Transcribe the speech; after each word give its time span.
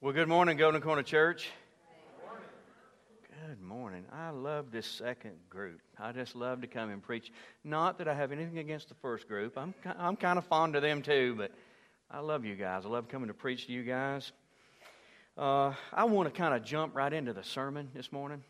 Well, 0.00 0.12
good 0.12 0.28
morning, 0.28 0.56
Golden 0.56 0.80
Corner 0.80 1.02
Church. 1.02 1.48
Good 3.48 3.60
morning. 3.60 4.04
I 4.12 4.30
love 4.30 4.70
this 4.70 4.86
second 4.86 5.32
group. 5.50 5.80
I 5.98 6.12
just 6.12 6.36
love 6.36 6.60
to 6.60 6.68
come 6.68 6.90
and 6.90 7.02
preach. 7.02 7.32
Not 7.64 7.98
that 7.98 8.06
I 8.06 8.14
have 8.14 8.30
anything 8.30 8.58
against 8.58 8.88
the 8.88 8.94
first 8.94 9.26
group. 9.26 9.58
I'm, 9.58 9.74
I'm 9.98 10.14
kind 10.14 10.38
of 10.38 10.46
fond 10.46 10.76
of 10.76 10.82
them 10.82 11.02
too, 11.02 11.34
but 11.36 11.50
I 12.12 12.20
love 12.20 12.44
you 12.44 12.54
guys. 12.54 12.86
I 12.86 12.88
love 12.90 13.08
coming 13.08 13.26
to 13.26 13.34
preach 13.34 13.66
to 13.66 13.72
you 13.72 13.82
guys. 13.82 14.30
Uh, 15.36 15.72
I 15.92 16.04
want 16.04 16.32
to 16.32 16.40
kind 16.40 16.54
of 16.54 16.62
jump 16.62 16.94
right 16.94 17.12
into 17.12 17.32
the 17.32 17.42
sermon 17.42 17.90
this 17.92 18.12
morning. 18.12 18.44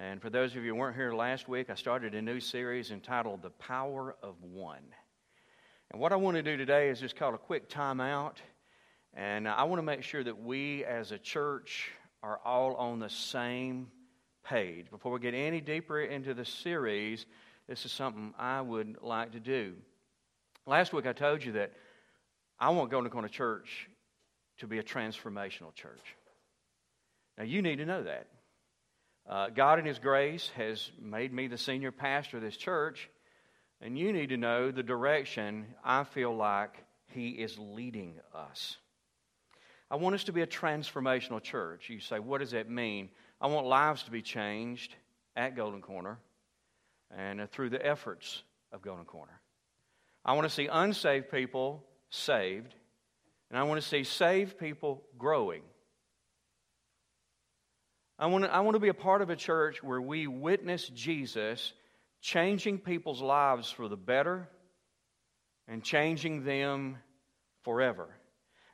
And 0.00 0.22
for 0.22 0.30
those 0.30 0.56
of 0.56 0.64
you 0.64 0.72
who 0.72 0.76
weren't 0.76 0.96
here 0.96 1.12
last 1.12 1.46
week, 1.46 1.68
I 1.68 1.74
started 1.74 2.14
a 2.14 2.22
new 2.22 2.40
series 2.40 2.90
entitled 2.90 3.42
The 3.42 3.50
Power 3.50 4.16
of 4.22 4.36
One. 4.40 4.94
And 5.90 6.00
what 6.00 6.14
I 6.14 6.16
want 6.16 6.38
to 6.38 6.42
do 6.42 6.56
today 6.56 6.88
is 6.88 7.00
just 7.00 7.16
call 7.16 7.34
a 7.34 7.38
quick 7.38 7.68
time 7.68 8.00
out 8.00 8.40
and 9.14 9.48
I 9.48 9.62
want 9.64 9.78
to 9.78 9.84
make 9.84 10.02
sure 10.02 10.24
that 10.24 10.42
we 10.42 10.84
as 10.84 11.12
a 11.12 11.18
church 11.18 11.90
are 12.22 12.40
all 12.44 12.74
on 12.74 12.98
the 12.98 13.08
same 13.08 13.88
page. 14.44 14.90
Before 14.90 15.12
we 15.12 15.20
get 15.20 15.34
any 15.34 15.60
deeper 15.60 16.00
into 16.00 16.34
the 16.34 16.44
series, 16.44 17.24
this 17.68 17.84
is 17.84 17.92
something 17.92 18.34
I 18.38 18.60
would 18.60 18.96
like 19.02 19.32
to 19.32 19.40
do. 19.40 19.74
Last 20.66 20.92
week 20.92 21.06
I 21.06 21.12
told 21.12 21.44
you 21.44 21.52
that 21.52 21.72
I 22.58 22.70
want 22.70 22.90
Golden 22.90 23.10
Corner 23.10 23.28
Church 23.28 23.88
to 24.58 24.66
be 24.66 24.78
a 24.78 24.82
transformational 24.82 25.74
church. 25.74 26.16
Now, 27.36 27.44
you 27.44 27.62
need 27.62 27.76
to 27.76 27.86
know 27.86 28.04
that. 28.04 28.26
Uh, 29.28 29.48
God, 29.48 29.78
in 29.78 29.84
His 29.84 29.98
grace, 29.98 30.50
has 30.56 30.90
made 31.00 31.32
me 31.32 31.48
the 31.48 31.58
senior 31.58 31.90
pastor 31.90 32.36
of 32.36 32.42
this 32.42 32.56
church, 32.56 33.08
and 33.80 33.98
you 33.98 34.12
need 34.12 34.28
to 34.28 34.36
know 34.36 34.70
the 34.70 34.82
direction 34.82 35.66
I 35.84 36.04
feel 36.04 36.34
like 36.34 36.74
He 37.08 37.30
is 37.30 37.58
leading 37.58 38.20
us. 38.34 38.76
I 39.94 39.96
want 39.96 40.16
us 40.16 40.24
to 40.24 40.32
be 40.32 40.40
a 40.40 40.46
transformational 40.48 41.40
church. 41.40 41.88
You 41.88 42.00
say, 42.00 42.18
what 42.18 42.40
does 42.40 42.50
that 42.50 42.68
mean? 42.68 43.10
I 43.40 43.46
want 43.46 43.64
lives 43.68 44.02
to 44.02 44.10
be 44.10 44.22
changed 44.22 44.92
at 45.36 45.54
Golden 45.54 45.80
Corner 45.80 46.18
and 47.16 47.42
uh, 47.42 47.46
through 47.46 47.70
the 47.70 47.86
efforts 47.86 48.42
of 48.72 48.82
Golden 48.82 49.04
Corner. 49.04 49.40
I 50.24 50.32
want 50.32 50.48
to 50.48 50.50
see 50.52 50.66
unsaved 50.66 51.30
people 51.30 51.84
saved, 52.10 52.74
and 53.50 53.56
I 53.56 53.62
want 53.62 53.80
to 53.80 53.86
see 53.86 54.02
saved 54.02 54.58
people 54.58 55.04
growing. 55.16 55.62
I 58.18 58.26
want, 58.26 58.46
to, 58.46 58.52
I 58.52 58.58
want 58.62 58.74
to 58.74 58.80
be 58.80 58.88
a 58.88 58.94
part 58.94 59.22
of 59.22 59.30
a 59.30 59.36
church 59.36 59.80
where 59.80 60.02
we 60.02 60.26
witness 60.26 60.88
Jesus 60.88 61.72
changing 62.20 62.78
people's 62.78 63.22
lives 63.22 63.70
for 63.70 63.86
the 63.86 63.96
better 63.96 64.48
and 65.68 65.84
changing 65.84 66.42
them 66.42 66.96
forever. 67.62 68.08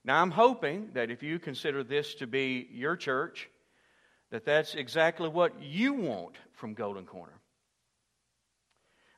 Now, 0.05 0.23
I'm 0.23 0.31
hoping 0.31 0.91
that 0.95 1.11
if 1.11 1.23
you 1.23 1.39
consider 1.39 1.85
this 1.85 2.15
to 2.17 2.27
be 2.27 2.69
your 2.73 2.97
church, 2.97 3.49
that 4.31 4.45
that's 4.45 4.75
exactly 4.75 5.29
what 5.29 5.63
you 5.63 5.93
want 5.93 6.37
from 6.53 6.75
Golden 6.75 7.05
Corner. 7.05 7.35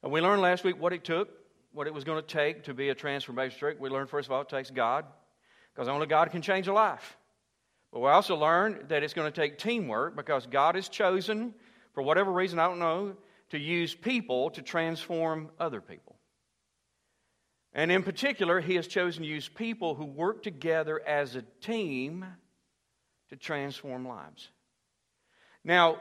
And 0.02 0.10
we 0.10 0.20
learned 0.20 0.42
last 0.42 0.64
week 0.64 0.80
what 0.80 0.92
it 0.92 1.04
took, 1.04 1.28
what 1.72 1.86
it 1.86 1.94
was 1.94 2.02
going 2.02 2.20
to 2.20 2.26
take 2.26 2.64
to 2.64 2.74
be 2.74 2.88
a 2.88 2.94
transformation 2.94 3.58
church. 3.58 3.76
We 3.78 3.90
learned, 3.90 4.10
first 4.10 4.26
of 4.26 4.32
all, 4.32 4.42
it 4.42 4.48
takes 4.48 4.70
God, 4.70 5.04
because 5.72 5.88
only 5.88 6.06
God 6.06 6.30
can 6.30 6.42
change 6.42 6.66
a 6.66 6.72
life. 6.72 7.16
But 7.92 8.00
we 8.00 8.08
also 8.08 8.36
learned 8.36 8.88
that 8.88 9.02
it's 9.02 9.14
going 9.14 9.30
to 9.30 9.40
take 9.40 9.58
teamwork, 9.58 10.16
because 10.16 10.46
God 10.46 10.74
has 10.74 10.88
chosen, 10.88 11.54
for 11.92 12.02
whatever 12.02 12.32
reason, 12.32 12.58
I 12.58 12.66
don't 12.66 12.78
know, 12.78 13.14
to 13.50 13.58
use 13.58 13.94
people 13.94 14.50
to 14.50 14.62
transform 14.62 15.50
other 15.60 15.80
people. 15.80 16.16
And 17.74 17.90
in 17.90 18.02
particular, 18.02 18.60
he 18.60 18.74
has 18.74 18.86
chosen 18.86 19.22
to 19.22 19.28
use 19.28 19.48
people 19.48 19.94
who 19.94 20.04
work 20.04 20.42
together 20.42 21.00
as 21.06 21.36
a 21.36 21.42
team 21.62 22.26
to 23.30 23.36
transform 23.36 24.06
lives. 24.06 24.50
Now, 25.64 26.00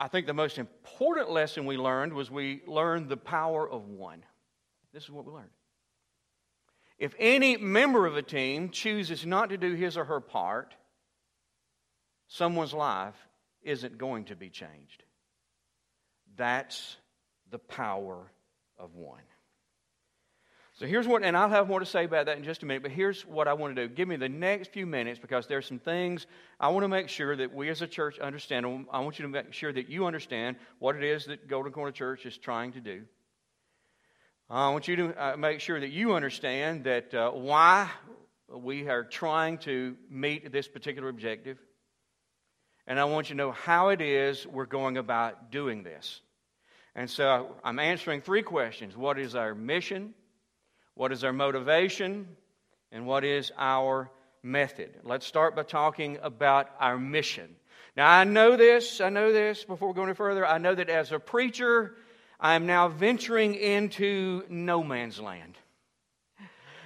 I 0.00 0.08
think 0.08 0.26
the 0.26 0.34
most 0.34 0.58
important 0.58 1.30
lesson 1.30 1.66
we 1.66 1.76
learned 1.76 2.14
was 2.14 2.30
we 2.30 2.62
learned 2.66 3.08
the 3.08 3.16
power 3.16 3.68
of 3.68 3.86
one. 3.86 4.24
This 4.92 5.04
is 5.04 5.10
what 5.10 5.26
we 5.26 5.32
learned. 5.32 5.50
If 6.98 7.14
any 7.18 7.56
member 7.56 8.06
of 8.06 8.16
a 8.16 8.22
team 8.22 8.70
chooses 8.70 9.26
not 9.26 9.50
to 9.50 9.58
do 9.58 9.74
his 9.74 9.96
or 9.96 10.04
her 10.04 10.20
part, 10.20 10.74
someone's 12.28 12.72
life 12.72 13.16
isn't 13.62 13.98
going 13.98 14.26
to 14.26 14.36
be 14.36 14.48
changed. 14.48 15.02
That's 16.36 16.96
the 17.50 17.58
power 17.58 18.30
of 18.78 18.94
one. 18.94 19.22
So 20.76 20.86
here's 20.86 21.06
what, 21.06 21.22
and 21.22 21.36
I'll 21.36 21.48
have 21.50 21.68
more 21.68 21.78
to 21.78 21.86
say 21.86 22.04
about 22.04 22.26
that 22.26 22.36
in 22.36 22.42
just 22.42 22.64
a 22.64 22.66
minute, 22.66 22.82
but 22.82 22.90
here's 22.90 23.24
what 23.24 23.46
I 23.46 23.52
want 23.52 23.76
to 23.76 23.86
do. 23.86 23.94
Give 23.94 24.08
me 24.08 24.16
the 24.16 24.28
next 24.28 24.72
few 24.72 24.86
minutes 24.86 25.20
because 25.20 25.46
there's 25.46 25.66
some 25.66 25.78
things 25.78 26.26
I 26.58 26.68
want 26.70 26.82
to 26.82 26.88
make 26.88 27.08
sure 27.08 27.36
that 27.36 27.54
we 27.54 27.68
as 27.68 27.80
a 27.80 27.86
church 27.86 28.18
understand. 28.18 28.66
I 28.92 28.98
want 28.98 29.20
you 29.20 29.22
to 29.22 29.28
make 29.28 29.52
sure 29.52 29.72
that 29.72 29.88
you 29.88 30.06
understand 30.06 30.56
what 30.80 30.96
it 30.96 31.04
is 31.04 31.26
that 31.26 31.46
Golden 31.46 31.70
Corner 31.70 31.92
Church 31.92 32.26
is 32.26 32.36
trying 32.36 32.72
to 32.72 32.80
do. 32.80 33.02
I 34.50 34.70
want 34.70 34.88
you 34.88 34.96
to 34.96 35.24
uh, 35.24 35.36
make 35.36 35.60
sure 35.60 35.78
that 35.78 35.90
you 35.90 36.14
understand 36.14 36.84
that 36.84 37.14
uh, 37.14 37.30
why 37.30 37.88
we 38.48 38.88
are 38.88 39.04
trying 39.04 39.58
to 39.58 39.96
meet 40.10 40.50
this 40.50 40.66
particular 40.66 41.08
objective. 41.08 41.56
And 42.88 42.98
I 42.98 43.04
want 43.04 43.30
you 43.30 43.34
to 43.34 43.38
know 43.38 43.52
how 43.52 43.90
it 43.90 44.00
is 44.00 44.44
we're 44.44 44.66
going 44.66 44.96
about 44.96 45.52
doing 45.52 45.84
this. 45.84 46.20
And 46.96 47.08
so 47.08 47.54
I'm 47.62 47.78
answering 47.78 48.22
three 48.22 48.42
questions 48.42 48.96
What 48.96 49.20
is 49.20 49.36
our 49.36 49.54
mission? 49.54 50.14
What 50.94 51.12
is 51.12 51.24
our 51.24 51.32
motivation? 51.32 52.28
And 52.92 53.06
what 53.06 53.24
is 53.24 53.50
our 53.58 54.10
method? 54.42 55.00
Let's 55.02 55.26
start 55.26 55.56
by 55.56 55.64
talking 55.64 56.18
about 56.22 56.70
our 56.78 56.98
mission. 56.98 57.56
Now, 57.96 58.08
I 58.08 58.24
know 58.24 58.56
this, 58.56 59.00
I 59.00 59.08
know 59.08 59.32
this 59.32 59.64
before 59.64 59.88
we 59.88 59.94
go 59.94 60.04
any 60.04 60.14
further. 60.14 60.46
I 60.46 60.58
know 60.58 60.74
that 60.74 60.88
as 60.88 61.10
a 61.10 61.18
preacher, 61.18 61.96
I 62.38 62.54
am 62.54 62.66
now 62.66 62.88
venturing 62.88 63.54
into 63.54 64.44
no 64.48 64.84
man's 64.84 65.20
land. 65.20 65.56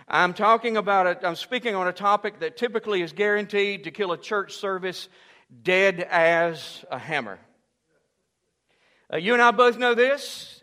I'm 0.07 0.33
talking 0.33 0.79
about 0.79 1.07
it, 1.07 1.19
I'm 1.23 1.37
speaking 1.37 1.75
on 1.75 1.87
a 1.87 1.93
topic 1.93 2.41
that 2.41 2.57
typically 2.57 3.03
is 3.03 3.13
guaranteed 3.13 3.85
to 3.85 3.91
kill 3.91 4.13
a 4.13 4.19
church 4.19 4.55
service 4.55 5.09
dead 5.63 6.01
as 6.01 6.85
a 6.91 6.99
hammer. 6.99 7.39
Uh, 9.13 9.19
you 9.19 9.35
and 9.35 9.43
I 9.43 9.51
both 9.51 9.77
know 9.77 9.95
this. 9.95 10.58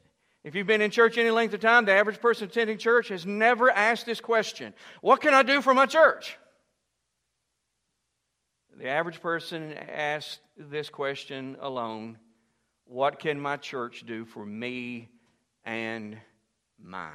If 0.45 0.53
you've 0.53 0.67
been 0.67 0.81
in 0.81 0.91
church 0.91 1.17
any 1.17 1.31
length 1.31 1.55
of 1.55 1.59
time, 1.59 1.85
the 1.85 1.93
average 1.93 2.21
person 2.21 2.47
attending 2.47 2.77
church 2.77 3.07
has 3.07 3.25
never 3.25 3.71
asked 3.71 4.05
this 4.05 4.21
question 4.21 4.75
What 5.01 5.19
can 5.19 5.33
I 5.33 5.41
do 5.41 5.59
for 5.59 5.73
my 5.73 5.87
church? 5.87 6.37
The 8.77 8.87
average 8.87 9.21
person 9.21 9.73
asks 9.73 10.39
this 10.55 10.89
question 10.89 11.57
alone 11.59 12.19
What 12.85 13.17
can 13.17 13.39
my 13.39 13.57
church 13.57 14.05
do 14.05 14.23
for 14.23 14.45
me 14.45 15.09
and 15.65 16.19
mine? 16.79 17.11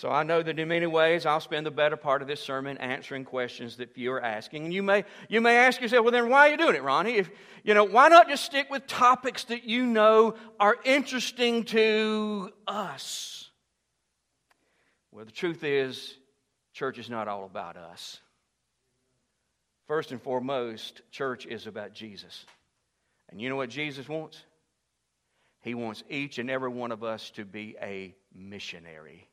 So 0.00 0.08
I 0.08 0.22
know 0.22 0.42
that 0.42 0.58
in 0.58 0.68
many 0.68 0.86
ways 0.86 1.26
I'll 1.26 1.40
spend 1.40 1.66
the 1.66 1.70
better 1.70 1.94
part 1.94 2.22
of 2.22 2.28
this 2.28 2.40
sermon 2.40 2.78
answering 2.78 3.26
questions 3.26 3.76
that 3.76 3.98
you 3.98 4.10
are 4.12 4.22
asking. 4.22 4.64
And 4.64 4.72
you 4.72 4.82
may, 4.82 5.04
you 5.28 5.42
may 5.42 5.58
ask 5.58 5.78
yourself, 5.78 6.04
well, 6.04 6.12
then 6.12 6.30
why 6.30 6.48
are 6.48 6.52
you 6.52 6.56
doing 6.56 6.74
it, 6.74 6.82
Ronnie? 6.82 7.16
If, 7.16 7.28
you 7.64 7.74
know, 7.74 7.84
why 7.84 8.08
not 8.08 8.26
just 8.26 8.42
stick 8.42 8.70
with 8.70 8.86
topics 8.86 9.44
that 9.44 9.64
you 9.64 9.84
know 9.84 10.36
are 10.58 10.78
interesting 10.86 11.64
to 11.64 12.50
us? 12.66 13.50
Well, 15.12 15.26
the 15.26 15.32
truth 15.32 15.64
is, 15.64 16.16
church 16.72 16.98
is 16.98 17.10
not 17.10 17.28
all 17.28 17.44
about 17.44 17.76
us. 17.76 18.20
First 19.86 20.12
and 20.12 20.22
foremost, 20.22 21.02
church 21.10 21.44
is 21.44 21.66
about 21.66 21.92
Jesus. 21.92 22.46
And 23.28 23.38
you 23.38 23.50
know 23.50 23.56
what 23.56 23.68
Jesus 23.68 24.08
wants? 24.08 24.42
He 25.60 25.74
wants 25.74 26.02
each 26.08 26.38
and 26.38 26.48
every 26.50 26.70
one 26.70 26.90
of 26.90 27.04
us 27.04 27.28
to 27.32 27.44
be 27.44 27.76
a 27.82 28.14
missionary. 28.34 29.29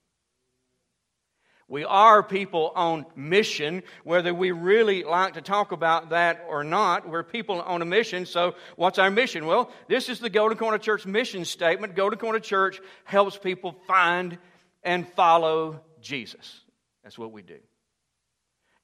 We 1.69 1.83
are 1.83 2.23
people 2.23 2.71
on 2.75 3.05
mission, 3.15 3.83
whether 4.05 4.33
we 4.33 4.51
really 4.51 5.03
like 5.03 5.33
to 5.33 5.41
talk 5.41 5.73
about 5.73 6.11
that 6.11 6.45
or 6.47 6.63
not. 6.63 7.09
We're 7.09 7.23
people 7.23 7.59
on 7.59 7.81
a 7.81 7.85
mission. 7.85 8.25
So, 8.25 8.55
what's 8.77 8.99
our 8.99 9.11
mission? 9.11 9.45
Well, 9.45 9.69
this 9.89 10.07
is 10.07 10.19
the 10.19 10.29
Golden 10.29 10.57
Corner 10.57 10.77
Church 10.77 11.05
mission 11.05 11.43
statement. 11.43 11.95
Golden 11.95 12.19
Corner 12.19 12.39
Church 12.39 12.79
helps 13.03 13.37
people 13.37 13.75
find 13.85 14.37
and 14.81 15.05
follow 15.09 15.81
Jesus. 15.99 16.61
That's 17.03 17.17
what 17.17 17.33
we 17.33 17.41
do. 17.41 17.59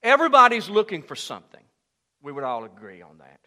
Everybody's 0.02 0.68
looking 0.68 1.04
for 1.04 1.16
something. 1.16 1.64
We 2.22 2.34
would 2.34 2.44
all 2.44 2.66
agree 2.66 3.02
on 3.02 3.20
that. 3.20 3.40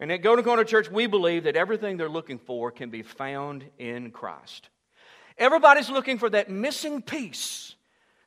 And 0.00 0.10
at 0.10 0.22
Golden 0.22 0.42
Corner 0.44 0.64
Church, 0.64 0.90
we 0.90 1.06
believe 1.06 1.44
that 1.44 1.56
everything 1.56 1.98
they're 1.98 2.08
looking 2.08 2.38
for 2.38 2.70
can 2.70 2.88
be 2.88 3.02
found 3.02 3.64
in 3.78 4.10
Christ. 4.10 4.70
Everybody's 5.36 5.90
looking 5.90 6.16
for 6.16 6.30
that 6.30 6.48
missing 6.48 7.02
piece 7.02 7.73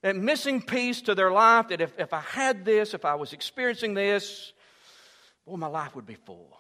that 0.02 0.16
missing 0.16 0.62
piece 0.62 1.02
to 1.02 1.16
their 1.16 1.32
life 1.32 1.70
that 1.70 1.82
if, 1.82 1.98
if 1.98 2.14
I 2.14 2.22
had 2.22 2.66
this, 2.66 2.94
if 2.94 3.06
I 3.06 3.16
was 3.16 3.34
experiencing 3.34 3.94
this, 3.94 4.54
boy, 5.46 5.58
my 5.58 5.68
life 5.68 5.96
would 5.96 6.06
be 6.06 6.16
full. 6.16 6.58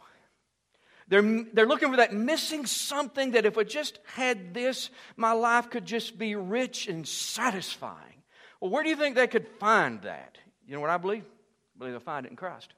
They're, 1.09 1.45
they're 1.53 1.65
looking 1.67 1.89
for 1.89 1.97
that 1.97 2.13
missing 2.13 2.65
something 2.65 3.31
that 3.31 3.45
if 3.45 3.57
I 3.57 3.63
just 3.63 3.99
had 4.15 4.53
this, 4.53 4.89
my 5.15 5.31
life 5.31 5.69
could 5.69 5.85
just 5.85 6.17
be 6.17 6.35
rich 6.35 6.87
and 6.87 7.07
satisfying. 7.07 8.23
Well, 8.59 8.71
where 8.71 8.83
do 8.83 8.89
you 8.89 8.95
think 8.95 9.15
they 9.15 9.27
could 9.27 9.47
find 9.59 10.01
that? 10.01 10.37
You 10.67 10.75
know 10.75 10.81
what 10.81 10.89
I 10.89 10.97
believe? 10.97 11.23
I 11.23 11.79
believe 11.79 11.93
they'll 11.93 12.01
find 12.01 12.25
it 12.25 12.29
in 12.29 12.35
Christ. 12.35 12.73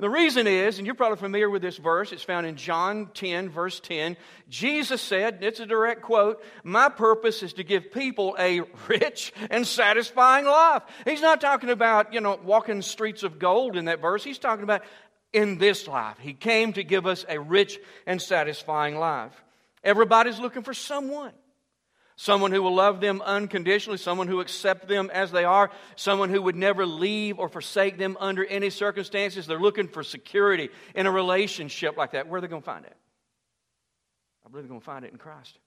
The 0.00 0.08
reason 0.08 0.46
is, 0.46 0.78
and 0.78 0.86
you're 0.86 0.94
probably 0.94 1.16
familiar 1.16 1.50
with 1.50 1.60
this 1.60 1.76
verse, 1.76 2.12
it's 2.12 2.22
found 2.22 2.46
in 2.46 2.54
John 2.54 3.10
10, 3.14 3.48
verse 3.48 3.80
10. 3.80 4.16
Jesus 4.48 5.02
said, 5.02 5.34
and 5.34 5.44
it's 5.44 5.58
a 5.58 5.66
direct 5.66 6.02
quote, 6.02 6.40
My 6.62 6.88
purpose 6.88 7.42
is 7.42 7.54
to 7.54 7.64
give 7.64 7.90
people 7.90 8.36
a 8.38 8.60
rich 8.88 9.32
and 9.50 9.66
satisfying 9.66 10.44
life. 10.44 10.82
He's 11.04 11.20
not 11.20 11.40
talking 11.40 11.70
about, 11.70 12.14
you 12.14 12.20
know, 12.20 12.38
walking 12.44 12.80
streets 12.82 13.24
of 13.24 13.40
gold 13.40 13.76
in 13.76 13.86
that 13.86 14.00
verse. 14.00 14.22
He's 14.22 14.38
talking 14.38 14.62
about 14.62 14.82
in 15.32 15.58
this 15.58 15.88
life. 15.88 16.16
He 16.20 16.32
came 16.32 16.74
to 16.74 16.84
give 16.84 17.04
us 17.04 17.24
a 17.28 17.40
rich 17.40 17.80
and 18.06 18.22
satisfying 18.22 18.96
life. 18.96 19.32
Everybody's 19.82 20.38
looking 20.38 20.62
for 20.62 20.74
someone 20.74 21.32
someone 22.18 22.50
who 22.50 22.60
will 22.60 22.74
love 22.74 23.00
them 23.00 23.22
unconditionally, 23.22 23.96
someone 23.96 24.26
who 24.26 24.40
accept 24.40 24.88
them 24.88 25.08
as 25.14 25.30
they 25.30 25.44
are, 25.44 25.70
someone 25.94 26.30
who 26.30 26.42
would 26.42 26.56
never 26.56 26.84
leave 26.84 27.38
or 27.38 27.48
forsake 27.48 27.96
them 27.96 28.16
under 28.18 28.44
any 28.44 28.70
circumstances. 28.70 29.46
They're 29.46 29.60
looking 29.60 29.86
for 29.86 30.02
security 30.02 30.68
in 30.96 31.06
a 31.06 31.12
relationship 31.12 31.96
like 31.96 32.12
that. 32.12 32.26
Where 32.26 32.38
are 32.38 32.40
they 32.40 32.48
going 32.48 32.62
to 32.62 32.66
find 32.66 32.84
it? 32.84 32.96
I 34.44 34.50
believe 34.50 34.64
they're 34.64 34.70
going 34.70 34.80
to 34.80 34.84
find 34.84 35.04
it 35.04 35.12
in 35.12 35.18
Christ. 35.18 35.60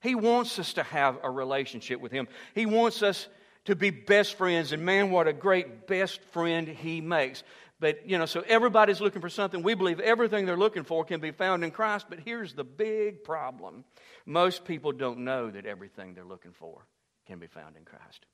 He 0.00 0.14
wants 0.14 0.60
us 0.60 0.74
to 0.74 0.84
have 0.84 1.18
a 1.24 1.30
relationship 1.30 2.00
with 2.00 2.12
Him. 2.12 2.28
He 2.54 2.66
wants 2.66 3.02
us 3.02 3.26
to 3.64 3.74
be 3.74 3.90
best 3.90 4.36
friends. 4.36 4.70
And 4.70 4.84
man, 4.84 5.10
what 5.10 5.26
a 5.26 5.32
great 5.32 5.88
best 5.88 6.22
friend 6.30 6.68
He 6.68 7.00
makes. 7.00 7.42
But, 7.80 8.06
you 8.06 8.18
know, 8.18 8.26
so 8.26 8.44
everybody's 8.46 9.00
looking 9.00 9.22
for 9.22 9.30
something. 9.30 9.62
We 9.62 9.74
believe 9.74 10.00
everything 10.00 10.44
they're 10.44 10.56
looking 10.56 10.84
for 10.84 11.02
can 11.04 11.18
be 11.18 11.30
found 11.30 11.64
in 11.64 11.70
Christ. 11.70 12.06
But 12.10 12.20
here's 12.20 12.52
the 12.52 12.64
big 12.64 13.24
problem 13.24 13.84
most 14.26 14.66
people 14.66 14.92
don't 14.92 15.20
know 15.20 15.50
that 15.50 15.64
everything 15.64 16.14
they're 16.14 16.24
looking 16.24 16.52
for 16.52 16.86
can 17.26 17.38
be 17.38 17.46
found 17.46 17.76
in 17.76 17.84
Christ. 17.84 18.26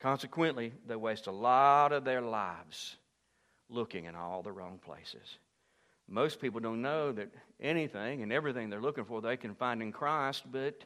Consequently, 0.00 0.72
they 0.86 0.96
waste 0.96 1.28
a 1.28 1.32
lot 1.32 1.92
of 1.92 2.04
their 2.04 2.20
lives 2.20 2.96
looking 3.68 4.06
in 4.06 4.16
all 4.16 4.42
the 4.42 4.52
wrong 4.52 4.80
places. 4.84 5.38
Most 6.08 6.40
people 6.40 6.60
don't 6.60 6.82
know 6.82 7.12
that 7.12 7.28
anything 7.60 8.22
and 8.22 8.32
everything 8.32 8.70
they're 8.70 8.80
looking 8.80 9.04
for 9.04 9.20
they 9.20 9.36
can 9.36 9.54
find 9.54 9.82
in 9.82 9.92
Christ, 9.92 10.44
but 10.50 10.82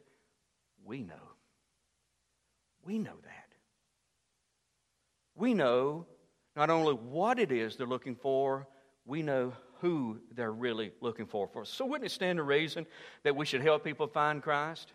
we 0.84 1.02
know. 1.02 1.14
We 2.84 2.98
know 2.98 3.16
that. 3.22 3.54
We 5.34 5.54
know 5.54 6.06
not 6.56 6.70
only 6.70 6.94
what 6.94 7.38
it 7.38 7.50
is 7.50 7.76
they're 7.76 7.86
looking 7.86 8.16
for, 8.16 8.66
we 9.06 9.22
know 9.22 9.52
who 9.80 10.20
they're 10.34 10.52
really 10.52 10.92
looking 11.00 11.26
for. 11.26 11.48
for. 11.48 11.64
So, 11.64 11.84
wouldn't 11.84 12.06
it 12.06 12.14
stand 12.14 12.36
to 12.36 12.42
reason 12.42 12.86
that 13.24 13.34
we 13.34 13.46
should 13.46 13.62
help 13.62 13.84
people 13.84 14.06
find 14.06 14.42
Christ? 14.42 14.92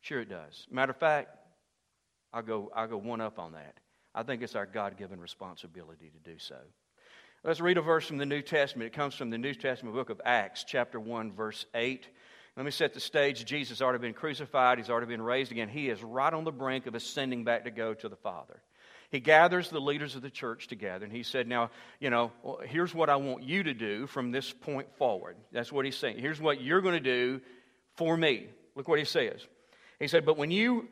Sure, 0.00 0.20
it 0.20 0.28
does. 0.28 0.66
Matter 0.70 0.90
of 0.90 0.96
fact, 0.96 1.36
I'll 2.32 2.42
go, 2.42 2.70
I'll 2.74 2.88
go 2.88 2.96
one 2.96 3.20
up 3.20 3.38
on 3.38 3.52
that. 3.52 3.78
I 4.14 4.22
think 4.22 4.42
it's 4.42 4.56
our 4.56 4.66
God 4.66 4.96
given 4.96 5.20
responsibility 5.20 6.10
to 6.10 6.30
do 6.30 6.38
so. 6.38 6.56
Let's 7.44 7.60
read 7.60 7.78
a 7.78 7.82
verse 7.82 8.06
from 8.06 8.18
the 8.18 8.26
New 8.26 8.42
Testament. 8.42 8.88
It 8.88 8.96
comes 8.96 9.14
from 9.14 9.30
the 9.30 9.38
New 9.38 9.54
Testament 9.54 9.94
book 9.94 10.10
of 10.10 10.20
Acts, 10.24 10.64
chapter 10.64 10.98
1, 10.98 11.32
verse 11.32 11.66
8. 11.74 12.08
Let 12.56 12.64
me 12.64 12.72
set 12.72 12.94
the 12.94 13.00
stage. 13.00 13.44
Jesus 13.44 13.78
has 13.78 13.82
already 13.82 14.00
been 14.00 14.14
crucified, 14.14 14.78
he's 14.78 14.90
already 14.90 15.06
been 15.06 15.22
raised 15.22 15.52
again. 15.52 15.68
He 15.68 15.88
is 15.88 16.02
right 16.02 16.32
on 16.32 16.42
the 16.42 16.50
brink 16.50 16.86
of 16.86 16.96
ascending 16.96 17.44
back 17.44 17.64
to 17.64 17.70
go 17.70 17.94
to 17.94 18.08
the 18.08 18.16
Father 18.16 18.60
he 19.10 19.20
gathers 19.20 19.70
the 19.70 19.80
leaders 19.80 20.14
of 20.14 20.22
the 20.22 20.30
church 20.30 20.66
together 20.66 21.04
and 21.04 21.14
he 21.14 21.22
said, 21.22 21.48
Now, 21.48 21.70
you 21.98 22.10
know, 22.10 22.32
here's 22.64 22.94
what 22.94 23.08
I 23.08 23.16
want 23.16 23.42
you 23.42 23.62
to 23.62 23.74
do 23.74 24.06
from 24.06 24.30
this 24.30 24.52
point 24.52 24.88
forward. 24.96 25.36
That's 25.52 25.72
what 25.72 25.84
he's 25.84 25.96
saying. 25.96 26.18
Here's 26.18 26.40
what 26.40 26.60
you're 26.60 26.82
going 26.82 26.94
to 26.94 27.00
do 27.00 27.40
for 27.96 28.16
me. 28.16 28.48
Look 28.74 28.88
what 28.88 28.98
he 28.98 29.04
says. 29.04 29.46
He 29.98 30.08
said, 30.08 30.26
But 30.26 30.36
when 30.36 30.50
you 30.50 30.88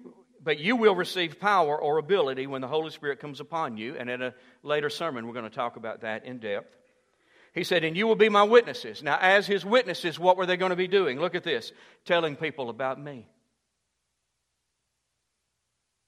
but 0.46 0.60
you 0.60 0.76
will 0.76 0.94
receive 0.94 1.40
power 1.40 1.76
or 1.76 1.98
ability 1.98 2.46
when 2.46 2.60
the 2.60 2.68
Holy 2.68 2.90
Spirit 2.90 3.18
comes 3.18 3.40
upon 3.40 3.76
you. 3.76 3.96
And 3.98 4.08
in 4.08 4.22
a 4.22 4.32
later 4.62 4.88
sermon, 4.88 5.26
we're 5.26 5.32
going 5.32 5.50
to 5.50 5.50
talk 5.50 5.74
about 5.74 6.02
that 6.02 6.24
in 6.24 6.38
depth. 6.38 6.72
He 7.52 7.64
said, 7.64 7.82
And 7.82 7.96
you 7.96 8.06
will 8.06 8.14
be 8.14 8.28
my 8.28 8.44
witnesses. 8.44 9.02
Now, 9.02 9.18
as 9.20 9.48
his 9.48 9.64
witnesses, 9.64 10.20
what 10.20 10.36
were 10.36 10.46
they 10.46 10.56
going 10.56 10.70
to 10.70 10.76
be 10.76 10.86
doing? 10.86 11.18
Look 11.18 11.34
at 11.34 11.42
this 11.42 11.72
telling 12.04 12.36
people 12.36 12.70
about 12.70 13.02
me. 13.02 13.26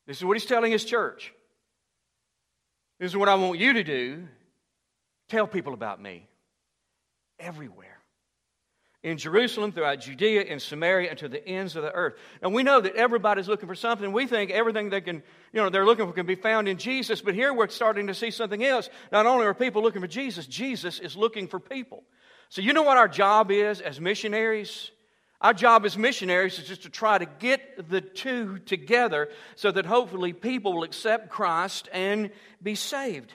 This 0.06 0.18
is 0.18 0.24
what 0.24 0.36
he's 0.36 0.46
telling 0.46 0.70
his 0.70 0.84
church. 0.84 1.34
This 2.98 3.12
is 3.12 3.16
what 3.16 3.28
I 3.28 3.34
want 3.36 3.58
you 3.58 3.74
to 3.74 3.84
do 3.84 4.26
tell 5.28 5.46
people 5.46 5.74
about 5.74 6.00
me 6.00 6.26
everywhere. 7.38 7.98
In 9.04 9.16
Jerusalem, 9.16 9.70
throughout 9.70 10.00
Judea, 10.00 10.42
in 10.42 10.58
Samaria, 10.58 11.10
and 11.10 11.18
to 11.20 11.28
the 11.28 11.46
ends 11.46 11.76
of 11.76 11.84
the 11.84 11.92
earth. 11.92 12.14
And 12.42 12.52
we 12.52 12.64
know 12.64 12.80
that 12.80 12.96
everybody's 12.96 13.46
looking 13.46 13.68
for 13.68 13.76
something. 13.76 14.10
We 14.10 14.26
think 14.26 14.50
everything 14.50 14.90
they 14.90 15.00
can, 15.00 15.22
you 15.52 15.62
know, 15.62 15.70
they're 15.70 15.86
looking 15.86 16.06
for 16.06 16.12
can 16.12 16.26
be 16.26 16.34
found 16.34 16.66
in 16.66 16.78
Jesus. 16.78 17.20
But 17.20 17.34
here 17.34 17.54
we're 17.54 17.68
starting 17.68 18.08
to 18.08 18.14
see 18.14 18.32
something 18.32 18.64
else. 18.64 18.90
Not 19.12 19.26
only 19.26 19.46
are 19.46 19.54
people 19.54 19.82
looking 19.82 20.00
for 20.00 20.08
Jesus, 20.08 20.48
Jesus 20.48 20.98
is 20.98 21.16
looking 21.16 21.46
for 21.46 21.60
people. 21.60 22.02
So 22.48 22.60
you 22.60 22.72
know 22.72 22.82
what 22.82 22.96
our 22.96 23.06
job 23.06 23.52
is 23.52 23.80
as 23.80 24.00
missionaries? 24.00 24.90
Our 25.40 25.54
job 25.54 25.86
as 25.86 25.96
missionaries 25.96 26.58
is 26.58 26.66
just 26.66 26.82
to 26.82 26.90
try 26.90 27.18
to 27.18 27.26
get 27.26 27.88
the 27.88 28.00
two 28.00 28.58
together 28.58 29.28
so 29.54 29.70
that 29.70 29.86
hopefully 29.86 30.32
people 30.32 30.74
will 30.74 30.82
accept 30.82 31.28
Christ 31.28 31.88
and 31.92 32.30
be 32.60 32.74
saved. 32.74 33.32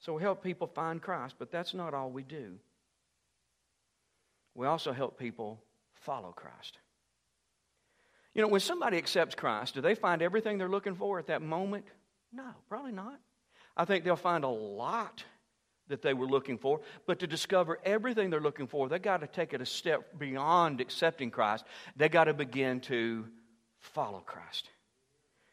So 0.00 0.12
we 0.12 0.22
help 0.22 0.42
people 0.42 0.66
find 0.66 1.00
Christ, 1.00 1.36
but 1.38 1.50
that's 1.50 1.72
not 1.72 1.94
all 1.94 2.10
we 2.10 2.24
do. 2.24 2.58
We 4.54 4.66
also 4.66 4.92
help 4.92 5.18
people 5.18 5.62
follow 5.94 6.32
Christ. 6.32 6.78
You 8.34 8.42
know, 8.42 8.48
when 8.48 8.60
somebody 8.60 8.98
accepts 8.98 9.34
Christ, 9.34 9.74
do 9.74 9.80
they 9.80 9.94
find 9.94 10.20
everything 10.20 10.58
they're 10.58 10.68
looking 10.68 10.94
for 10.94 11.18
at 11.18 11.28
that 11.28 11.40
moment? 11.40 11.86
No, 12.32 12.50
probably 12.68 12.92
not. 12.92 13.18
I 13.76 13.86
think 13.86 14.04
they'll 14.04 14.16
find 14.16 14.44
a 14.44 14.48
lot 14.48 15.24
that 15.88 16.02
they 16.02 16.14
were 16.14 16.26
looking 16.26 16.58
for. 16.58 16.80
But 17.06 17.20
to 17.20 17.26
discover 17.26 17.78
everything 17.84 18.30
they're 18.30 18.40
looking 18.40 18.66
for, 18.66 18.88
they 18.88 18.98
got 18.98 19.20
to 19.20 19.26
take 19.26 19.52
it 19.52 19.60
a 19.60 19.66
step 19.66 20.18
beyond 20.18 20.80
accepting 20.80 21.30
Christ. 21.30 21.64
They 21.96 22.08
got 22.08 22.24
to 22.24 22.34
begin 22.34 22.80
to 22.82 23.26
follow 23.80 24.20
Christ. 24.20 24.68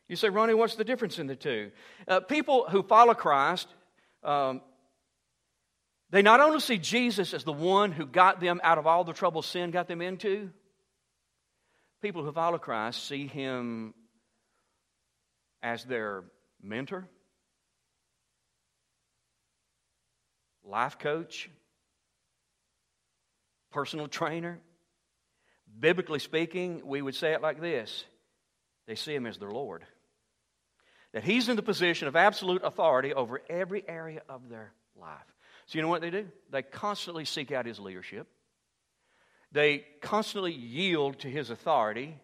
You 0.08 0.16
say, 0.16 0.30
Ronnie, 0.30 0.54
what's 0.54 0.76
the 0.76 0.84
difference 0.84 1.20
in 1.20 1.28
the 1.28 1.36
two? 1.36 1.72
Uh, 2.08 2.20
people 2.20 2.66
who 2.70 2.84
follow 2.84 3.14
Christ, 3.14 3.68
um, 4.24 4.62
they 6.10 6.22
not 6.22 6.42
only 6.42 6.60
see 6.60 6.78
Jesus 6.78 7.34
as 7.34 7.44
the 7.44 7.54
one 7.54 7.92
who 7.92 8.06
got 8.06 8.42
them 8.42 8.60
out 8.64 8.78
of 8.78 8.88
all 8.88 9.04
the 9.04 9.14
trouble 9.14 9.42
sin 9.42 9.72
got 9.72 9.88
them 9.88 10.02
into, 10.02 10.50
people 12.02 12.24
who 12.24 12.32
follow 12.32 12.58
Christ 12.58 13.08
see 13.08 13.28
him 13.28 13.94
as 15.64 15.86
their 15.86 16.24
mentor 16.62 17.08
life 20.72 20.98
coach, 20.98 21.50
personal 23.72 24.08
trainer. 24.08 24.60
Biblically 25.80 26.20
speaking, 26.20 26.82
we 26.86 27.02
would 27.02 27.16
say 27.16 27.34
it 27.34 27.42
like 27.42 27.62
this 27.62 28.06
they 28.88 28.96
see 28.96 29.14
him 29.14 29.26
as 29.26 29.38
their 29.38 29.52
Lord. 29.52 29.86
That 31.14 31.24
he's 31.24 31.50
in 31.50 31.56
the 31.56 31.62
position 31.62 32.08
of 32.08 32.16
absolute 32.16 32.64
authority 32.64 33.14
over 33.14 33.42
every 33.50 33.84
area 33.88 34.22
of 34.30 34.50
their 34.50 34.74
life. 35.00 35.20
So, 35.66 35.78
you 35.78 35.82
know 35.82 35.90
what 35.90 36.02
they 36.02 36.10
do? 36.10 36.28
They 36.50 36.62
constantly 36.62 37.26
seek 37.26 37.52
out 37.52 37.66
his 37.66 37.80
leadership, 37.80 38.28
they 39.52 39.86
constantly 40.02 40.54
yield 40.54 41.20
to 41.20 41.28
his 41.28 41.50
authority, 41.50 42.18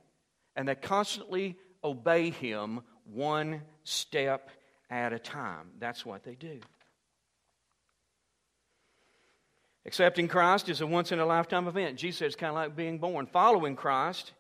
and 0.56 0.68
they 0.68 0.76
constantly 0.76 1.58
obey 1.84 2.32
him 2.32 2.82
one 3.06 3.62
step 3.84 4.50
at 4.90 5.14
a 5.14 5.20
time. 5.20 5.72
That's 5.80 6.06
what 6.06 6.24
they 6.24 6.36
do. 6.36 6.60
Accepting 9.88 10.28
Christ 10.28 10.68
is 10.68 10.82
a 10.82 10.86
once 10.86 11.14
in 11.14 11.20
a 11.20 11.26
lifetime 11.26 11.66
event. 11.68 11.98
Jesus 11.98 12.20
said 12.20 12.26
it's 12.26 12.36
kind 12.36 12.50
of 12.50 12.56
like 12.56 12.76
being 12.76 13.00
born. 13.00 13.26
Following 13.26 13.78
Christ 13.78 14.34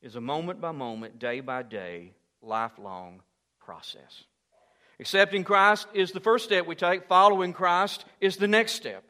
is 0.00 0.14
a 0.14 0.20
moment 0.20 0.60
by 0.60 0.70
moment, 0.70 1.18
day 1.18 1.40
by 1.40 1.64
day, 1.64 2.12
lifelong 2.40 3.20
process. 3.58 4.22
Accepting 5.00 5.42
Christ 5.42 5.88
is 5.94 6.12
the 6.12 6.20
first 6.20 6.44
step 6.44 6.66
we 6.66 6.76
take, 6.76 7.08
following 7.08 7.52
Christ 7.52 8.04
is 8.20 8.36
the 8.36 8.46
next 8.46 8.74
step. 8.74 9.02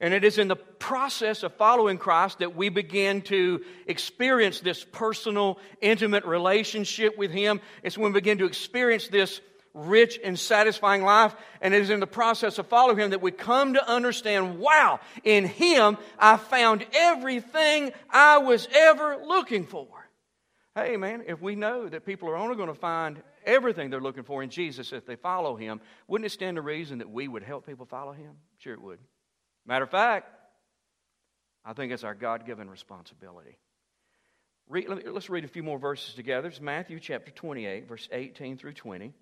And 0.00 0.12
it 0.12 0.22
is 0.22 0.36
in 0.36 0.48
the 0.48 0.56
process 0.56 1.44
of 1.44 1.54
following 1.54 1.96
Christ 1.96 2.40
that 2.40 2.54
we 2.54 2.68
begin 2.68 3.22
to 3.22 3.62
experience 3.86 4.60
this 4.60 4.84
personal, 4.84 5.58
intimate 5.80 6.26
relationship 6.26 7.16
with 7.16 7.30
Him. 7.30 7.62
It's 7.82 7.96
when 7.96 8.12
we 8.12 8.20
begin 8.20 8.36
to 8.38 8.44
experience 8.44 9.08
this 9.08 9.40
rich 9.74 10.18
and 10.22 10.38
satisfying 10.38 11.02
life. 11.02 11.34
And 11.60 11.74
it 11.74 11.82
is 11.82 11.90
in 11.90 12.00
the 12.00 12.06
process 12.06 12.58
of 12.58 12.66
following 12.68 12.98
Him 12.98 13.10
that 13.10 13.20
we 13.20 13.32
come 13.32 13.74
to 13.74 13.88
understand 13.88 14.58
wow, 14.58 15.00
in 15.24 15.44
Him 15.44 15.98
I 16.18 16.36
found 16.36 16.86
everything 16.94 17.92
I 18.08 18.38
was 18.38 18.68
ever 18.72 19.18
looking 19.24 19.66
for. 19.66 19.88
Hey, 20.74 20.96
man, 20.96 21.24
if 21.26 21.40
we 21.40 21.54
know 21.54 21.88
that 21.88 22.06
people 22.06 22.28
are 22.30 22.36
only 22.36 22.56
going 22.56 22.68
to 22.68 22.74
find 22.74 23.22
everything 23.44 23.90
they're 23.90 24.00
looking 24.00 24.24
for 24.24 24.42
in 24.42 24.50
Jesus 24.50 24.92
if 24.92 25.06
they 25.06 25.16
follow 25.16 25.56
Him, 25.56 25.80
wouldn't 26.08 26.26
it 26.26 26.30
stand 26.30 26.56
to 26.56 26.62
reason 26.62 26.98
that 26.98 27.10
we 27.10 27.28
would 27.28 27.42
help 27.42 27.66
people 27.66 27.86
follow 27.86 28.12
Him? 28.12 28.32
Sure, 28.58 28.72
it 28.72 28.82
would. 28.82 28.98
Matter 29.66 29.84
of 29.84 29.90
fact, 29.90 30.28
I 31.64 31.72
think 31.72 31.92
it's 31.92 32.04
our 32.04 32.14
God 32.14 32.44
given 32.44 32.68
responsibility. 32.68 33.58
Read, 34.68 34.88
let 34.88 35.06
us 35.06 35.28
read 35.28 35.44
a 35.44 35.48
few 35.48 35.62
more 35.62 35.78
verses 35.78 36.14
together. 36.14 36.48
It's 36.48 36.60
Matthew 36.60 36.98
chapter 36.98 37.30
28, 37.30 37.86
verse 37.86 38.08
18 38.10 38.56
through 38.56 38.72
20. 38.72 39.12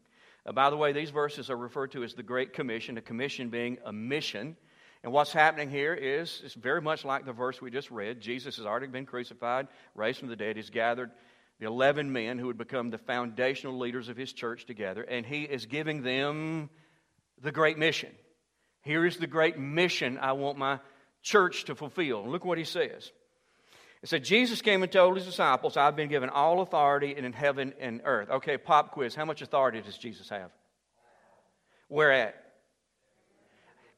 Uh, 0.45 0.53
by 0.53 0.71
the 0.71 0.77
way, 0.77 0.93
these 0.93 1.11
verses 1.11 1.51
are 1.51 1.57
referred 1.57 1.93
to 1.93 2.03
as 2.03 2.15
the 2.15 2.23
Great 2.23 2.53
Commission, 2.53 2.99
a 2.99 3.03
commission 3.03 3.49
being 3.49 3.79
a 3.85 3.93
mission. 3.93 4.57
And 5.05 5.13
what's 5.13 5.33
happening 5.33 5.71
here 5.71 5.95
is 5.95 6.41
it's 6.45 6.55
very 6.55 6.81
much 6.81 7.05
like 7.05 7.25
the 7.25 7.33
verse 7.33 7.61
we 7.61 7.71
just 7.71 7.91
read. 7.91 8.21
Jesus 8.21 8.57
has 8.57 8.67
already 8.67 8.87
been 8.87 9.07
crucified, 9.07 9.69
raised 9.95 10.19
from 10.19 10.29
the 10.29 10.37
dead. 10.37 10.57
He's 10.57 10.71
gathered 10.71 11.11
the 11.61 11.67
11 11.67 12.13
men 12.13 12.39
who 12.39 12.47
would 12.47 12.59
become 12.59 12.91
the 12.91 12.99
foundational 12.99 13.79
leaders 13.79 14.09
of 14.09 14.17
his 14.17 14.33
church 14.33 14.67
together, 14.67 15.03
and 15.03 15.25
he 15.25 15.43
is 15.43 15.67
giving 15.67 16.03
them 16.03 16.71
the 17.41 17.53
great 17.53 17.79
mission. 17.79 18.11
Here 18.83 19.07
is 19.07 19.17
the 19.17 19.29
great 19.29 19.59
mission 19.59 20.19
I 20.19 20.33
want 20.33 20.59
my 20.59 20.81
church 21.23 21.65
to 21.67 21.77
fulfill. 21.77 22.29
look 22.29 22.45
what 22.45 22.59
he 22.59 22.65
says. 22.65 23.13
It 24.03 24.09
said, 24.09 24.25
Jesus 24.25 24.63
came 24.63 24.83
and 24.83 24.91
told 24.91 25.17
his 25.17 25.27
disciples, 25.27 25.77
I've 25.77 25.95
been 25.95 26.09
given 26.09 26.29
all 26.29 26.61
authority 26.61 27.15
in 27.17 27.33
heaven 27.33 27.73
and 27.79 28.01
earth. 28.05 28.31
Okay, 28.31 28.59
pop 28.59 28.93
quiz. 28.93 29.15
How 29.15 29.25
much 29.25 29.43
authority 29.43 29.81
does 29.81 29.97
Jesus 29.97 30.29
have? 30.29 30.51
Where 31.89 32.11
at? 32.11 32.35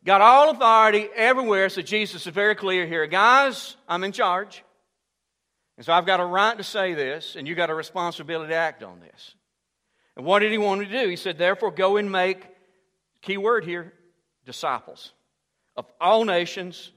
Got 0.04 0.20
all 0.20 0.50
authority 0.50 1.08
everywhere, 1.16 1.70
so 1.70 1.80
Jesus 1.80 2.26
is 2.26 2.34
very 2.34 2.54
clear 2.54 2.86
here. 2.86 3.06
Guys, 3.06 3.76
I'm 3.88 4.04
in 4.04 4.12
charge. 4.12 4.62
And 5.78 5.86
so 5.86 5.92
I've 5.94 6.04
got 6.04 6.20
a 6.20 6.24
right 6.24 6.56
to 6.58 6.64
say 6.64 6.92
this, 6.92 7.36
and 7.36 7.48
you've 7.48 7.56
got 7.56 7.70
a 7.70 7.74
responsibility 7.74 8.50
to 8.50 8.56
act 8.56 8.82
on 8.82 9.00
this. 9.00 9.34
And 10.16 10.26
what 10.26 10.40
did 10.40 10.52
he 10.52 10.58
want 10.58 10.82
to 10.82 10.86
do? 10.86 11.08
He 11.08 11.16
said, 11.16 11.38
therefore, 11.38 11.70
go 11.70 11.96
and 11.96 12.12
make, 12.12 12.46
key 13.22 13.38
word 13.38 13.64
here, 13.64 13.94
disciples 14.44 15.12
of 15.76 15.86
all 16.00 16.24
nations, 16.24 16.92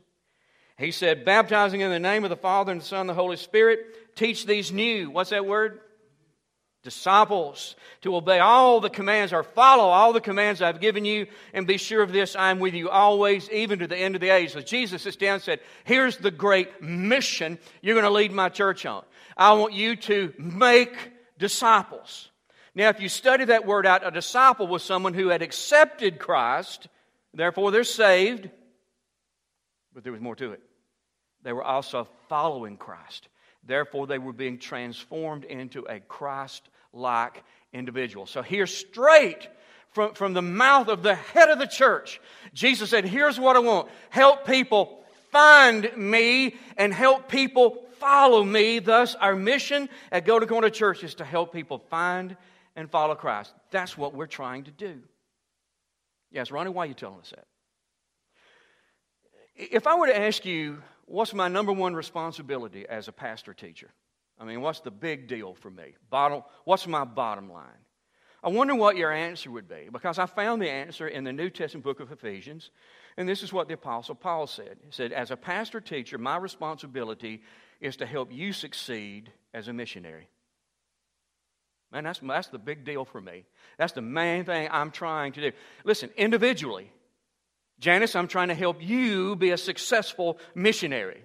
he 0.77 0.91
said, 0.91 1.25
baptizing 1.25 1.81
in 1.81 1.89
the 1.89 1.99
name 1.99 2.23
of 2.23 2.29
the 2.29 2.35
Father 2.35 2.71
and 2.71 2.81
the 2.81 2.85
Son 2.85 3.01
and 3.01 3.09
the 3.09 3.15
Holy 3.15 3.37
Spirit, 3.37 4.15
teach 4.15 4.45
these 4.45 4.71
new, 4.71 5.09
what's 5.09 5.31
that 5.31 5.45
word? 5.45 5.81
Disciples 6.83 7.75
to 8.01 8.15
obey 8.15 8.39
all 8.39 8.79
the 8.79 8.89
commands 8.89 9.33
or 9.33 9.41
follow 9.41 9.85
all 9.85 10.13
the 10.13 10.21
commands 10.21 10.61
I've 10.61 10.79
given 10.79 11.03
you, 11.03 11.25
and 11.51 11.65
be 11.65 11.77
sure 11.77 12.03
of 12.03 12.13
this, 12.13 12.35
I'm 12.35 12.59
with 12.59 12.75
you 12.75 12.89
always, 12.89 13.49
even 13.49 13.79
to 13.79 13.87
the 13.87 13.97
end 13.97 14.13
of 14.13 14.21
the 14.21 14.29
age. 14.29 14.53
So 14.53 14.61
Jesus 14.61 15.01
sits 15.01 15.17
down 15.17 15.35
and 15.35 15.43
said, 15.43 15.59
Here's 15.83 16.17
the 16.17 16.31
great 16.31 16.81
mission 16.81 17.57
you're 17.81 17.95
going 17.95 18.05
to 18.05 18.11
lead 18.11 18.31
my 18.31 18.49
church 18.49 18.85
on. 18.85 19.03
I 19.35 19.53
want 19.53 19.73
you 19.73 19.95
to 19.95 20.31
make 20.37 20.95
disciples. 21.39 22.29
Now, 22.75 22.89
if 22.89 23.01
you 23.01 23.09
study 23.09 23.45
that 23.45 23.65
word 23.65 23.87
out, 23.87 24.05
a 24.05 24.11
disciple 24.11 24.67
was 24.67 24.83
someone 24.83 25.15
who 25.15 25.29
had 25.29 25.41
accepted 25.41 26.19
Christ, 26.19 26.87
therefore 27.33 27.71
they're 27.71 27.83
saved, 27.83 28.49
but 29.93 30.03
there 30.03 30.13
was 30.13 30.21
more 30.21 30.35
to 30.35 30.51
it. 30.51 30.61
They 31.43 31.53
were 31.53 31.63
also 31.63 32.07
following 32.29 32.77
Christ. 32.77 33.27
Therefore, 33.63 34.07
they 34.07 34.17
were 34.17 34.33
being 34.33 34.59
transformed 34.59 35.43
into 35.43 35.85
a 35.87 35.99
Christ 35.99 36.67
like 36.93 37.43
individual. 37.73 38.25
So, 38.25 38.41
here, 38.41 38.65
straight 38.65 39.47
from, 39.91 40.13
from 40.13 40.33
the 40.33 40.41
mouth 40.41 40.87
of 40.87 41.03
the 41.03 41.15
head 41.15 41.49
of 41.49 41.59
the 41.59 41.67
church, 41.67 42.21
Jesus 42.53 42.89
said, 42.89 43.05
Here's 43.05 43.39
what 43.39 43.55
I 43.55 43.59
want 43.59 43.89
help 44.09 44.45
people 44.45 45.03
find 45.31 45.89
me 45.97 46.55
and 46.77 46.93
help 46.93 47.29
people 47.29 47.85
follow 47.99 48.43
me. 48.43 48.79
Thus, 48.79 49.15
our 49.15 49.35
mission 49.35 49.89
at 50.11 50.25
Golden 50.25 50.47
Corner 50.47 50.69
Church 50.69 51.03
is 51.03 51.15
to 51.15 51.25
help 51.25 51.53
people 51.53 51.79
find 51.89 52.37
and 52.75 52.89
follow 52.89 53.15
Christ. 53.15 53.53
That's 53.71 53.97
what 53.97 54.13
we're 54.13 54.27
trying 54.27 54.65
to 54.65 54.71
do. 54.71 55.01
Yes, 56.31 56.51
Ronnie, 56.51 56.69
why 56.69 56.83
are 56.83 56.87
you 56.87 56.93
telling 56.93 57.19
us 57.19 57.31
that? 57.31 57.45
If 59.55 59.87
I 59.87 59.95
were 59.95 60.07
to 60.07 60.19
ask 60.19 60.45
you, 60.45 60.81
what's 61.07 61.33
my 61.33 61.47
number 61.47 61.73
one 61.73 61.95
responsibility 61.95 62.85
as 62.87 63.07
a 63.07 63.11
pastor 63.11 63.53
teacher? 63.53 63.89
I 64.39 64.45
mean, 64.45 64.61
what's 64.61 64.81
the 64.81 64.91
big 64.91 65.27
deal 65.27 65.55
for 65.55 65.71
me? 65.71 65.95
Bottom, 66.09 66.43
what's 66.63 66.85
my 66.85 67.03
bottom 67.03 67.51
line? 67.51 67.83
I 68.43 68.49
wonder 68.49 68.75
what 68.75 68.97
your 68.97 69.11
answer 69.11 69.49
would 69.49 69.67
be 69.67 69.89
because 69.91 70.19
I 70.19 70.27
found 70.27 70.61
the 70.61 70.69
answer 70.69 71.07
in 71.07 71.23
the 71.23 71.33
New 71.33 71.49
Testament 71.49 71.83
book 71.83 71.99
of 71.99 72.11
Ephesians. 72.11 72.69
And 73.17 73.27
this 73.27 73.41
is 73.41 73.51
what 73.51 73.67
the 73.67 73.73
Apostle 73.73 74.13
Paul 74.13 74.45
said. 74.45 74.77
He 74.85 74.91
said, 74.91 75.11
As 75.11 75.31
a 75.31 75.35
pastor 75.35 75.81
teacher, 75.81 76.19
my 76.19 76.37
responsibility 76.37 77.41
is 77.81 77.97
to 77.97 78.05
help 78.05 78.31
you 78.31 78.53
succeed 78.53 79.31
as 79.53 79.67
a 79.67 79.73
missionary. 79.73 80.29
Man, 81.91 82.03
that's, 82.03 82.19
that's 82.19 82.49
the 82.49 82.59
big 82.59 82.83
deal 82.83 83.05
for 83.05 83.21
me. 83.21 83.45
That's 83.77 83.93
the 83.93 84.01
main 84.01 84.43
thing 84.43 84.67
I'm 84.71 84.91
trying 84.91 85.31
to 85.33 85.41
do. 85.41 85.51
Listen, 85.83 86.09
individually, 86.17 86.91
Janice, 87.79 88.15
I'm 88.15 88.27
trying 88.27 88.47
to 88.47 88.55
help 88.55 88.77
you 88.81 89.35
be 89.35 89.51
a 89.51 89.57
successful 89.57 90.39
missionary. 90.55 91.21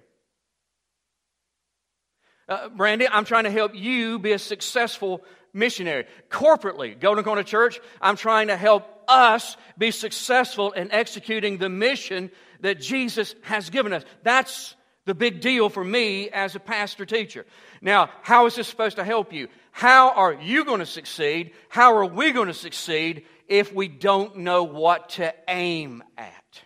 Uh, 2.47 2.69
Brandy, 2.69 3.07
I'm 3.07 3.25
trying 3.25 3.45
to 3.45 3.51
help 3.51 3.73
you 3.73 4.19
be 4.19 4.33
a 4.33 4.39
successful 4.39 5.21
missionary. 5.53 6.05
Corporately, 6.29 6.99
Golden 6.99 7.23
Corner 7.23 7.43
Church, 7.43 7.79
I'm 8.01 8.17
trying 8.17 8.47
to 8.47 8.57
help 8.57 8.85
us 9.07 9.57
be 9.77 9.91
successful 9.91 10.71
in 10.71 10.91
executing 10.91 11.57
the 11.57 11.69
mission 11.69 12.31
that 12.61 12.79
Jesus 12.79 13.35
has 13.43 13.69
given 13.69 13.93
us. 13.93 14.03
That's 14.23 14.75
the 15.05 15.15
big 15.15 15.41
deal 15.41 15.69
for 15.69 15.83
me 15.83 16.29
as 16.29 16.55
a 16.55 16.59
pastor 16.59 17.05
teacher. 17.05 17.45
Now, 17.81 18.09
how 18.21 18.45
is 18.45 18.55
this 18.55 18.67
supposed 18.67 18.97
to 18.97 19.03
help 19.03 19.33
you? 19.33 19.47
How 19.71 20.11
are 20.11 20.33
you 20.33 20.65
going 20.65 20.79
to 20.79 20.85
succeed? 20.85 21.51
How 21.69 21.95
are 21.95 22.05
we 22.05 22.31
going 22.31 22.47
to 22.47 22.53
succeed 22.53 23.25
if 23.47 23.73
we 23.73 23.87
don't 23.87 24.37
know 24.37 24.63
what 24.63 25.09
to 25.09 25.33
aim 25.47 26.03
at? 26.17 26.61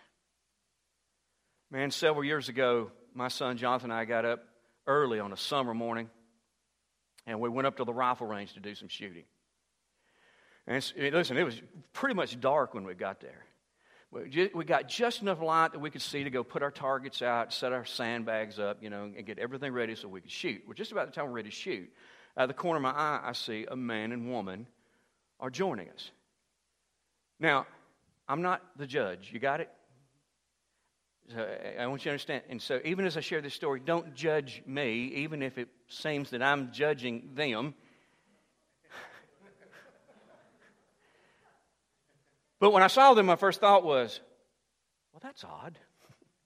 Man, 1.70 1.92
several 1.92 2.24
years 2.24 2.50
ago, 2.50 2.92
my 3.14 3.28
son 3.28 3.58
Jonathan 3.58 3.92
and 3.92 4.00
I 4.00 4.06
got 4.06 4.26
up 4.26 4.44
early 4.86 5.20
on 5.20 5.34
a 5.34 5.38
summer 5.38 5.74
morning 5.74 6.10
and 7.26 7.42
we 7.42 7.50
went 7.50 7.68
up 7.68 7.78
to 7.78 7.84
the 7.84 7.94
rifle 7.94 8.26
range 8.28 8.54
to 8.54 8.60
do 8.60 8.74
some 8.74 8.88
shooting. 8.88 9.26
And 10.66 10.76
listen, 10.98 11.38
it 11.38 11.44
was 11.44 11.62
pretty 11.94 12.16
much 12.16 12.40
dark 12.40 12.74
when 12.74 12.86
we 12.86 12.94
got 12.94 13.20
there. 13.20 13.44
We 14.12 14.64
got 14.64 14.88
just 14.88 15.22
enough 15.22 15.42
light 15.42 15.74
that 15.74 15.80
we 15.80 15.90
could 15.90 16.02
see 16.02 16.24
to 16.24 16.30
go 16.30 16.44
put 16.44 16.64
our 16.64 16.72
targets 16.72 17.22
out, 17.22 17.52
set 17.54 17.74
our 17.74 17.84
sandbags 17.84 18.58
up, 18.60 18.82
you 18.82 18.90
know, 18.90 19.04
and 19.04 19.26
get 19.26 19.38
everything 19.38 19.74
ready 19.74 19.96
so 19.96 20.08
we 20.08 20.22
could 20.22 20.32
shoot. 20.32 20.62
We're 20.66 20.74
just 20.74 20.94
about 20.94 21.08
the 21.08 21.12
time 21.12 21.26
we're 21.26 21.34
ready 21.34 21.50
to 21.50 21.56
shoot. 21.56 21.90
Out 22.38 22.44
of 22.44 22.48
the 22.48 22.54
corner 22.54 22.78
of 22.78 22.84
my 22.84 22.92
eye, 22.92 23.20
I 23.24 23.34
see 23.34 23.66
a 23.70 23.76
man 23.76 24.14
and 24.14 24.32
woman 24.32 24.68
are 25.40 25.50
joining 25.50 25.90
us. 25.90 26.12
Now, 27.40 27.68
I'm 28.28 28.42
not 28.42 28.62
the 28.78 28.88
judge. 28.88 29.30
You 29.32 29.40
got 29.40 29.62
it? 29.62 29.70
So 31.34 31.48
I 31.80 31.86
want 31.88 32.02
you 32.02 32.06
to 32.06 32.12
understand. 32.12 32.44
And 32.50 32.62
so, 32.62 32.80
even 32.86 33.06
as 33.06 33.18
I 33.18 33.20
share 33.20 33.42
this 33.42 33.54
story, 33.54 33.82
don't 33.84 34.16
judge 34.16 34.64
me, 34.66 35.12
even 35.16 35.44
if 35.44 35.58
it 35.58 35.68
seems 35.90 36.30
that 36.30 36.42
I'm 36.42 36.72
judging 36.72 37.32
them. 37.34 37.74
but 42.60 42.72
when 42.72 42.82
I 42.82 42.88
saw 42.88 43.14
them, 43.14 43.26
my 43.26 43.36
first 43.36 43.60
thought 43.60 43.84
was, 43.84 44.22
well, 45.12 45.20
that's 45.22 45.44
odd. 45.44 45.78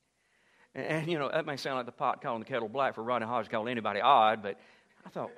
and, 0.75 0.85
and, 0.85 1.11
you 1.11 1.19
know, 1.19 1.29
that 1.29 1.45
may 1.45 1.57
sound 1.57 1.77
like 1.77 1.85
the 1.85 1.91
pot 1.91 2.23
calling 2.23 2.39
the 2.39 2.47
kettle 2.47 2.67
black 2.67 2.95
for 2.95 3.03
Ronnie 3.03 3.27
Hodge 3.27 3.49
calling 3.49 3.69
anybody 3.69 4.01
odd, 4.01 4.41
but 4.41 4.59
I 5.05 5.09
thought, 5.09 5.29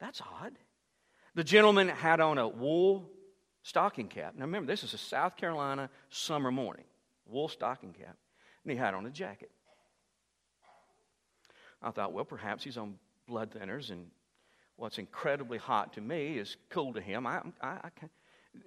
that's 0.00 0.20
odd. 0.20 0.54
The 1.36 1.44
gentleman 1.44 1.88
had 1.88 2.20
on 2.20 2.38
a 2.38 2.48
wool 2.48 3.08
stocking 3.62 4.08
cap. 4.08 4.34
Now, 4.36 4.44
remember, 4.44 4.70
this 4.70 4.84
is 4.84 4.94
a 4.94 4.98
South 4.98 5.36
Carolina 5.36 5.90
summer 6.08 6.50
morning 6.50 6.84
wool 7.26 7.48
stocking 7.48 7.92
cap, 7.92 8.16
and 8.64 8.72
he 8.72 8.76
had 8.76 8.94
on 8.94 9.06
a 9.06 9.10
jacket. 9.10 9.50
I 11.82 11.90
thought, 11.90 12.12
well, 12.12 12.24
perhaps 12.24 12.64
he's 12.64 12.76
on 12.76 12.96
blood 13.26 13.52
thinners, 13.52 13.90
and 13.90 14.06
what's 14.76 14.98
incredibly 14.98 15.58
hot 15.58 15.92
to 15.94 16.00
me 16.00 16.38
is 16.38 16.56
cool 16.68 16.92
to 16.94 17.00
him. 17.00 17.26
I, 17.26 17.40
I, 17.62 17.68
I 17.68 17.90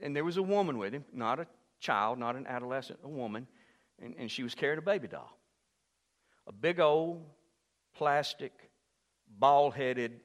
and 0.01 0.15
there 0.15 0.23
was 0.23 0.37
a 0.37 0.43
woman 0.43 0.77
with 0.77 0.93
him, 0.93 1.03
not 1.13 1.39
a 1.39 1.47
child, 1.79 2.17
not 2.17 2.35
an 2.35 2.47
adolescent, 2.47 2.99
a 3.03 3.09
woman, 3.09 3.47
and, 4.01 4.15
and 4.17 4.31
she 4.31 4.43
was 4.43 4.55
carrying 4.55 4.79
a 4.79 4.81
baby 4.81 5.07
doll. 5.07 5.37
A 6.47 6.51
big 6.51 6.79
old 6.79 7.23
plastic, 7.95 8.53
bald 9.39 9.73
headed 9.73 10.21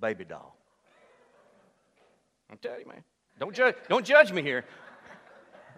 baby 0.00 0.24
doll. 0.24 0.56
I'm 2.50 2.58
telling 2.58 2.80
you, 2.80 2.86
man. 2.86 3.04
Don't 3.38 3.54
judge, 3.54 3.74
don't 3.88 4.06
judge 4.06 4.32
me 4.32 4.42
here. 4.42 4.64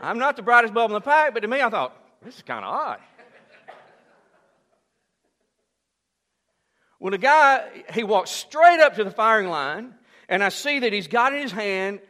I'm 0.00 0.18
not 0.18 0.36
the 0.36 0.42
brightest 0.42 0.74
bulb 0.74 0.90
in 0.90 0.94
the 0.94 1.00
pack, 1.00 1.32
but 1.32 1.40
to 1.40 1.48
me, 1.48 1.60
I 1.62 1.70
thought, 1.70 1.96
this 2.22 2.36
is 2.36 2.42
kind 2.42 2.64
of 2.64 2.72
odd. 2.72 2.98
Well, 6.98 7.10
the 7.10 7.18
guy, 7.18 7.84
he 7.92 8.04
walks 8.04 8.30
straight 8.30 8.80
up 8.80 8.96
to 8.96 9.04
the 9.04 9.10
firing 9.10 9.48
line, 9.48 9.94
and 10.28 10.42
I 10.42 10.48
see 10.48 10.80
that 10.80 10.92
he's 10.92 11.08
got 11.08 11.34
in 11.34 11.42
his 11.42 11.52
hand 11.52 12.00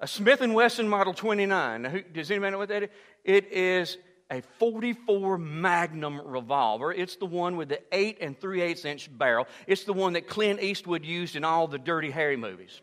a 0.00 0.08
Smith 0.08 0.40
& 0.40 0.40
Wesson 0.40 0.88
Model 0.88 1.12
29. 1.12 1.82
Now, 1.82 1.90
who, 1.90 2.00
does 2.00 2.30
anybody 2.30 2.52
know 2.52 2.58
what 2.58 2.70
that 2.70 2.84
is? 2.84 2.88
It 3.22 3.52
is 3.52 3.98
a 4.30 4.42
44 4.58 5.36
Magnum 5.36 6.22
revolver. 6.24 6.92
It's 6.92 7.16
the 7.16 7.26
one 7.26 7.56
with 7.56 7.68
the 7.68 7.80
8 7.92 8.18
and 8.22 8.40
3 8.40 8.62
8 8.62 8.84
inch 8.86 9.18
barrel. 9.18 9.46
It's 9.66 9.84
the 9.84 9.92
one 9.92 10.14
that 10.14 10.26
Clint 10.26 10.62
Eastwood 10.62 11.04
used 11.04 11.36
in 11.36 11.44
all 11.44 11.68
the 11.68 11.78
Dirty 11.78 12.10
Harry 12.10 12.36
movies. 12.36 12.80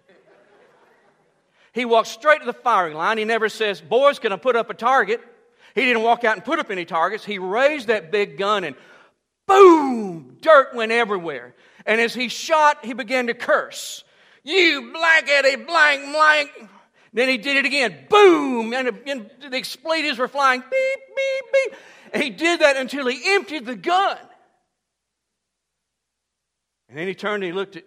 He 1.78 1.86
walked 1.86 2.08
straight 2.08 2.40
to 2.40 2.46
the 2.46 2.54
firing 2.54 2.96
line. 2.96 3.20
He 3.20 3.24
never 3.24 3.50
says, 3.50 3.82
Boys, 3.82 4.18
can 4.18 4.34
I 4.34 4.38
put 4.38 4.56
up 4.56 4.72
a 4.72 4.74
target? 4.74 5.22
He 5.76 5.86
didn't 5.86 6.02
walk 6.02 6.24
out 6.24 6.36
and 6.36 6.44
put 6.44 6.58
up 6.58 6.72
any 6.72 6.86
targets. 6.86 7.24
He 7.24 7.38
raised 7.38 7.88
that 7.88 8.12
big 8.12 8.36
gun 8.36 8.64
and 8.64 8.76
boom, 9.46 10.38
dirt 10.42 10.74
went 10.74 10.92
everywhere. 10.92 11.54
And 11.86 12.02
as 12.02 12.16
he 12.16 12.30
shot, 12.30 12.84
he 12.84 12.94
began 12.94 13.28
to 13.28 13.36
curse. 13.36 14.04
You 14.44 14.92
blankety 14.92 15.56
blank 15.68 16.12
blank. 16.12 16.70
Then 17.14 17.30
he 17.30 17.38
did 17.38 17.58
it 17.58 17.66
again. 17.66 18.08
Boom! 18.10 18.74
And, 18.74 18.88
and 19.06 19.30
the 19.40 19.56
expletives 19.56 20.18
were 20.18 20.28
flying. 20.28 20.62
Beep, 20.62 20.72
beep, 20.72 21.46
beep. 21.54 21.80
And 22.12 22.24
he 22.24 22.32
did 22.32 22.62
that 22.62 22.76
until 22.76 23.06
he 23.06 23.36
emptied 23.36 23.68
the 23.68 23.76
gun. 23.76 24.18
And 26.90 26.98
then 26.98 27.08
he 27.08 27.14
turned 27.14 27.44
and 27.44 27.52
he 27.52 27.52
looked 27.52 27.76
at 27.76 27.84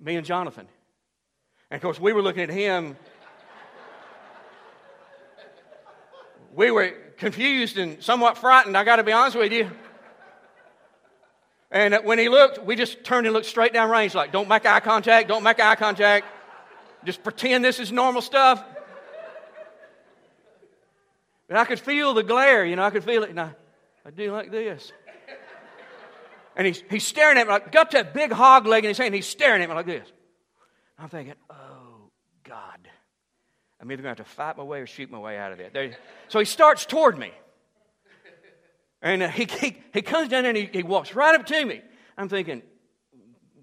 me 0.00 0.16
and 0.16 0.24
Jonathan. 0.24 0.66
And 1.70 1.76
of 1.76 1.82
course, 1.82 2.00
we 2.00 2.14
were 2.14 2.22
looking 2.22 2.42
at 2.42 2.50
him. 2.50 2.96
We 6.56 6.70
were 6.70 6.88
confused 7.18 7.76
and 7.76 8.02
somewhat 8.02 8.38
frightened, 8.38 8.76
I 8.76 8.84
got 8.84 8.96
to 8.96 9.04
be 9.04 9.12
honest 9.12 9.36
with 9.36 9.52
you. 9.52 9.70
And 11.70 11.94
when 12.04 12.18
he 12.18 12.28
looked, 12.28 12.64
we 12.64 12.76
just 12.76 13.04
turned 13.04 13.26
and 13.26 13.34
looked 13.34 13.46
straight 13.46 13.72
down 13.72 13.90
range, 13.90 14.14
like, 14.14 14.32
don't 14.32 14.48
make 14.48 14.64
eye 14.64 14.80
contact, 14.80 15.28
don't 15.28 15.42
make 15.42 15.60
eye 15.60 15.74
contact. 15.74 16.26
Just 17.04 17.22
pretend 17.22 17.64
this 17.64 17.78
is 17.78 17.92
normal 17.92 18.22
stuff. 18.22 18.64
But 21.48 21.58
I 21.58 21.64
could 21.64 21.78
feel 21.78 22.14
the 22.14 22.22
glare, 22.22 22.64
you 22.64 22.74
know, 22.74 22.82
I 22.82 22.90
could 22.90 23.04
feel 23.04 23.22
it. 23.22 23.30
And 23.30 23.40
I, 23.40 23.50
I 24.04 24.10
do 24.10 24.32
like 24.32 24.50
this. 24.50 24.92
And 26.56 26.66
he's, 26.66 26.82
he's 26.88 27.06
staring 27.06 27.36
at 27.36 27.46
me, 27.46 27.52
like, 27.52 27.70
got 27.70 27.90
that 27.90 28.14
big 28.14 28.32
hog 28.32 28.66
leg 28.66 28.84
in 28.84 28.88
his 28.88 28.96
hand, 28.96 29.08
and 29.08 29.14
he's 29.14 29.26
staring 29.26 29.62
at 29.62 29.68
me 29.68 29.74
like 29.74 29.86
this. 29.86 30.08
I'm 30.98 31.10
thinking, 31.10 31.34
God. 31.48 31.65
I'm 33.86 33.92
either 33.92 34.02
going 34.02 34.16
to 34.16 34.22
have 34.22 34.28
to 34.28 34.34
fight 34.34 34.56
my 34.56 34.64
way 34.64 34.80
or 34.80 34.86
shoot 34.88 35.12
my 35.12 35.20
way 35.20 35.38
out 35.38 35.52
of 35.52 35.58
there. 35.58 35.96
so 36.26 36.40
he 36.40 36.44
starts 36.44 36.86
toward 36.86 37.16
me. 37.16 37.30
And 39.00 39.22
uh, 39.22 39.28
he, 39.28 39.44
he, 39.44 39.76
he 39.94 40.02
comes 40.02 40.28
down 40.28 40.44
and 40.44 40.56
he, 40.56 40.68
he 40.72 40.82
walks 40.82 41.14
right 41.14 41.38
up 41.38 41.46
to 41.46 41.64
me. 41.64 41.82
I'm 42.18 42.28
thinking, 42.28 42.62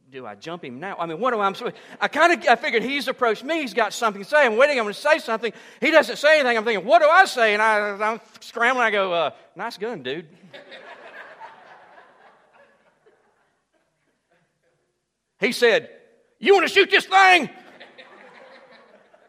do 0.10 0.26
I 0.26 0.36
jump 0.36 0.64
him 0.64 0.80
now? 0.80 0.96
I 0.98 1.08
mean, 1.08 1.20
what 1.20 1.32
do 1.32 1.40
I? 1.40 1.48
I'm 1.48 1.56
I 2.00 2.08
kind 2.08 2.32
of 2.32 2.48
I 2.48 2.56
figured 2.56 2.84
he's 2.84 3.10
approached 3.10 3.44
me. 3.44 3.60
He's 3.60 3.74
got 3.74 3.92
something 3.92 4.24
to 4.24 4.30
say. 4.30 4.46
I'm 4.46 4.56
waiting. 4.56 4.80
I'm 4.80 4.86
going 4.86 4.94
to 4.94 5.02
say 5.02 5.20
something. 5.20 5.52
He 5.82 5.92
doesn't 5.92 6.16
say 6.16 6.40
anything. 6.40 6.58
I'm 6.58 6.64
thinking, 6.64 6.88
what 6.88 7.02
do 7.02 7.10
I 7.10 7.26
say? 7.26 7.54
And 7.54 7.62
I, 7.62 8.12
I'm 8.12 8.22
scrambling. 8.40 8.86
I 8.86 8.92
go, 8.92 9.12
uh, 9.12 9.32
nice 9.58 9.78
gun, 9.78 10.04
dude. 10.04 10.30
he 15.42 15.52
said, 15.52 15.90
you 16.40 16.54
want 16.54 16.66
to 16.66 16.74
shoot 16.74 16.90
this 16.90 17.08
thing? 17.08 17.50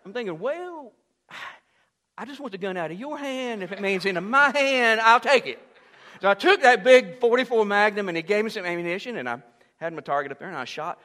I'm 0.05 0.13
thinking, 0.13 0.39
well, 0.39 0.93
I 2.19 2.25
just 2.25 2.41
want 2.41 2.53
the 2.53 2.59
gun 2.59 2.77
out 2.77 2.91
of 2.91 2.99
your 2.99 3.19
hand. 3.19 3.63
If 3.63 3.73
it 3.73 3.81
means 3.81 4.05
into 4.05 4.21
my 4.21 4.51
hand, 4.57 5.01
I'll 5.01 5.21
take 5.21 5.47
it. 5.47 5.59
So 6.21 6.29
I 6.29 6.35
took 6.35 6.63
that 6.63 6.85
big 6.85 7.19
44 7.19 7.65
Magnum 7.65 8.09
and 8.09 8.17
he 8.17 8.23
gave 8.23 8.45
me 8.45 8.51
some 8.51 8.65
ammunition 8.65 9.17
and 9.17 9.29
I 9.29 9.43
had 9.77 9.93
my 9.93 10.01
target 10.01 10.33
up 10.33 10.39
there 10.39 10.49
and 10.49 10.57
I 10.57 10.65
shot. 10.65 11.01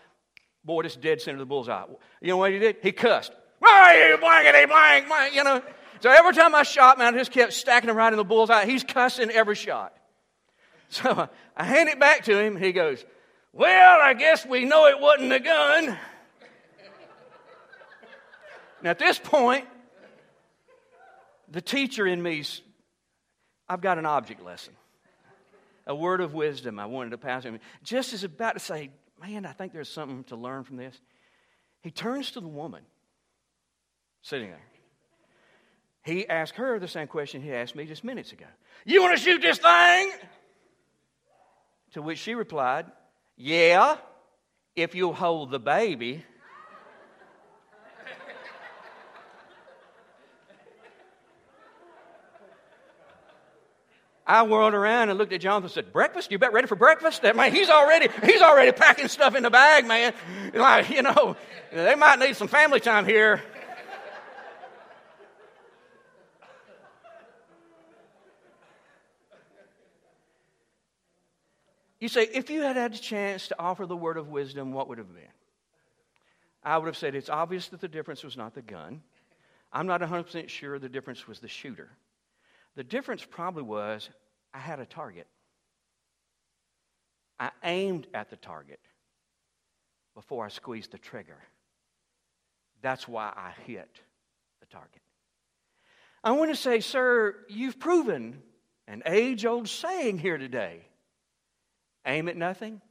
Boy, 0.63 0.83
this 0.83 0.95
dead 0.95 1.21
center 1.21 1.37
of 1.37 1.39
the 1.39 1.45
bullseye. 1.45 1.85
You 2.21 2.27
know 2.29 2.37
what 2.37 2.51
he 2.51 2.59
did? 2.59 2.77
He 2.83 2.91
cussed. 2.91 3.31
Hey, 3.65 4.15
blankety 4.19 4.65
blank, 4.65 5.07
blank, 5.07 5.35
you 5.35 5.43
know. 5.43 5.61
So 6.01 6.09
every 6.09 6.33
time 6.33 6.55
I 6.55 6.63
shot, 6.63 6.97
man, 6.97 7.13
I 7.13 7.17
just 7.17 7.31
kept 7.31 7.53
stacking 7.53 7.87
them 7.87 7.97
right 7.97 8.13
in 8.13 8.17
the 8.17 8.23
bullseye. 8.23 8.65
He's 8.65 8.83
cussing 8.83 9.31
every 9.31 9.55
shot. 9.55 9.93
So 10.89 11.29
I 11.57 11.63
hand 11.63 11.89
it 11.89 11.99
back 11.99 12.25
to 12.25 12.37
him. 12.37 12.55
He 12.55 12.71
goes, 12.71 13.03
Well, 13.51 13.99
I 14.01 14.13
guess 14.13 14.45
we 14.45 14.65
know 14.65 14.87
it 14.87 14.99
wasn't 14.99 15.33
a 15.33 15.39
gun. 15.39 15.97
Now, 18.81 18.91
at 18.91 18.99
this 18.99 19.19
point, 19.19 19.65
the 21.51 21.61
teacher 21.61 22.05
in 22.07 22.21
me's, 22.21 22.61
I've 23.67 23.81
got 23.81 23.97
an 23.97 24.05
object 24.05 24.43
lesson 24.43 24.73
a 25.89 25.95
word 25.95 26.21
of 26.21 26.35
wisdom 26.35 26.79
I 26.79 26.85
wanted 26.85 27.09
to 27.09 27.17
pass 27.17 27.43
him. 27.43 27.59
Just 27.83 28.13
as 28.13 28.23
about 28.23 28.53
to 28.53 28.59
say, 28.59 28.91
Man, 29.21 29.45
I 29.45 29.51
think 29.51 29.73
there's 29.73 29.89
something 29.89 30.23
to 30.25 30.37
learn 30.37 30.63
from 30.63 30.77
this, 30.77 30.97
he 31.81 31.91
turns 31.91 32.31
to 32.31 32.39
the 32.39 32.47
woman 32.47 32.83
sitting 34.21 34.49
there. 34.49 34.65
He 36.03 36.27
asked 36.29 36.55
her 36.55 36.79
the 36.79 36.87
same 36.87 37.07
question 37.07 37.41
he 37.41 37.53
asked 37.53 37.75
me 37.75 37.85
just 37.85 38.03
minutes 38.03 38.31
ago 38.31 38.45
You 38.85 39.01
want 39.01 39.17
to 39.17 39.23
shoot 39.23 39.41
this 39.41 39.57
thing? 39.57 40.11
To 41.93 42.01
which 42.01 42.19
she 42.19 42.35
replied, 42.35 42.85
Yeah, 43.35 43.97
if 44.75 44.95
you'll 44.95 45.13
hold 45.13 45.51
the 45.51 45.59
baby. 45.59 46.23
I 54.29 54.43
whirled 54.43 54.75
around 54.75 55.09
and 55.09 55.17
looked 55.17 55.33
at 55.33 55.41
Jonathan 55.41 55.63
and 55.63 55.71
said, 55.71 55.91
Breakfast? 55.91 56.29
You 56.31 56.37
bet 56.37 56.53
ready 56.53 56.67
for 56.67 56.75
breakfast? 56.75 57.23
That 57.23 57.35
man, 57.35 57.51
he's 57.51 57.67
already, 57.67 58.09
he's 58.23 58.43
already 58.43 58.71
packing 58.71 59.07
stuff 59.07 59.33
in 59.33 59.41
the 59.41 59.49
bag, 59.49 59.87
man. 59.87 60.13
Like, 60.53 60.87
you 60.91 61.01
know, 61.01 61.35
they 61.73 61.95
might 61.95 62.19
need 62.19 62.35
some 62.35 62.47
family 62.47 62.79
time 62.79 63.05
here. 63.05 63.41
You 71.99 72.07
say, 72.07 72.29
if 72.31 72.51
you 72.51 72.61
had 72.61 72.75
had 72.75 72.93
a 72.93 72.99
chance 72.99 73.47
to 73.47 73.59
offer 73.59 73.87
the 73.87 73.97
word 73.97 74.17
of 74.17 74.29
wisdom, 74.29 74.71
what 74.71 74.87
would 74.89 74.99
have 74.99 75.11
been? 75.11 75.23
I 76.63 76.77
would 76.77 76.85
have 76.85 76.95
said, 76.95 77.15
it's 77.15 77.29
obvious 77.29 77.69
that 77.69 77.81
the 77.81 77.87
difference 77.87 78.23
was 78.23 78.37
not 78.37 78.53
the 78.53 78.61
gun. 78.61 79.01
I'm 79.73 79.87
not 79.87 80.01
100% 80.01 80.49
sure 80.49 80.77
the 80.77 80.87
difference 80.87 81.27
was 81.27 81.39
the 81.39 81.47
shooter. 81.47 81.89
The 82.75 82.83
difference 82.83 83.25
probably 83.25 83.63
was 83.63 84.09
I 84.53 84.59
had 84.59 84.79
a 84.79 84.85
target. 84.85 85.27
I 87.39 87.51
aimed 87.63 88.07
at 88.13 88.29
the 88.29 88.35
target 88.35 88.79
before 90.15 90.45
I 90.45 90.49
squeezed 90.49 90.91
the 90.91 90.97
trigger. 90.97 91.37
That's 92.81 93.07
why 93.07 93.31
I 93.35 93.53
hit 93.65 94.01
the 94.59 94.65
target. 94.67 95.01
I 96.23 96.31
want 96.31 96.51
to 96.51 96.55
say, 96.55 96.81
sir, 96.81 97.35
you've 97.47 97.79
proven 97.79 98.41
an 98.87 99.03
age 99.05 99.45
old 99.45 99.69
saying 99.69 100.17
here 100.17 100.37
today 100.37 100.81
aim 102.05 102.27
at 102.27 102.35
nothing, 102.35 102.81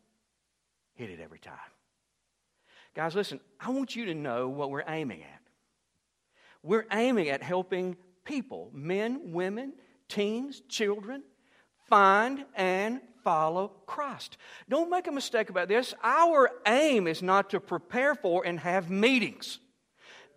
hit 0.95 1.11
it 1.11 1.21
every 1.21 1.39
time. 1.39 1.55
Guys, 2.95 3.15
listen, 3.15 3.41
I 3.61 3.71
want 3.71 3.97
you 3.97 4.07
to 4.07 4.15
know 4.15 4.49
what 4.49 4.71
we're 4.71 4.85
aiming 4.87 5.23
at. 5.23 5.41
We're 6.63 6.87
aiming 6.93 7.29
at 7.29 7.43
helping 7.43 7.97
people, 8.29 8.71
men, 8.75 9.33
women, 9.33 9.73
teens, 10.09 10.63
children, 10.69 11.23
find 11.89 12.45
and 12.55 13.01
follow 13.25 13.73
Christ. 13.87 14.37
Don't 14.69 14.91
make 14.91 15.07
a 15.07 15.13
mistake 15.13 15.49
about 15.49 15.69
this. 15.69 15.95
Our 16.05 16.51
aim 16.67 17.07
is 17.07 17.23
not 17.23 17.51
to 17.51 17.61
prepare 17.61 18.15
for 18.15 18.47
and 18.47 18.61
have 18.61 18.91
meetings. 18.91 19.59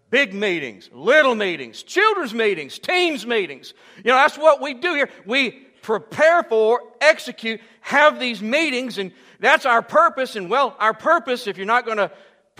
Big 0.09 0.33
meetings, 0.33 0.89
little 0.93 1.35
meetings, 1.35 1.83
children's 1.83 2.33
meetings, 2.33 2.79
teens 2.79 3.25
meetings. 3.25 3.73
You 3.97 4.11
know, 4.11 4.15
that's 4.15 4.37
what 4.37 4.61
we 4.61 4.73
do 4.73 4.93
here. 4.93 5.09
We 5.25 5.51
prepare 5.81 6.43
for, 6.43 6.81
execute, 7.01 7.59
have 7.81 8.19
these 8.19 8.41
meetings, 8.41 8.97
and 8.97 9.11
that's 9.39 9.65
our 9.65 9.81
purpose. 9.81 10.35
And 10.35 10.49
well, 10.49 10.75
our 10.79 10.93
purpose, 10.93 11.47
if 11.47 11.57
you're 11.57 11.65
not 11.65 11.85
going 11.85 11.97
to 11.97 12.11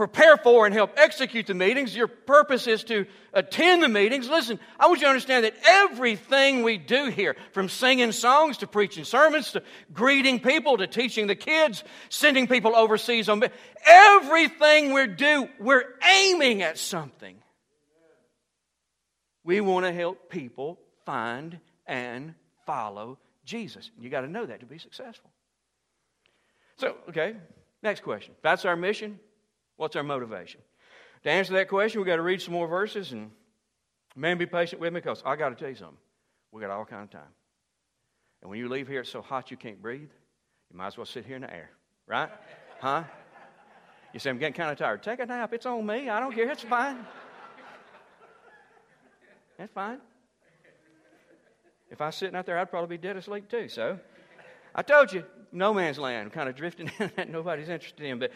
prepare 0.07 0.35
for 0.35 0.65
and 0.65 0.73
help 0.73 0.93
execute 0.97 1.45
the 1.45 1.53
meetings. 1.53 1.95
Your 1.95 2.07
purpose 2.07 2.65
is 2.65 2.83
to 2.85 3.05
attend 3.33 3.83
the 3.83 3.87
meetings. 3.87 4.27
Listen, 4.27 4.59
I 4.79 4.87
want 4.87 4.99
you 4.99 5.05
to 5.05 5.09
understand 5.09 5.45
that 5.45 5.53
everything 5.63 6.63
we 6.63 6.79
do 6.79 7.11
here, 7.11 7.35
from 7.51 7.69
singing 7.69 8.11
songs 8.11 8.57
to 8.57 8.67
preaching 8.67 9.03
sermons 9.03 9.51
to 9.51 9.61
greeting 9.93 10.39
people 10.39 10.77
to 10.77 10.87
teaching 10.87 11.27
the 11.27 11.35
kids, 11.35 11.83
sending 12.09 12.47
people 12.47 12.75
overseas 12.75 13.29
on 13.29 13.43
everything 13.85 14.91
we 14.91 15.05
do, 15.05 15.47
we're 15.59 15.85
aiming 16.03 16.63
at 16.63 16.79
something. 16.79 17.35
We 19.43 19.61
want 19.61 19.85
to 19.85 19.93
help 19.93 20.31
people 20.31 20.79
find 21.05 21.59
and 21.85 22.33
follow 22.65 23.19
Jesus. 23.45 23.91
You 23.99 24.09
got 24.09 24.21
to 24.21 24.27
know 24.27 24.47
that 24.47 24.61
to 24.61 24.65
be 24.65 24.79
successful. 24.79 25.29
So, 26.77 26.95
okay, 27.09 27.35
next 27.83 28.01
question. 28.01 28.33
That's 28.41 28.65
our 28.65 28.75
mission. 28.75 29.19
What's 29.81 29.95
our 29.95 30.03
motivation? 30.03 30.61
To 31.23 31.31
answer 31.31 31.53
that 31.53 31.67
question, 31.67 32.01
we've 32.01 32.05
got 32.05 32.17
to 32.17 32.21
read 32.21 32.39
some 32.39 32.53
more 32.53 32.67
verses 32.67 33.13
and 33.13 33.31
man, 34.15 34.37
be 34.37 34.45
patient 34.45 34.79
with 34.79 34.93
me 34.93 34.99
because 34.99 35.23
I 35.25 35.35
got 35.35 35.49
to 35.49 35.55
tell 35.55 35.69
you 35.69 35.75
something. 35.75 35.97
We 36.51 36.61
got 36.61 36.69
all 36.69 36.85
kind 36.85 37.01
of 37.01 37.09
time. 37.09 37.33
And 38.43 38.51
when 38.51 38.59
you 38.59 38.69
leave 38.69 38.87
here, 38.87 38.99
it's 38.99 39.09
so 39.09 39.23
hot 39.23 39.49
you 39.49 39.57
can't 39.57 39.81
breathe. 39.81 40.11
You 40.69 40.77
might 40.77 40.85
as 40.85 40.97
well 40.97 41.07
sit 41.07 41.25
here 41.25 41.35
in 41.35 41.41
the 41.41 41.51
air, 41.51 41.71
right? 42.05 42.29
Huh? 42.79 43.05
You 44.13 44.19
say, 44.19 44.29
I'm 44.29 44.37
getting 44.37 44.53
kind 44.53 44.71
of 44.71 44.77
tired. 44.77 45.01
Take 45.01 45.19
a 45.19 45.25
nap. 45.25 45.51
It's 45.51 45.65
on 45.65 45.83
me. 45.83 46.09
I 46.09 46.19
don't 46.19 46.35
care. 46.35 46.51
It's 46.51 46.61
fine. 46.61 47.03
That's 49.57 49.71
fine. 49.73 49.97
If 51.89 52.01
I 52.01 52.05
was 52.05 52.15
sitting 52.15 52.35
out 52.35 52.45
there, 52.45 52.59
I'd 52.59 52.69
probably 52.69 52.97
be 52.97 53.01
dead 53.01 53.17
asleep 53.17 53.49
too. 53.49 53.67
So 53.67 53.97
I 54.75 54.83
told 54.83 55.11
you, 55.11 55.23
no 55.51 55.73
man's 55.73 55.97
land, 55.97 56.31
kind 56.31 56.47
of 56.47 56.55
drifting 56.55 56.91
in 56.99 57.11
that 57.15 57.29
nobody's 57.29 57.67
interested 57.67 58.05
in. 58.05 58.19
But 58.19 58.31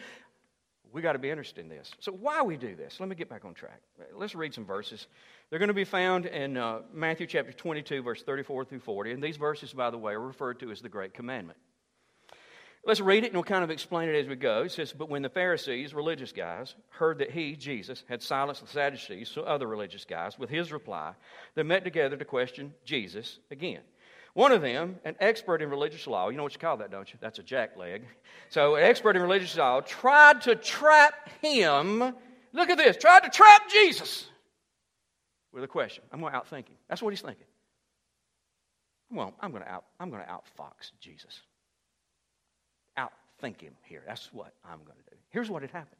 we 0.96 1.02
got 1.02 1.12
to 1.12 1.18
be 1.18 1.28
interested 1.28 1.60
in 1.60 1.68
this. 1.68 1.90
So, 2.00 2.10
why 2.10 2.40
we 2.40 2.56
do 2.56 2.74
this? 2.74 2.98
Let 3.00 3.10
me 3.10 3.16
get 3.16 3.28
back 3.28 3.44
on 3.44 3.52
track. 3.52 3.82
Let's 4.14 4.34
read 4.34 4.54
some 4.54 4.64
verses. 4.64 5.06
They're 5.50 5.58
going 5.58 5.68
to 5.68 5.74
be 5.74 5.84
found 5.84 6.24
in 6.24 6.56
uh, 6.56 6.80
Matthew 6.90 7.26
chapter 7.26 7.52
22, 7.52 8.02
verse 8.02 8.22
34 8.22 8.64
through 8.64 8.80
40. 8.80 9.12
And 9.12 9.22
these 9.22 9.36
verses, 9.36 9.74
by 9.74 9.90
the 9.90 9.98
way, 9.98 10.14
are 10.14 10.20
referred 10.20 10.58
to 10.60 10.70
as 10.70 10.80
the 10.80 10.88
Great 10.88 11.12
Commandment. 11.12 11.58
Let's 12.82 13.02
read 13.02 13.24
it 13.24 13.26
and 13.26 13.34
we'll 13.34 13.44
kind 13.44 13.62
of 13.62 13.70
explain 13.70 14.08
it 14.08 14.18
as 14.18 14.26
we 14.26 14.36
go. 14.36 14.62
It 14.62 14.72
says, 14.72 14.94
But 14.94 15.10
when 15.10 15.20
the 15.20 15.28
Pharisees, 15.28 15.92
religious 15.92 16.32
guys, 16.32 16.74
heard 16.88 17.18
that 17.18 17.30
he, 17.30 17.56
Jesus, 17.56 18.02
had 18.08 18.22
silenced 18.22 18.62
the 18.62 18.68
Sadducees, 18.68 19.28
so 19.28 19.42
other 19.42 19.66
religious 19.66 20.06
guys, 20.06 20.38
with 20.38 20.48
his 20.48 20.72
reply, 20.72 21.12
they 21.56 21.62
met 21.62 21.84
together 21.84 22.16
to 22.16 22.24
question 22.24 22.72
Jesus 22.86 23.38
again. 23.50 23.82
One 24.36 24.52
of 24.52 24.60
them, 24.60 24.96
an 25.06 25.16
expert 25.18 25.62
in 25.62 25.70
religious 25.70 26.06
law, 26.06 26.28
you 26.28 26.36
know 26.36 26.42
what 26.42 26.52
you 26.52 26.58
call 26.58 26.76
that, 26.76 26.90
don't 26.90 27.10
you? 27.10 27.18
That's 27.22 27.38
a 27.38 27.42
jackleg. 27.42 28.02
So, 28.50 28.74
an 28.74 28.82
expert 28.82 29.16
in 29.16 29.22
religious 29.22 29.56
law 29.56 29.80
tried 29.80 30.42
to 30.42 30.54
trap 30.54 31.30
him. 31.40 32.14
Look 32.52 32.68
at 32.68 32.76
this, 32.76 32.98
tried 32.98 33.22
to 33.22 33.30
trap 33.30 33.70
Jesus 33.70 34.26
with 35.54 35.64
a 35.64 35.66
question. 35.66 36.04
I'm 36.12 36.20
going 36.20 36.34
to 36.34 36.38
outthink 36.38 36.68
him. 36.68 36.76
That's 36.86 37.00
what 37.00 37.14
he's 37.14 37.22
thinking. 37.22 37.46
Well, 39.10 39.32
I'm 39.40 39.52
going 39.52 39.62
to 39.62 39.70
out, 39.70 39.84
I'm 39.98 40.10
going 40.10 40.22
to 40.22 40.28
outfox 40.28 40.92
Jesus 41.00 41.40
outthink 42.98 43.62
him 43.62 43.72
here. 43.84 44.02
That's 44.06 44.30
what 44.34 44.52
I'm 44.66 44.80
going 44.84 44.98
to 45.02 45.10
do. 45.12 45.16
Here's 45.30 45.48
what 45.48 45.62
had 45.62 45.70
happened. 45.70 45.96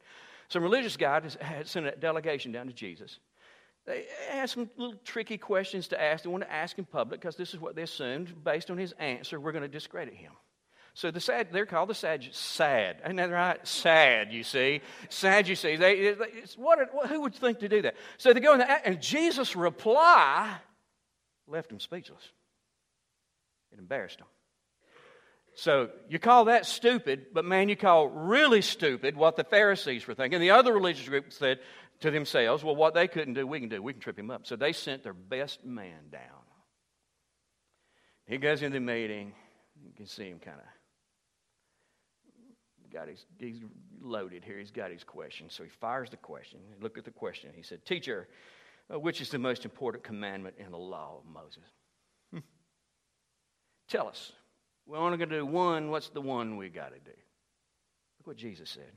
Some 0.49 0.62
religious 0.62 0.99
guy 0.99 1.22
had 1.40 1.66
sent 1.66 1.87
a 1.87 1.92
delegation 1.92 2.53
down 2.53 2.66
to 2.66 2.75
Jesus. 2.75 3.18
They 3.87 4.07
asked 4.31 4.55
some 4.55 4.68
little 4.77 4.99
tricky 5.05 5.38
questions 5.38 5.88
to 5.88 6.01
ask. 6.01 6.25
They 6.25 6.31
wanted 6.31 6.46
to 6.46 6.53
ask 6.53 6.77
in 6.77 6.85
public 6.85 7.20
because 7.20 7.37
this 7.37 7.55
is 7.55 7.61
what 7.61 7.77
they 7.77 7.83
assumed. 7.83 8.44
Based 8.44 8.70
on 8.70 8.79
his 8.79 8.92
answer, 8.99 9.38
we're 9.38 9.53
going 9.53 9.62
to 9.62 9.68
discredit 9.68 10.14
him. 10.14 10.33
So 10.94 11.11
the 11.11 11.20
sad, 11.20 11.49
they're 11.53 11.66
called 11.66 11.90
the 11.90 11.94
sad, 11.94 12.27
sad, 12.33 13.03
isn't 13.05 13.16
that 13.16 13.31
right? 13.31 13.64
Sad, 13.68 14.33
you 14.33 14.42
see, 14.42 14.81
sad, 15.11 15.46
you 15.46 15.55
see. 15.55 15.77
They, 15.77 16.16
what, 16.57 16.79
who 17.09 17.20
would 17.20 17.35
think 17.35 17.59
to 17.59 17.68
do 17.68 17.83
that? 17.83 17.96
So 18.16 18.33
they 18.33 18.40
go 18.40 18.55
in 18.55 18.61
the, 18.61 18.87
and 18.87 19.01
Jesus' 19.01 19.55
reply 19.55 20.57
left 21.46 21.68
them 21.68 21.81
speechless. 21.81 22.22
It 23.72 23.79
embarrassed 23.79 24.18
them. 24.18 24.27
So 25.55 25.90
you 26.09 26.18
call 26.18 26.46
that 26.46 26.66
stupid, 26.66 27.27
but 27.33 27.44
man, 27.44 27.68
you 27.68 27.77
call 27.77 28.09
really 28.09 28.62
stupid 28.62 29.16
what 29.16 29.37
the 29.37 29.44
Pharisees 29.44 30.07
were 30.07 30.14
thinking. 30.14 30.40
The 30.40 30.51
other 30.51 30.72
religious 30.72 31.09
group 31.09 31.33
said 31.33 31.61
to 32.00 32.11
themselves, 32.11 32.62
well, 32.62 32.76
what 32.76 32.94
they 32.94 33.09
couldn't 33.09 33.35
do, 33.35 33.46
we 33.46 33.61
can 33.61 33.68
do. 33.68 33.82
We 33.82 33.92
can 33.92 34.00
trip 34.00 34.18
him 34.18 34.30
up. 34.30 34.46
So 34.46 34.56
they 34.56 34.72
sent 34.72 35.02
their 35.02 35.14
best 35.14 35.64
man 35.64 36.11
down. 36.11 36.20
He 38.26 38.38
goes 38.38 38.62
into 38.62 38.74
the 38.74 38.80
meeting. 38.80 39.32
You 39.85 39.92
can 39.96 40.06
see 40.06 40.24
him 40.24 40.38
kind 40.38 40.59
of 40.59 40.66
got 42.96 43.09
his, 43.09 43.26
he's 43.38 43.61
loaded 44.00 44.42
here. 44.42 44.59
He's 44.59 44.70
got 44.70 44.90
his 44.90 45.04
question. 45.04 45.50
So 45.50 45.62
he 45.62 45.68
fires 45.68 46.09
the 46.11 46.16
question. 46.16 46.61
Look 46.80 46.96
at 46.96 47.04
the 47.04 47.11
question. 47.11 47.50
He 47.54 47.62
said, 47.62 47.85
Teacher, 47.85 48.26
uh, 48.92 48.98
which 48.98 49.20
is 49.20 49.28
the 49.28 49.38
most 49.38 49.64
important 49.64 50.02
commandment 50.02 50.56
in 50.59 50.70
the 50.70 50.78
law 50.78 51.18
of 51.18 51.30
Moses? 51.30 51.64
Hmm. 52.32 52.38
Tell 53.88 54.09
us. 54.09 54.32
We're 54.87 54.98
only 54.98 55.18
going 55.18 55.30
to 55.30 55.38
do 55.38 55.46
one. 55.46 55.90
What's 55.90 56.09
the 56.09 56.20
one 56.20 56.56
we 56.56 56.68
got 56.68 56.90
to 56.90 56.98
do? 57.00 57.16
Look 58.18 58.26
what 58.26 58.37
Jesus 58.37 58.70
said. 58.70 58.92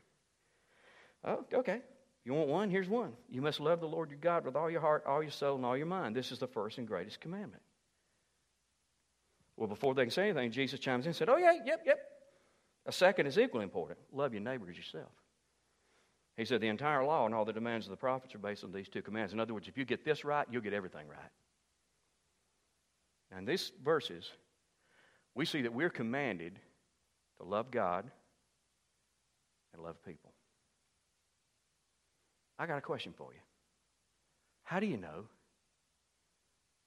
Oh, 1.26 1.46
okay. 1.54 1.82
You 2.30 2.36
want 2.36 2.48
one? 2.48 2.70
Here's 2.70 2.88
one. 2.88 3.14
You 3.28 3.42
must 3.42 3.60
love 3.60 3.80
the 3.80 3.88
Lord 3.88 4.12
your 4.12 4.20
God 4.20 4.46
with 4.46 4.56
all 4.56 4.70
your 4.70 4.82
heart, 4.82 5.04
all 5.08 5.24
your 5.24 5.32
soul, 5.32 5.56
and 5.56 5.66
all 5.66 5.76
your 5.76 5.88
mind. 5.88 6.16
This 6.16 6.32
is 6.32 6.38
the 6.38 6.46
first 6.46 6.78
and 6.78 6.88
greatest 6.88 7.20
commandment. 7.20 7.64
Well, 9.58 9.68
before 9.68 9.96
they 9.96 10.04
can 10.04 10.12
say 10.12 10.26
anything, 10.26 10.52
Jesus 10.52 10.80
chimes 10.80 11.06
in 11.06 11.10
and 11.10 11.16
said, 11.16 11.28
Oh, 11.28 11.38
yeah, 11.38 11.54
yep, 11.66 11.82
yep. 11.88 11.98
A 12.86 12.92
second 12.92 13.26
is 13.26 13.40
equally 13.40 13.64
important 13.64 13.98
love 14.14 14.32
your 14.32 14.44
neighbor 14.44 14.68
as 14.70 14.78
yourself. 14.78 15.10
He 16.38 16.46
said, 16.46 16.62
The 16.62 16.68
entire 16.68 17.04
law 17.04 17.26
and 17.26 17.34
all 17.34 17.46
the 17.46 17.52
demands 17.52 17.88
of 17.88 17.90
the 17.90 17.98
prophets 17.98 18.36
are 18.36 18.38
based 18.38 18.64
on 18.64 18.72
these 18.72 18.90
two 18.90 19.02
commands. 19.02 19.34
In 19.34 19.40
other 19.40 19.56
words, 19.56 19.68
if 19.68 19.76
you 19.76 19.84
get 19.84 20.06
this 20.06 20.24
right, 20.24 20.46
you'll 20.52 20.62
get 20.62 20.74
everything 20.74 21.08
right. 21.08 21.32
And 23.32 23.48
these 23.48 23.72
verses 23.84 24.30
we 25.34 25.46
see 25.46 25.64
that 25.64 25.74
we're 25.74 25.90
commanded 25.90 26.60
to 27.38 27.44
love 27.44 27.72
God 27.72 28.06
and 29.74 29.82
love 29.82 29.96
people. 30.06 30.32
I 32.60 32.68
got 32.68 32.78
a 32.78 32.82
question 32.82 33.14
for 33.18 33.34
you. 33.34 33.40
How 34.64 34.80
do 34.80 34.86
you 34.86 34.98
know 34.98 35.26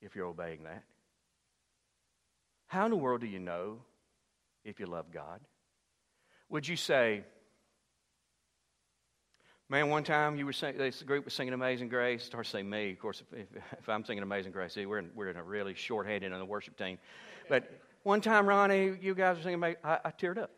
if 0.00 0.14
you're 0.14 0.26
obeying 0.26 0.64
that? 0.64 0.84
How 2.66 2.84
in 2.84 2.90
the 2.90 2.96
world 2.96 3.22
do 3.22 3.26
you 3.26 3.40
know 3.40 3.78
if 4.64 4.78
you 4.78 4.86
love 4.86 5.06
God? 5.12 5.40
Would 6.50 6.68
you 6.68 6.76
say, 6.76 7.24
Man, 9.72 9.88
one 9.88 10.04
time 10.04 10.36
you 10.36 10.44
were 10.44 10.52
sing, 10.52 10.76
this 10.76 11.02
group 11.02 11.24
was 11.24 11.32
singing 11.32 11.54
Amazing 11.54 11.88
Grace. 11.88 12.22
Start 12.22 12.46
saying 12.46 12.68
me, 12.68 12.90
of 12.90 12.98
course. 12.98 13.22
If, 13.22 13.38
if, 13.38 13.62
if 13.78 13.88
I'm 13.88 14.04
singing 14.04 14.22
Amazing 14.22 14.52
Grace, 14.52 14.74
see, 14.74 14.84
we're 14.84 14.98
in, 14.98 15.08
we're 15.14 15.30
in 15.30 15.38
a 15.38 15.42
really 15.42 15.74
short-handed 15.74 16.30
on 16.30 16.38
the 16.38 16.44
worship 16.44 16.76
team. 16.76 16.98
But 17.48 17.70
one 18.02 18.20
time, 18.20 18.46
Ronnie, 18.46 18.98
you 19.00 19.14
guys 19.14 19.38
were 19.38 19.42
singing, 19.42 19.64
I, 19.64 19.74
I 19.82 20.10
teared 20.10 20.36
up. 20.36 20.50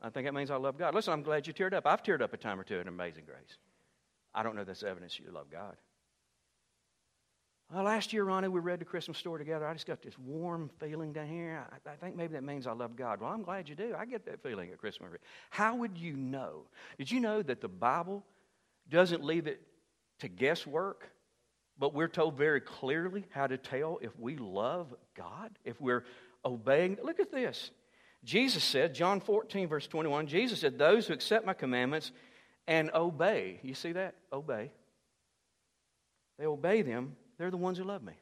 I 0.00 0.08
think 0.08 0.26
that 0.26 0.32
means 0.32 0.50
I 0.50 0.56
love 0.56 0.78
God. 0.78 0.94
Listen, 0.94 1.12
I'm 1.12 1.22
glad 1.22 1.46
you 1.46 1.52
teared 1.52 1.74
up. 1.74 1.86
I've 1.86 2.02
teared 2.02 2.22
up 2.22 2.32
a 2.32 2.38
time 2.38 2.58
or 2.58 2.64
two 2.64 2.78
in 2.78 2.88
Amazing 2.88 3.24
Grace. 3.26 3.58
I 4.34 4.42
don't 4.42 4.56
know 4.56 4.64
that's 4.64 4.82
evidence 4.82 5.18
you 5.18 5.30
love 5.32 5.50
God. 5.50 5.76
Well, 7.72 7.84
last 7.84 8.12
year, 8.12 8.24
Ronnie, 8.24 8.48
we 8.48 8.58
read 8.58 8.80
the 8.80 8.84
Christmas 8.84 9.16
story 9.16 9.38
together. 9.38 9.64
I 9.64 9.72
just 9.74 9.86
got 9.86 10.02
this 10.02 10.18
warm 10.18 10.70
feeling 10.80 11.12
down 11.12 11.28
here. 11.28 11.64
I, 11.70 11.90
I, 11.90 11.94
think 11.94 12.16
maybe 12.16 12.32
that 12.32 12.42
means 12.42 12.66
I 12.66 12.72
love 12.72 12.96
God. 12.96 13.20
Well, 13.20 13.30
I'm 13.30 13.42
glad 13.42 13.68
you 13.68 13.76
do. 13.76 13.94
I 13.96 14.06
get 14.06 14.26
that 14.26 14.42
feeling 14.42 14.70
at 14.70 14.78
Christmas. 14.78 15.08
How 15.50 15.76
would 15.76 15.96
you 15.96 16.16
know? 16.16 16.62
Did 16.98 17.12
you 17.12 17.20
know 17.20 17.42
that 17.42 17.60
the 17.60 17.68
Bible 17.68 18.24
doesn't 18.88 19.22
leave 19.22 19.46
it 19.46 19.62
to 20.18 20.28
guesswork? 20.28 21.12
But 21.78 21.94
we're 21.94 22.08
told 22.08 22.36
very 22.36 22.60
clearly 22.60 23.24
how 23.30 23.46
to 23.46 23.56
tell 23.56 24.00
if 24.02 24.18
we 24.18 24.36
love 24.36 24.92
God, 25.16 25.50
if 25.64 25.80
we're 25.80 26.04
obeying. 26.44 26.98
Look 27.04 27.20
at 27.20 27.30
this. 27.30 27.70
Jesus 28.24 28.64
said, 28.64 28.94
John 28.94 29.20
14, 29.20 29.68
verse 29.68 29.86
21, 29.86 30.26
Jesus 30.26 30.60
said, 30.60 30.76
Those 30.76 31.06
who 31.06 31.14
accept 31.14 31.46
my 31.46 31.54
commandments 31.54 32.10
and 32.70 32.88
obey, 32.94 33.58
you 33.64 33.74
see 33.74 33.92
that? 33.92 34.14
Obey. 34.32 34.70
They 36.38 36.46
obey 36.46 36.82
them, 36.82 37.16
they're 37.36 37.50
the 37.50 37.56
ones 37.56 37.76
who 37.76 37.84
love 37.84 38.02
me. 38.02 38.14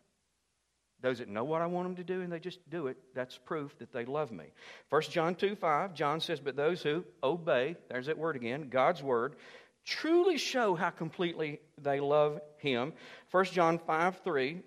Those 1.03 1.19
that 1.19 1.29
know 1.29 1.45
what 1.45 1.61
I 1.61 1.67
want 1.67 1.87
them 1.87 1.97
to 1.97 2.03
do 2.03 2.23
and 2.23 2.33
they 2.33 2.41
just 2.41 2.59
do 2.71 2.89
it, 2.89 2.97
that's 3.15 3.37
proof 3.37 3.79
that 3.79 3.93
they 3.93 4.07
love 4.07 4.33
me. 4.33 4.47
1 4.89 5.03
John 5.03 5.35
2 5.35 5.55
5, 5.55 5.95
John 5.95 6.21
says, 6.21 6.41
But 6.41 6.57
those 6.57 6.83
who 6.83 7.05
obey, 7.23 7.77
there's 7.89 8.07
that 8.07 8.19
word 8.19 8.37
again, 8.37 8.71
God's 8.71 9.03
word, 9.03 9.37
truly 9.85 10.39
show 10.39 10.75
how 10.75 10.91
completely 10.91 11.61
they 11.77 12.01
love 12.01 12.41
Him. 12.57 12.95
1 13.31 13.45
John 13.45 13.79
5 13.79 14.21
3, 14.25 14.63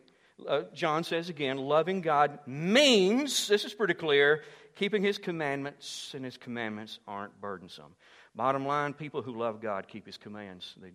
uh, 0.48 0.62
John 0.74 1.04
says 1.04 1.28
again, 1.28 1.58
loving 1.58 2.02
God 2.02 2.40
means, 2.46 3.48
this 3.48 3.66
is 3.66 3.74
pretty 3.74 3.96
clear, 3.96 4.44
keeping 4.76 5.02
His 5.02 5.18
commandments, 5.18 6.14
and 6.16 6.24
His 6.24 6.38
commandments 6.38 7.00
aren't 7.08 7.42
burdensome. 7.42 7.96
Bottom 8.36 8.66
line, 8.66 8.94
people 8.94 9.22
who 9.22 9.38
love 9.38 9.62
God 9.62 9.88
keep 9.88 10.06
His 10.06 10.18
commands. 10.18 10.76
They, 10.82 10.92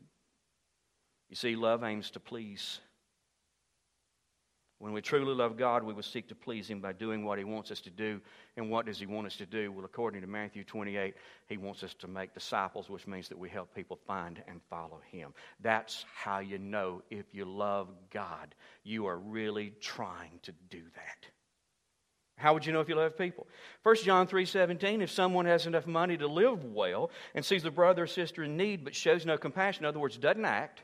you 1.28 1.36
see, 1.36 1.56
love 1.56 1.84
aims 1.84 2.10
to 2.12 2.20
please. 2.20 2.80
When 4.78 4.92
we 4.92 5.00
truly 5.00 5.34
love 5.34 5.56
God, 5.56 5.82
we 5.82 5.94
will 5.94 6.02
seek 6.02 6.28
to 6.28 6.34
please 6.34 6.68
Him 6.68 6.80
by 6.80 6.92
doing 6.92 7.24
what 7.24 7.38
He 7.38 7.44
wants 7.44 7.70
us 7.70 7.80
to 7.80 7.90
do. 7.90 8.20
And 8.56 8.70
what 8.70 8.84
does 8.84 8.98
He 8.98 9.06
want 9.06 9.26
us 9.26 9.36
to 9.36 9.46
do? 9.46 9.72
Well, 9.72 9.84
according 9.86 10.20
to 10.20 10.26
Matthew 10.26 10.64
28, 10.64 11.14
He 11.46 11.56
wants 11.56 11.82
us 11.82 11.94
to 11.94 12.08
make 12.08 12.34
disciples, 12.34 12.90
which 12.90 13.06
means 13.06 13.28
that 13.28 13.38
we 13.38 13.48
help 13.48 13.74
people 13.74 13.98
find 14.06 14.42
and 14.46 14.60
follow 14.68 15.00
Him. 15.10 15.32
That's 15.60 16.04
how 16.14 16.40
you 16.40 16.58
know 16.58 17.02
if 17.10 17.34
you 17.34 17.46
love 17.46 17.88
God. 18.12 18.54
You 18.84 19.06
are 19.06 19.18
really 19.18 19.72
trying 19.80 20.40
to 20.42 20.52
do 20.68 20.82
that. 20.94 21.26
How 22.36 22.52
would 22.52 22.66
you 22.66 22.72
know 22.72 22.80
if 22.80 22.88
you 22.88 22.94
love 22.94 23.16
people? 23.16 23.46
1 23.82 23.96
John 24.04 24.26
3:17 24.26 25.02
if 25.02 25.10
someone 25.10 25.46
has 25.46 25.66
enough 25.66 25.86
money 25.86 26.16
to 26.16 26.26
live 26.26 26.64
well 26.64 27.10
and 27.34 27.44
sees 27.44 27.64
a 27.64 27.70
brother 27.70 28.04
or 28.04 28.06
sister 28.06 28.44
in 28.44 28.56
need 28.56 28.84
but 28.84 28.94
shows 28.94 29.24
no 29.24 29.38
compassion 29.38 29.84
in 29.84 29.88
other 29.88 29.98
words 29.98 30.18
doesn't 30.18 30.44
act 30.44 30.82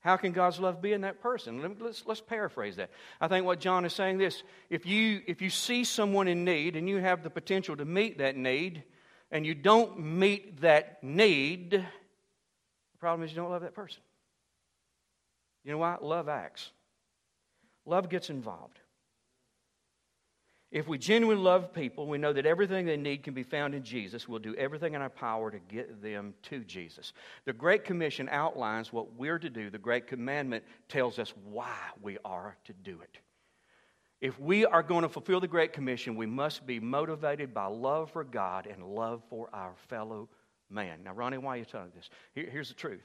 how 0.00 0.16
can 0.16 0.32
God's 0.32 0.58
love 0.58 0.80
be 0.80 0.92
in 0.94 1.02
that 1.02 1.20
person? 1.20 1.76
Let's, 1.78 2.04
let's 2.06 2.22
paraphrase 2.22 2.76
that. 2.76 2.90
I 3.20 3.28
think 3.28 3.44
what 3.44 3.60
John 3.60 3.84
is 3.84 3.92
saying 3.92 4.16
this 4.16 4.42
if 4.70 4.86
you, 4.86 5.20
if 5.26 5.42
you 5.42 5.50
see 5.50 5.84
someone 5.84 6.26
in 6.26 6.44
need 6.44 6.74
and 6.74 6.88
you 6.88 6.96
have 6.96 7.22
the 7.22 7.30
potential 7.30 7.76
to 7.76 7.84
meet 7.84 8.18
that 8.18 8.36
need, 8.36 8.82
and 9.30 9.46
you 9.46 9.54
don't 9.54 10.00
meet 10.00 10.62
that 10.62 11.04
need, 11.04 11.72
the 11.72 12.98
problem 12.98 13.24
is 13.24 13.30
you 13.30 13.36
don't 13.36 13.50
love 13.50 13.62
that 13.62 13.74
person. 13.74 14.00
You 15.64 15.72
know 15.72 15.78
why? 15.78 15.98
Love 16.00 16.28
acts, 16.28 16.70
love 17.84 18.08
gets 18.08 18.30
involved. 18.30 18.78
If 20.70 20.86
we 20.86 20.98
genuinely 20.98 21.42
love 21.42 21.74
people, 21.74 22.06
we 22.06 22.18
know 22.18 22.32
that 22.32 22.46
everything 22.46 22.86
they 22.86 22.96
need 22.96 23.24
can 23.24 23.34
be 23.34 23.42
found 23.42 23.74
in 23.74 23.82
Jesus. 23.82 24.28
We'll 24.28 24.38
do 24.38 24.54
everything 24.54 24.94
in 24.94 25.02
our 25.02 25.10
power 25.10 25.50
to 25.50 25.58
get 25.58 26.00
them 26.00 26.32
to 26.42 26.60
Jesus. 26.60 27.12
The 27.44 27.52
Great 27.52 27.84
Commission 27.84 28.28
outlines 28.30 28.92
what 28.92 29.14
we're 29.14 29.40
to 29.40 29.50
do, 29.50 29.68
the 29.68 29.78
Great 29.78 30.06
Commandment 30.06 30.62
tells 30.88 31.18
us 31.18 31.34
why 31.44 31.74
we 32.00 32.18
are 32.24 32.56
to 32.64 32.72
do 32.72 33.00
it. 33.02 33.18
If 34.20 34.38
we 34.38 34.64
are 34.64 34.82
going 34.82 35.02
to 35.02 35.08
fulfill 35.08 35.40
the 35.40 35.48
Great 35.48 35.72
Commission, 35.72 36.14
we 36.14 36.26
must 36.26 36.66
be 36.66 36.78
motivated 36.78 37.52
by 37.52 37.66
love 37.66 38.12
for 38.12 38.22
God 38.22 38.66
and 38.66 38.84
love 38.84 39.22
for 39.28 39.48
our 39.52 39.74
fellow 39.88 40.28
man. 40.68 41.00
Now, 41.02 41.14
Ronnie, 41.14 41.38
why 41.38 41.54
are 41.54 41.58
you 41.58 41.64
telling 41.64 41.90
this? 41.96 42.10
Here, 42.32 42.48
here's 42.48 42.68
the 42.68 42.74
truth. 42.74 43.02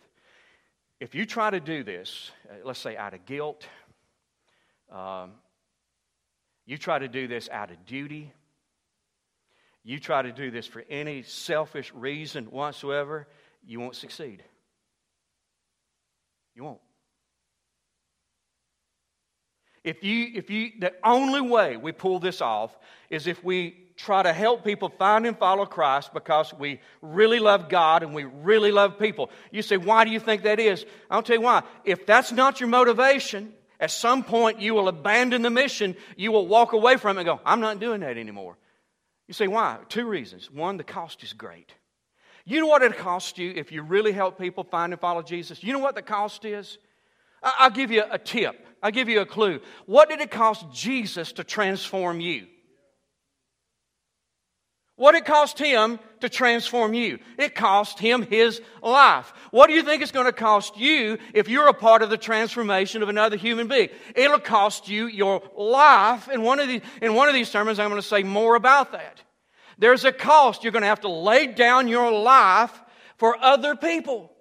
If 1.00 1.16
you 1.16 1.26
try 1.26 1.50
to 1.50 1.60
do 1.60 1.84
this, 1.84 2.32
uh, 2.50 2.56
let's 2.64 2.80
say 2.80 2.96
out 2.96 3.14
of 3.14 3.26
guilt, 3.26 3.66
um, 4.92 5.32
you 6.66 6.78
try 6.78 7.00
to 7.00 7.08
do 7.08 7.28
this 7.28 7.50
out 7.50 7.72
of 7.72 7.86
duty. 7.86 8.34
you 9.84 10.00
try 10.00 10.24
to 10.24 10.32
do 10.32 10.50
this 10.50 10.66
for 10.66 10.84
any 10.90 11.22
selfish 11.22 11.94
reason 11.94 12.46
whatsoever, 12.46 13.28
you 13.64 13.80
won't 13.80 13.96
succeed. 13.96 14.44
You 16.56 16.64
won't. 16.64 16.80
If 19.84 20.04
you, 20.04 20.32
if 20.34 20.50
you, 20.50 20.72
the 20.80 20.94
only 21.04 21.42
way 21.42 21.78
we 21.78 21.92
pull 21.92 22.18
this 22.18 22.42
off 22.42 22.76
is 23.12 23.28
if 23.28 23.44
we 23.44 23.78
try 23.96 24.24
to 24.24 24.34
help 24.34 24.64
people 24.64 24.90
find 24.90 25.28
and 25.28 25.38
follow 25.38 25.68
Christ 25.68 26.14
because 26.14 26.52
we 26.54 26.80
really 27.04 27.38
love 27.40 27.70
God 27.70 28.02
and 28.02 28.14
we 28.14 28.24
really 28.24 28.72
love 28.72 28.98
people. 28.98 29.30
You 29.52 29.62
say, 29.62 29.78
why 29.78 30.04
do 30.04 30.10
you 30.10 30.20
think 30.20 30.42
that 30.44 30.60
is? 30.60 30.86
I'll 31.12 31.22
tell 31.22 31.36
you 31.36 31.44
why. 31.44 31.62
If 31.84 32.08
that's 32.08 32.32
not 32.32 32.60
your 32.60 32.70
motivation, 32.70 33.54
at 33.86 33.92
some 33.92 34.24
point 34.24 34.60
you 34.60 34.74
will 34.74 34.88
abandon 34.88 35.44
the 35.44 35.52
mission. 35.52 35.96
You 36.18 36.32
will 36.32 36.48
walk 36.48 36.74
away 36.74 36.98
from 36.98 37.18
it 37.18 37.22
and 37.22 37.28
go, 37.28 37.40
I'm 37.46 37.60
not 37.60 37.80
doing 37.80 38.02
that 38.02 38.18
anymore. 38.18 38.58
You 39.28 39.36
say, 39.36 39.48
why? 39.48 39.78
Two 39.90 40.08
reasons. 40.08 40.50
One, 40.50 40.78
the 40.78 40.84
cost 40.84 41.22
is 41.22 41.34
great. 41.34 41.72
You 42.46 42.62
know 42.62 42.66
what 42.66 42.82
it 42.82 42.98
costs 42.98 43.38
you 43.38 43.54
if 43.56 43.72
you 43.72 43.84
really 43.84 44.12
help 44.12 44.40
people 44.40 44.64
find 44.64 44.92
and 44.92 45.00
follow 45.00 45.22
Jesus? 45.22 45.64
You 45.64 45.72
know 45.72 45.80
what 45.80 45.94
the 45.94 46.02
cost 46.02 46.46
is? 46.46 46.80
I'll 47.44 47.70
give 47.70 47.92
you 47.92 48.04
a 48.10 48.18
tip. 48.18 48.56
I'll 48.82 48.90
give 48.90 49.08
you 49.08 49.22
a 49.22 49.26
clue. 49.28 49.60
What 49.86 50.10
did 50.10 50.20
it 50.20 50.32
cost 50.32 50.66
Jesus 50.74 51.34
to 51.34 51.44
transform 51.44 52.20
you? 52.20 52.48
What 54.98 55.16
it 55.16 55.26
cost 55.26 55.60
him 55.60 56.00
to 56.22 56.30
transform 56.30 56.94
you? 56.94 57.20
It 57.38 57.54
cost 57.54 58.00
him 58.00 58.22
his 58.22 58.62
life. 58.82 59.34
What 59.52 59.68
do 59.68 59.74
you 59.74 59.84
think 59.84 60.02
it's 60.02 60.14
going 60.14 60.26
to 60.26 60.32
cost 60.32 60.78
you 60.78 61.18
if 61.34 61.50
you're 61.50 61.68
a 61.68 61.74
part 61.74 62.02
of 62.02 62.10
the 62.10 62.18
transformation 62.18 63.04
of 63.04 63.10
another 63.10 63.36
human 63.36 63.68
being? 63.68 63.90
It'll 64.16 64.40
cost 64.40 64.88
you 64.88 65.08
your 65.08 65.44
life. 65.58 66.30
In 66.30 66.44
one 66.44 66.62
of, 66.62 66.70
the, 66.70 66.82
in 67.02 67.14
one 67.14 67.28
of 67.28 67.34
these 67.34 67.50
sermons, 67.50 67.78
I'm 67.78 67.90
going 67.90 68.02
to 68.02 68.08
say 68.08 68.24
more 68.24 68.56
about 68.56 68.94
that. 68.94 69.22
There's 69.78 70.06
a 70.06 70.14
cost. 70.14 70.64
You're 70.64 70.72
going 70.72 70.84
to 70.84 70.88
have 70.88 71.02
to 71.02 71.10
lay 71.10 71.48
down 71.48 71.90
your 71.90 72.12
life 72.12 72.82
for 73.18 73.38
other 73.38 73.76
people. 73.76 74.32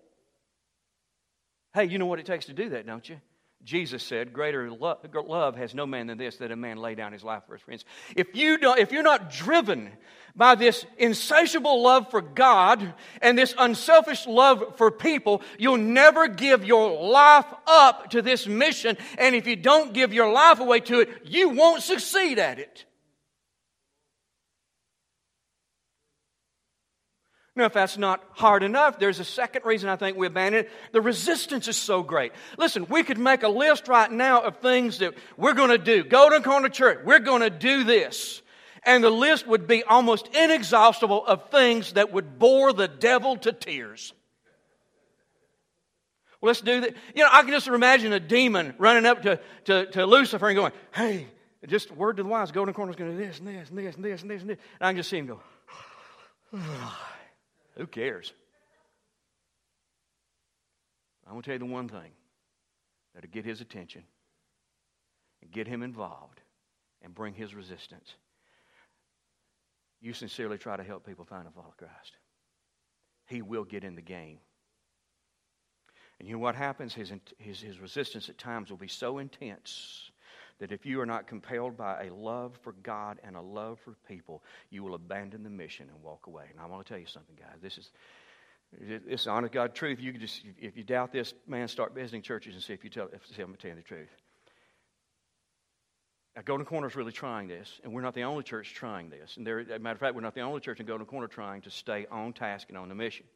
Hey, 1.74 1.86
you 1.86 1.98
know 1.98 2.06
what 2.06 2.20
it 2.20 2.26
takes 2.26 2.46
to 2.46 2.52
do 2.52 2.68
that, 2.70 2.86
don't 2.86 3.08
you? 3.08 3.20
Jesus 3.64 4.02
said, 4.02 4.32
Greater 4.34 4.70
love 4.70 5.56
has 5.56 5.74
no 5.74 5.86
man 5.86 6.06
than 6.06 6.18
this, 6.18 6.36
that 6.36 6.50
a 6.50 6.56
man 6.56 6.76
lay 6.76 6.94
down 6.94 7.12
his 7.12 7.24
life 7.24 7.44
for 7.46 7.54
his 7.54 7.62
friends. 7.62 7.84
If, 8.14 8.36
you 8.36 8.58
don't, 8.58 8.78
if 8.78 8.92
you're 8.92 9.02
not 9.02 9.30
driven 9.30 9.90
by 10.36 10.54
this 10.54 10.84
insatiable 10.98 11.82
love 11.82 12.10
for 12.10 12.20
God 12.20 12.92
and 13.22 13.38
this 13.38 13.54
unselfish 13.58 14.26
love 14.26 14.76
for 14.76 14.90
people, 14.90 15.40
you'll 15.58 15.78
never 15.78 16.28
give 16.28 16.64
your 16.64 17.08
life 17.08 17.46
up 17.66 18.10
to 18.10 18.20
this 18.20 18.46
mission. 18.46 18.98
And 19.16 19.34
if 19.34 19.46
you 19.46 19.56
don't 19.56 19.94
give 19.94 20.12
your 20.12 20.30
life 20.30 20.60
away 20.60 20.80
to 20.80 21.00
it, 21.00 21.08
you 21.24 21.48
won't 21.48 21.82
succeed 21.82 22.38
at 22.38 22.58
it. 22.58 22.84
Now, 27.56 27.66
if 27.66 27.72
that's 27.72 27.96
not 27.96 28.20
hard 28.32 28.64
enough, 28.64 28.98
there's 28.98 29.20
a 29.20 29.24
second 29.24 29.64
reason 29.64 29.88
I 29.88 29.94
think 29.94 30.16
we 30.16 30.26
abandon 30.26 30.64
it. 30.64 30.70
The 30.90 31.00
resistance 31.00 31.68
is 31.68 31.76
so 31.76 32.02
great. 32.02 32.32
Listen, 32.58 32.86
we 32.88 33.04
could 33.04 33.18
make 33.18 33.44
a 33.44 33.48
list 33.48 33.86
right 33.86 34.10
now 34.10 34.42
of 34.42 34.58
things 34.58 34.98
that 34.98 35.14
we're 35.36 35.54
going 35.54 35.70
to 35.70 35.78
do. 35.78 36.02
Go 36.02 36.24
Golden 36.24 36.42
Corner 36.42 36.68
Church, 36.68 37.00
we're 37.04 37.20
going 37.20 37.42
to 37.42 37.50
do 37.50 37.84
this. 37.84 38.42
And 38.84 39.04
the 39.04 39.10
list 39.10 39.46
would 39.46 39.66
be 39.66 39.84
almost 39.84 40.28
inexhaustible 40.34 41.24
of 41.24 41.50
things 41.50 41.92
that 41.92 42.12
would 42.12 42.38
bore 42.38 42.72
the 42.72 42.88
devil 42.88 43.36
to 43.38 43.52
tears. 43.52 44.12
Well, 46.40 46.48
let's 46.48 46.60
do 46.60 46.80
that. 46.80 46.94
You 47.14 47.22
know, 47.22 47.30
I 47.32 47.42
can 47.42 47.50
just 47.50 47.68
imagine 47.68 48.12
a 48.12 48.20
demon 48.20 48.74
running 48.78 49.06
up 49.06 49.22
to, 49.22 49.40
to, 49.66 49.86
to 49.92 50.06
Lucifer 50.06 50.48
and 50.48 50.56
going, 50.56 50.72
hey, 50.92 51.28
just 51.66 51.92
word 51.92 52.16
to 52.16 52.24
the 52.24 52.28
wise, 52.28 52.50
Golden 52.50 52.74
Corner's 52.74 52.96
going 52.96 53.12
to 53.12 53.16
do 53.16 53.26
this 53.26 53.38
and 53.38 53.48
this 53.48 53.70
and 53.70 53.78
this 53.78 53.94
and 53.94 54.04
this 54.04 54.22
and 54.22 54.30
this 54.30 54.40
and 54.40 54.50
this. 54.50 54.58
And 54.80 54.86
I 54.86 54.90
can 54.90 54.96
just 54.96 55.08
see 55.08 55.18
him 55.18 55.26
go, 55.26 55.40
who 57.76 57.86
cares? 57.86 58.32
I'm 61.26 61.32
going 61.32 61.42
to 61.42 61.46
tell 61.46 61.54
you 61.54 61.58
the 61.60 61.64
one 61.72 61.88
thing 61.88 62.12
that'll 63.14 63.30
get 63.30 63.44
his 63.44 63.60
attention 63.60 64.04
and 65.42 65.50
get 65.50 65.66
him 65.66 65.82
involved 65.82 66.40
and 67.02 67.14
bring 67.14 67.34
his 67.34 67.54
resistance. 67.54 68.14
You 70.00 70.12
sincerely 70.12 70.58
try 70.58 70.76
to 70.76 70.82
help 70.82 71.06
people 71.06 71.24
find 71.24 71.46
and 71.46 71.54
follow 71.54 71.72
Christ. 71.76 72.16
He 73.26 73.40
will 73.40 73.64
get 73.64 73.84
in 73.84 73.94
the 73.94 74.02
game. 74.02 74.38
And 76.18 76.28
you 76.28 76.34
know 76.34 76.40
what 76.40 76.54
happens? 76.54 76.94
His, 76.94 77.12
his, 77.38 77.60
his 77.60 77.80
resistance 77.80 78.28
at 78.28 78.38
times 78.38 78.70
will 78.70 78.76
be 78.76 78.88
so 78.88 79.18
intense 79.18 80.10
that 80.60 80.72
if 80.72 80.86
you 80.86 81.00
are 81.00 81.06
not 81.06 81.26
compelled 81.26 81.76
by 81.76 82.04
a 82.04 82.14
love 82.14 82.58
for 82.62 82.72
God 82.82 83.18
and 83.24 83.36
a 83.36 83.40
love 83.40 83.78
for 83.84 83.94
people, 84.08 84.42
you 84.70 84.82
will 84.82 84.94
abandon 84.94 85.42
the 85.42 85.50
mission 85.50 85.88
and 85.92 86.02
walk 86.02 86.26
away. 86.26 86.44
And 86.50 86.60
I 86.60 86.66
want 86.66 86.86
to 86.86 86.92
tell 86.92 87.00
you 87.00 87.06
something, 87.06 87.36
guys. 87.36 87.60
This 87.60 87.78
is 87.78 87.90
it's 89.06 89.26
honest 89.26 89.52
God 89.52 89.74
truth. 89.74 90.00
You 90.00 90.12
can 90.12 90.20
just 90.20 90.42
if 90.58 90.76
you 90.76 90.82
doubt 90.82 91.12
this, 91.12 91.34
man, 91.46 91.68
start 91.68 91.94
visiting 91.94 92.22
churches 92.22 92.54
and 92.54 92.62
see 92.62 92.72
if 92.72 92.82
you 92.84 92.90
tell 92.90 93.08
if 93.12 93.22
I'm 93.38 93.54
telling 93.56 93.76
the 93.76 93.82
truth. 93.82 94.08
Now, 96.34 96.42
Golden 96.42 96.66
Corner 96.66 96.88
is 96.88 96.96
really 96.96 97.12
trying 97.12 97.46
this, 97.46 97.80
and 97.84 97.92
we're 97.92 98.00
not 98.00 98.14
the 98.14 98.24
only 98.24 98.42
church 98.42 98.74
trying 98.74 99.08
this. 99.08 99.36
And 99.36 99.46
there, 99.46 99.60
as 99.60 99.68
a 99.68 99.78
matter 99.78 99.94
of 99.94 100.00
fact, 100.00 100.16
we're 100.16 100.20
not 100.20 100.34
the 100.34 100.40
only 100.40 100.60
church 100.60 100.80
in 100.80 100.86
Golden 100.86 101.06
Corner 101.06 101.28
trying 101.28 101.62
to 101.62 101.70
stay 101.70 102.06
on 102.10 102.32
task 102.32 102.68
and 102.70 102.76
on 102.76 102.88
the 102.88 102.94
mission. 102.96 103.26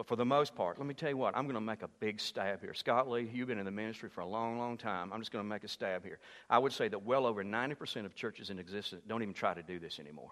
But 0.00 0.06
for 0.06 0.16
the 0.16 0.24
most 0.24 0.54
part, 0.54 0.78
let 0.78 0.86
me 0.86 0.94
tell 0.94 1.10
you 1.10 1.18
what, 1.18 1.36
I'm 1.36 1.44
going 1.44 1.56
to 1.56 1.60
make 1.60 1.82
a 1.82 1.88
big 2.00 2.20
stab 2.20 2.62
here. 2.62 2.72
Scott 2.72 3.10
Lee, 3.10 3.28
you've 3.30 3.48
been 3.48 3.58
in 3.58 3.66
the 3.66 3.70
ministry 3.70 4.08
for 4.08 4.22
a 4.22 4.26
long, 4.26 4.56
long 4.56 4.78
time. 4.78 5.12
I'm 5.12 5.20
just 5.20 5.30
going 5.30 5.44
to 5.44 5.46
make 5.46 5.62
a 5.62 5.68
stab 5.68 6.04
here. 6.04 6.20
I 6.48 6.58
would 6.58 6.72
say 6.72 6.88
that 6.88 7.02
well 7.04 7.26
over 7.26 7.44
90% 7.44 8.06
of 8.06 8.14
churches 8.14 8.48
in 8.48 8.58
existence 8.58 9.02
don't 9.06 9.20
even 9.20 9.34
try 9.34 9.52
to 9.52 9.62
do 9.62 9.78
this 9.78 9.98
anymore. 9.98 10.30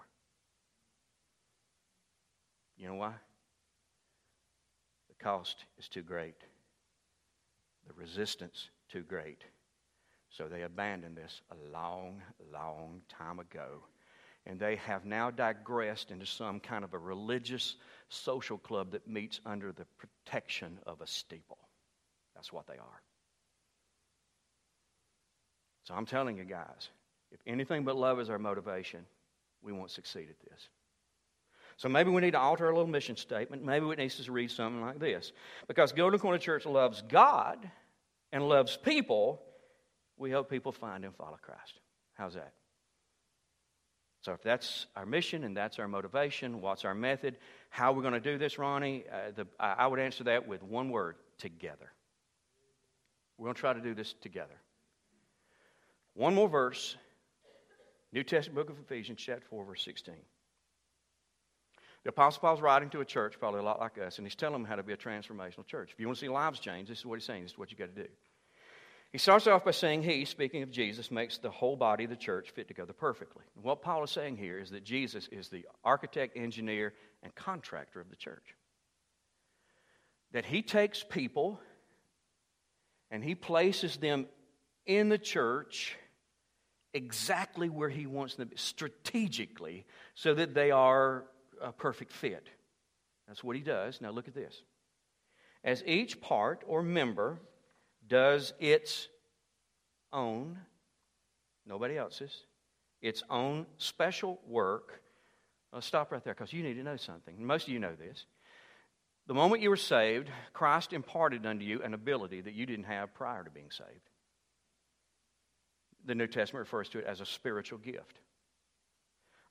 You 2.77 2.87
know 2.87 2.95
why? 2.95 3.13
The 5.07 5.23
cost 5.23 5.65
is 5.77 5.87
too 5.87 6.01
great, 6.01 6.41
the 7.85 7.93
resistance 7.93 8.71
too 8.91 9.03
great. 9.03 9.43
So 10.31 10.47
they 10.47 10.63
abandoned 10.63 11.15
this 11.15 11.41
a 11.51 11.71
long, 11.71 12.23
long 12.51 13.01
time 13.07 13.37
ago 13.37 13.83
and 14.49 14.59
they 14.59 14.77
have 14.77 15.05
now 15.05 15.29
digressed 15.29 16.09
into 16.09 16.25
some 16.25 16.59
kind 16.59 16.83
of 16.83 16.95
a 16.95 16.97
religious 16.97 17.75
social 18.09 18.57
club 18.57 18.91
that 18.91 19.07
meets 19.07 19.39
under 19.45 19.71
the 19.71 19.85
protection 19.99 20.79
of 20.87 21.01
a 21.01 21.07
steeple. 21.07 21.59
That's 22.33 22.51
what 22.51 22.65
they 22.65 22.73
are. 22.73 23.01
So 25.83 25.93
I'm 25.93 26.07
telling 26.07 26.35
you 26.35 26.45
guys, 26.45 26.89
if 27.31 27.39
anything 27.45 27.83
but 27.83 27.95
love 27.95 28.19
is 28.19 28.31
our 28.31 28.39
motivation, 28.39 29.05
we 29.61 29.71
won't 29.71 29.91
succeed 29.91 30.29
at 30.31 30.49
this. 30.49 30.69
So 31.77 31.87
maybe 31.87 32.09
we 32.09 32.19
need 32.19 32.31
to 32.31 32.39
alter 32.39 32.65
our 32.65 32.73
little 32.73 32.89
mission 32.89 33.17
statement. 33.17 33.63
Maybe 33.63 33.85
we 33.85 33.95
need 33.97 34.09
to 34.09 34.31
read 34.31 34.49
something 34.49 34.81
like 34.81 34.97
this. 34.97 35.31
Because 35.67 35.91
Golden 35.91 36.19
Corner 36.19 36.39
Church 36.39 36.65
loves 36.65 37.03
God 37.07 37.69
and 38.31 38.49
loves 38.49 38.77
people, 38.77 39.43
we 40.17 40.31
help 40.31 40.49
people 40.49 40.71
find 40.71 41.05
and 41.05 41.15
follow 41.15 41.37
Christ. 41.39 41.79
How's 42.15 42.33
that? 42.33 42.53
So, 44.21 44.33
if 44.33 44.43
that's 44.43 44.85
our 44.95 45.05
mission 45.05 45.43
and 45.43 45.55
that's 45.55 45.79
our 45.79 45.87
motivation, 45.87 46.61
what's 46.61 46.83
our 46.83 46.93
method? 46.93 47.37
How 47.69 47.91
are 47.91 47.95
we 47.95 48.01
going 48.01 48.13
to 48.13 48.19
do 48.19 48.37
this, 48.37 48.57
Ronnie? 48.57 49.05
Uh, 49.11 49.31
the, 49.35 49.47
I 49.59 49.87
would 49.87 49.99
answer 49.99 50.25
that 50.25 50.47
with 50.47 50.61
one 50.61 50.89
word 50.89 51.15
together. 51.37 51.91
We're 53.37 53.45
going 53.45 53.55
to 53.55 53.59
try 53.61 53.73
to 53.73 53.81
do 53.81 53.93
this 53.93 54.13
together. 54.21 54.55
One 56.15 56.35
more 56.35 56.49
verse 56.49 56.97
New 58.11 58.23
Testament 58.23 58.55
book 58.55 58.75
of 58.75 58.83
Ephesians, 58.83 59.19
chapter 59.21 59.45
4, 59.49 59.65
verse 59.65 59.83
16. 59.83 60.15
The 62.03 62.09
Apostle 62.09 62.41
Paul's 62.41 62.61
writing 62.61 62.89
to 62.91 63.01
a 63.01 63.05
church, 63.05 63.39
probably 63.39 63.59
a 63.59 63.63
lot 63.63 63.79
like 63.79 63.97
us, 63.97 64.17
and 64.17 64.25
he's 64.25 64.35
telling 64.35 64.53
them 64.53 64.65
how 64.65 64.75
to 64.75 64.83
be 64.83 64.93
a 64.93 64.97
transformational 64.97 65.65
church. 65.65 65.91
If 65.93 65.99
you 65.99 66.07
want 66.07 66.17
to 66.17 66.25
see 66.25 66.29
lives 66.29 66.59
change, 66.59 66.89
this 66.89 66.99
is 66.99 67.05
what 67.05 67.19
he's 67.19 67.25
saying. 67.25 67.43
This 67.43 67.51
is 67.51 67.57
what 67.57 67.71
you 67.71 67.77
got 67.77 67.93
to 67.95 68.03
do. 68.03 68.09
He 69.11 69.17
starts 69.17 69.47
off 69.47 69.65
by 69.65 69.71
saying 69.71 70.03
he, 70.03 70.23
speaking 70.25 70.61
of 70.61 70.69
Jesus, 70.69 71.09
makes 71.09 71.39
the 71.39 71.49
whole 71.49 71.75
body 71.75 72.03
of 72.03 72.11
the 72.11 72.15
church 72.15 72.51
fit 72.51 72.67
together 72.67 72.93
perfectly. 72.93 73.43
And 73.55 73.63
what 73.63 73.81
Paul 73.81 74.03
is 74.03 74.11
saying 74.11 74.37
here 74.37 74.59
is 74.59 74.69
that 74.69 74.83
Jesus 74.83 75.27
is 75.31 75.49
the 75.49 75.65
architect, 75.83 76.37
engineer, 76.37 76.93
and 77.23 77.33
contractor 77.33 77.99
of 77.99 78.09
the 78.11 78.15
church. 78.15 78.55
That 80.31 80.45
he 80.45 80.61
takes 80.61 81.03
people 81.03 81.59
and 83.09 83.23
he 83.23 83.33
places 83.33 83.97
them 83.97 84.27
in 84.85 85.09
the 85.09 85.17
church 85.17 85.97
exactly 86.93 87.69
where 87.69 87.89
he 87.89 88.05
wants 88.05 88.35
them 88.35 88.51
strategically 88.55 89.85
so 90.13 90.35
that 90.35 90.53
they 90.53 90.69
are 90.69 91.25
a 91.61 91.71
perfect 91.71 92.11
fit. 92.11 92.47
That's 93.27 93.43
what 93.43 93.55
he 93.55 93.63
does. 93.63 94.01
Now 94.01 94.11
look 94.11 94.27
at 94.27 94.35
this. 94.35 94.61
As 95.63 95.83
each 95.85 96.21
part 96.21 96.63
or 96.67 96.83
member 96.83 97.39
does 98.09 98.53
its 98.59 99.07
own, 100.11 100.57
nobody 101.65 101.97
else's, 101.97 102.43
its 103.01 103.23
own 103.29 103.65
special 103.77 104.39
work. 104.47 105.01
I'll 105.71 105.81
stop 105.81 106.11
right 106.11 106.23
there 106.23 106.33
because 106.33 106.51
you 106.51 106.63
need 106.63 106.73
to 106.73 106.83
know 106.83 106.97
something. 106.97 107.35
Most 107.45 107.67
of 107.67 107.73
you 107.73 107.79
know 107.79 107.95
this. 107.95 108.25
The 109.27 109.35
moment 109.35 109.61
you 109.61 109.69
were 109.69 109.77
saved, 109.77 110.29
Christ 110.53 110.91
imparted 110.91 111.45
unto 111.45 111.63
you 111.63 111.83
an 111.83 111.93
ability 111.93 112.41
that 112.41 112.53
you 112.53 112.65
didn't 112.65 112.85
have 112.85 113.13
prior 113.13 113.43
to 113.43 113.51
being 113.51 113.69
saved. 113.69 114.09
The 116.05 116.15
New 116.15 116.25
Testament 116.25 116.65
refers 116.65 116.89
to 116.89 116.99
it 116.99 117.05
as 117.05 117.21
a 117.21 117.25
spiritual 117.25 117.77
gift. 117.77 118.19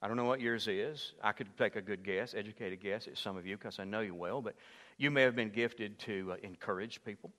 I 0.03 0.09
don't 0.09 0.17
know 0.17 0.25
what 0.25 0.41
yours 0.41 0.67
is. 0.69 1.13
I 1.23 1.33
could 1.33 1.49
take 1.57 1.77
a 1.77 1.83
good 1.83 2.05
guess, 2.05 2.35
educated 2.35 2.81
guess 2.81 3.07
at 3.07 3.19
some 3.19 3.37
of 3.37 3.47
you 3.47 3.57
because 3.57 3.79
I 3.79 3.85
know 3.85 4.01
you 4.01 4.15
well, 4.15 4.41
but 4.41 4.55
you 4.97 5.11
may 5.11 5.23
have 5.23 5.37
been 5.37 5.51
gifted 5.51 5.99
to 6.01 6.33
uh, 6.33 6.37
encourage 6.43 7.05
people. 7.05 7.31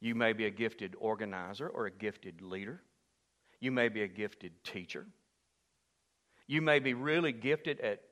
You 0.00 0.14
may 0.14 0.32
be 0.32 0.46
a 0.46 0.50
gifted 0.50 0.94
organizer 0.98 1.68
or 1.68 1.86
a 1.86 1.90
gifted 1.90 2.42
leader. 2.42 2.80
You 3.60 3.72
may 3.72 3.88
be 3.88 4.02
a 4.02 4.08
gifted 4.08 4.52
teacher. 4.64 5.06
You 6.46 6.62
may 6.62 6.78
be 6.78 6.94
really 6.94 7.32
gifted 7.32 7.80
at 7.80 8.02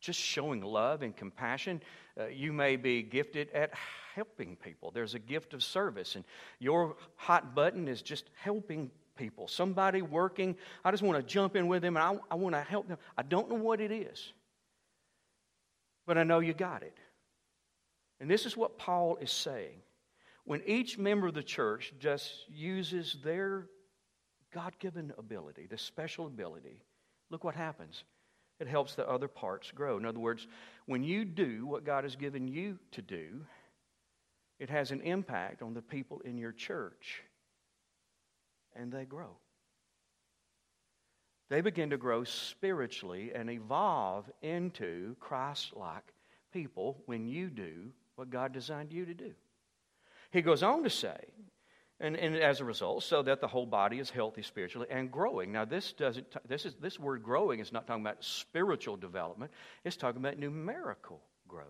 just 0.00 0.18
showing 0.18 0.60
love 0.62 1.02
and 1.02 1.16
compassion. 1.16 1.80
Uh, 2.18 2.26
you 2.26 2.52
may 2.52 2.76
be 2.76 3.02
gifted 3.02 3.50
at 3.50 3.72
helping 4.14 4.56
people. 4.56 4.90
There's 4.90 5.14
a 5.14 5.18
gift 5.18 5.54
of 5.54 5.62
service, 5.62 6.16
and 6.16 6.24
your 6.58 6.96
hot 7.16 7.54
button 7.54 7.86
is 7.86 8.02
just 8.02 8.24
helping 8.42 8.90
people. 9.16 9.48
Somebody 9.48 10.02
working, 10.02 10.56
I 10.84 10.90
just 10.90 11.02
want 11.02 11.18
to 11.18 11.22
jump 11.22 11.54
in 11.54 11.68
with 11.68 11.82
them 11.82 11.96
and 11.96 12.04
I, 12.04 12.34
I 12.34 12.34
want 12.36 12.54
to 12.54 12.60
help 12.60 12.88
them. 12.88 12.98
I 13.16 13.22
don't 13.22 13.48
know 13.48 13.56
what 13.56 13.80
it 13.80 13.92
is, 13.92 14.32
but 16.06 16.18
I 16.18 16.24
know 16.24 16.40
you 16.40 16.54
got 16.54 16.82
it. 16.82 16.96
And 18.20 18.30
this 18.30 18.46
is 18.46 18.56
what 18.56 18.78
Paul 18.78 19.18
is 19.20 19.30
saying. 19.30 19.80
When 20.44 20.62
each 20.66 20.98
member 20.98 21.28
of 21.28 21.34
the 21.34 21.42
church 21.42 21.92
just 21.98 22.30
uses 22.48 23.16
their 23.24 23.68
God 24.52 24.78
given 24.78 25.12
ability, 25.18 25.66
this 25.66 25.82
special 25.82 26.26
ability, 26.26 26.82
look 27.30 27.44
what 27.44 27.54
happens. 27.54 28.04
It 28.60 28.68
helps 28.68 28.94
the 28.94 29.08
other 29.08 29.28
parts 29.28 29.70
grow. 29.72 29.96
In 29.96 30.04
other 30.04 30.20
words, 30.20 30.46
when 30.86 31.02
you 31.02 31.24
do 31.24 31.66
what 31.66 31.84
God 31.84 32.04
has 32.04 32.16
given 32.16 32.46
you 32.46 32.78
to 32.92 33.02
do, 33.02 33.44
it 34.58 34.70
has 34.70 34.90
an 34.90 35.00
impact 35.00 35.62
on 35.62 35.74
the 35.74 35.82
people 35.82 36.20
in 36.24 36.38
your 36.38 36.52
church 36.52 37.22
and 38.76 38.92
they 38.92 39.04
grow. 39.04 39.36
They 41.50 41.60
begin 41.60 41.90
to 41.90 41.96
grow 41.96 42.24
spiritually 42.24 43.32
and 43.34 43.50
evolve 43.50 44.30
into 44.40 45.16
Christ 45.20 45.72
like 45.76 46.14
people 46.52 47.02
when 47.06 47.26
you 47.26 47.50
do 47.50 47.90
what 48.16 48.30
God 48.30 48.52
designed 48.52 48.92
you 48.92 49.04
to 49.04 49.14
do. 49.14 49.32
He 50.32 50.42
goes 50.42 50.62
on 50.62 50.82
to 50.82 50.90
say, 50.90 51.18
and, 52.00 52.16
and 52.16 52.34
as 52.34 52.60
a 52.60 52.64
result, 52.64 53.04
so 53.04 53.22
that 53.22 53.40
the 53.40 53.46
whole 53.46 53.66
body 53.66 54.00
is 54.00 54.10
healthy 54.10 54.42
spiritually 54.42 54.88
and 54.90 55.12
growing. 55.12 55.52
Now, 55.52 55.64
this 55.64 55.92
doesn't. 55.92 56.26
This 56.48 56.66
is 56.66 56.74
this 56.80 56.98
word 56.98 57.22
"growing" 57.22 57.60
is 57.60 57.70
not 57.70 57.86
talking 57.86 58.02
about 58.02 58.24
spiritual 58.24 58.96
development. 58.96 59.52
It's 59.84 59.96
talking 59.96 60.20
about 60.20 60.38
numerical 60.38 61.20
growth. 61.46 61.66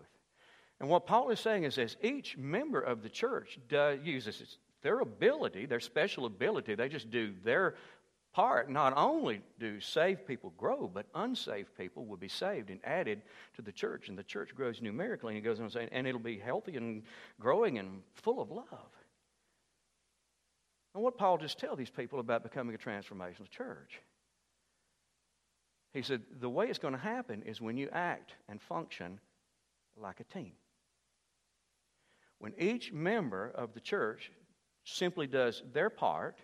And 0.79 0.89
what 0.89 1.05
Paul 1.05 1.29
is 1.29 1.39
saying 1.39 1.65
is 1.65 1.75
this: 1.75 1.97
each 2.01 2.37
member 2.37 2.79
of 2.79 3.03
the 3.03 3.09
church 3.09 3.59
does, 3.67 3.99
uses 4.01 4.57
their 4.81 4.99
ability, 4.99 5.65
their 5.65 5.79
special 5.79 6.25
ability, 6.25 6.75
they 6.75 6.89
just 6.89 7.11
do 7.11 7.33
their 7.43 7.75
part. 8.33 8.69
Not 8.69 8.93
only 8.97 9.41
do 9.59 9.79
saved 9.79 10.25
people 10.27 10.53
grow, 10.57 10.89
but 10.93 11.05
unsaved 11.15 11.69
people 11.77 12.05
will 12.05 12.17
be 12.17 12.27
saved 12.27 12.69
and 12.69 12.79
added 12.83 13.21
to 13.55 13.61
the 13.61 13.71
church. 13.71 14.09
And 14.09 14.17
the 14.17 14.23
church 14.23 14.53
grows 14.55 14.81
numerically. 14.81 15.35
And 15.35 15.43
he 15.43 15.47
goes 15.47 15.59
on 15.59 15.69
saying, 15.69 15.89
and 15.91 16.05
it'll 16.05 16.19
be 16.19 16.37
healthy 16.37 16.75
and 16.75 17.03
growing 17.39 17.77
and 17.79 18.01
full 18.15 18.41
of 18.41 18.51
love. 18.51 18.89
And 20.93 21.03
what 21.03 21.17
Paul 21.17 21.37
just 21.37 21.57
tell 21.57 21.75
these 21.75 21.89
people 21.89 22.19
about 22.19 22.43
becoming 22.43 22.75
a 22.75 22.77
transformational 22.77 23.49
church? 23.49 23.99
He 25.93 26.01
said, 26.01 26.21
the 26.39 26.49
way 26.49 26.67
it's 26.67 26.79
going 26.79 26.95
to 26.95 26.99
happen 26.99 27.43
is 27.43 27.61
when 27.61 27.77
you 27.77 27.89
act 27.91 28.33
and 28.49 28.61
function 28.61 29.19
like 29.95 30.19
a 30.19 30.23
team. 30.23 30.53
When 32.39 32.53
each 32.57 32.91
member 32.91 33.51
of 33.55 33.73
the 33.73 33.79
church 33.79 34.31
simply 34.85 35.27
does 35.27 35.63
their 35.71 35.89
part. 35.89 36.39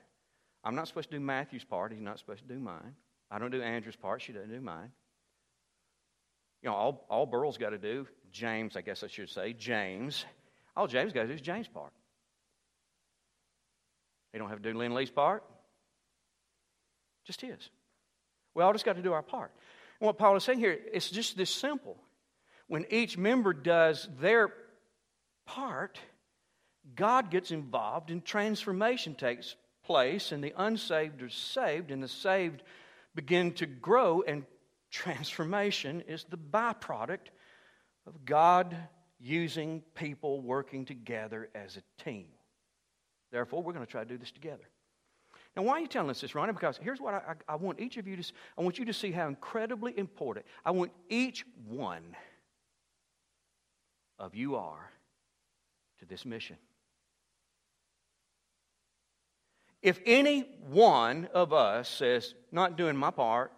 I'm 0.64 0.76
not 0.76 0.88
supposed 0.88 1.10
to 1.12 1.18
do 1.18 1.24
Matthew's 1.24 1.64
part. 1.64 1.92
He's 1.92 2.02
not 2.02 2.20
supposed 2.20 2.42
to 2.42 2.54
do 2.54 2.60
mine. 2.60 2.96
I 3.32 3.40
don't 3.40 3.52
do 3.52 3.62
Andrew's 3.62 3.96
part. 3.96 4.22
She 4.22 4.34
doesn't 4.34 4.50
do 4.50 4.62
mine. 4.62 4.92
You 6.62 6.70
know, 6.70 6.76
all, 6.76 7.06
all 7.10 7.26
Burl's 7.26 7.58
got 7.58 7.70
to 7.70 7.78
do, 7.78 8.06
James, 8.32 8.76
I 8.76 8.82
guess 8.82 9.04
I 9.04 9.08
should 9.08 9.30
say, 9.30 9.54
James, 9.54 10.26
all 10.76 10.88
James 10.88 11.14
got 11.14 11.22
to 11.22 11.28
do 11.28 11.34
is 11.34 11.42
James' 11.42 11.68
part. 11.68 11.94
He 14.34 14.40
don't 14.40 14.50
have 14.50 14.62
to 14.62 14.72
do 14.72 14.78
Lynn 14.78 14.94
Lee's 14.94 15.10
part. 15.10 15.44
Just 17.26 17.42
his. 17.42 17.70
We 18.54 18.64
all 18.64 18.74
just 18.74 18.86
got 18.86 18.98
to 18.98 19.02
do 19.02 19.14
our 19.14 19.24
part. 19.24 19.52
And 20.00 20.08
what 20.08 20.18
Paul 20.18 20.36
is 20.36 20.44
saying 20.44 20.60
here, 20.60 20.78
it's 20.92 21.10
just 21.10 21.38
this 21.38 21.50
simple. 21.50 21.98
When 22.68 22.86
each 22.90 23.18
member 23.18 23.54
does 23.54 24.08
their 24.20 24.54
part, 25.46 26.00
God 26.96 27.32
gets 27.32 27.52
involved 27.52 28.12
and 28.12 28.24
transformation 28.24 29.16
takes 29.16 29.56
place, 29.90 30.32
and 30.32 30.44
the 30.44 30.54
unsaved 30.56 31.24
are 31.24 31.30
saved, 31.30 31.90
and 31.90 32.04
the 32.04 32.08
saved 32.08 32.62
begin 33.16 33.52
to 33.52 33.66
grow, 33.66 34.22
and 34.22 34.46
transformation 34.92 36.02
is 36.08 36.26
the 36.30 36.38
byproduct 36.38 37.30
of 38.06 38.24
God 38.24 38.78
using 39.20 39.82
people 39.96 40.42
working 40.42 40.86
together 40.86 41.50
as 41.56 41.76
a 41.76 42.04
team. 42.04 42.28
Therefore, 43.32 43.64
we're 43.64 43.74
going 43.74 43.84
to 43.84 43.92
try 43.92 44.04
to 44.04 44.08
do 44.08 44.20
this 44.20 44.32
together. 44.32 44.70
Now, 45.58 45.64
why 45.64 45.74
are 45.74 45.80
you 45.80 45.88
telling 45.88 46.12
us 46.12 46.22
this, 46.22 46.36
Ronnie? 46.36 46.54
Because 46.54 46.80
here's 46.80 47.02
what 47.02 47.16
I, 47.16 47.34
I, 47.48 47.56
want 47.56 47.80
each 47.80 47.98
of 47.98 48.08
you 48.08 48.16
to 48.16 48.32
I 48.60 48.62
want 48.62 48.78
you 48.78 48.86
to 48.86 48.94
see 48.94 49.12
how 49.12 49.28
incredibly 49.28 49.98
important 49.98 50.46
I 50.64 50.70
want 50.70 50.92
each 51.10 51.44
one 51.68 52.16
of 54.20 54.36
you 54.36 54.56
are 54.56 54.92
to 55.98 56.06
this 56.06 56.28
mission. 56.28 56.58
If 59.82 60.00
any 60.06 60.42
one 60.70 61.30
of 61.34 61.54
us 61.54 61.90
says, 61.90 62.34
not 62.52 62.78
doing 62.78 62.98
my 62.98 63.12
part, 63.12 63.52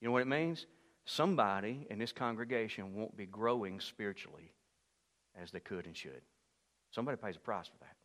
you 0.00 0.08
know 0.08 0.12
what 0.12 0.22
it 0.22 0.28
means? 0.28 0.66
Somebody 1.04 1.86
in 1.90 1.98
this 1.98 2.12
congregation 2.12 2.94
won't 2.94 3.16
be 3.16 3.26
growing 3.26 3.80
spiritually 3.80 4.52
as 5.40 5.50
they 5.50 5.60
could 5.60 5.86
and 5.86 5.96
should. 5.96 6.22
Somebody 6.90 7.16
pays 7.16 7.36
a 7.36 7.40
price 7.40 7.66
for 7.66 7.78
that. 7.80 7.96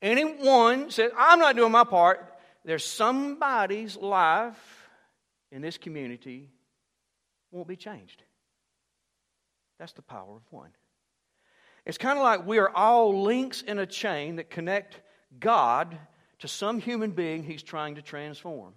Anyone 0.00 0.90
says, 0.90 1.12
I'm 1.16 1.38
not 1.38 1.56
doing 1.56 1.72
my 1.72 1.84
part, 1.84 2.34
there's 2.64 2.84
somebody's 2.84 3.96
life 3.96 4.88
in 5.50 5.62
this 5.62 5.78
community 5.78 6.50
won't 7.50 7.68
be 7.68 7.76
changed. 7.76 8.22
That's 9.78 9.92
the 9.92 10.02
power 10.02 10.36
of 10.36 10.42
one. 10.50 10.70
It's 11.84 11.98
kind 11.98 12.18
of 12.18 12.22
like 12.22 12.46
we 12.46 12.58
are 12.58 12.70
all 12.70 13.22
links 13.22 13.62
in 13.62 13.78
a 13.78 13.86
chain 13.86 14.36
that 14.36 14.50
connect 14.50 15.00
God 15.38 15.98
to 16.40 16.48
some 16.48 16.80
human 16.80 17.12
being 17.12 17.42
he's 17.42 17.62
trying 17.62 17.94
to 17.96 18.02
transform. 18.02 18.74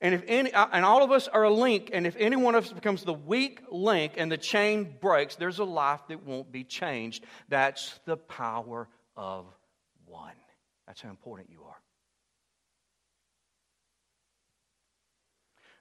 And 0.00 0.14
if 0.14 0.24
any, 0.26 0.52
uh, 0.52 0.66
and 0.72 0.84
all 0.84 1.04
of 1.04 1.12
us 1.12 1.28
are 1.28 1.44
a 1.44 1.50
link, 1.50 1.90
and 1.92 2.06
if 2.06 2.16
any 2.18 2.34
one 2.34 2.56
of 2.56 2.64
us 2.64 2.72
becomes 2.72 3.04
the 3.04 3.14
weak 3.14 3.60
link 3.70 4.14
and 4.16 4.32
the 4.32 4.36
chain 4.36 4.96
breaks, 5.00 5.36
there's 5.36 5.60
a 5.60 5.64
life 5.64 6.00
that 6.08 6.24
won't 6.24 6.50
be 6.50 6.64
changed. 6.64 7.24
That's 7.48 8.00
the 8.04 8.16
power 8.16 8.88
of 9.16 9.46
one. 10.06 10.34
That's 10.88 11.00
how 11.00 11.10
important 11.10 11.50
you 11.50 11.62
are. 11.62 11.76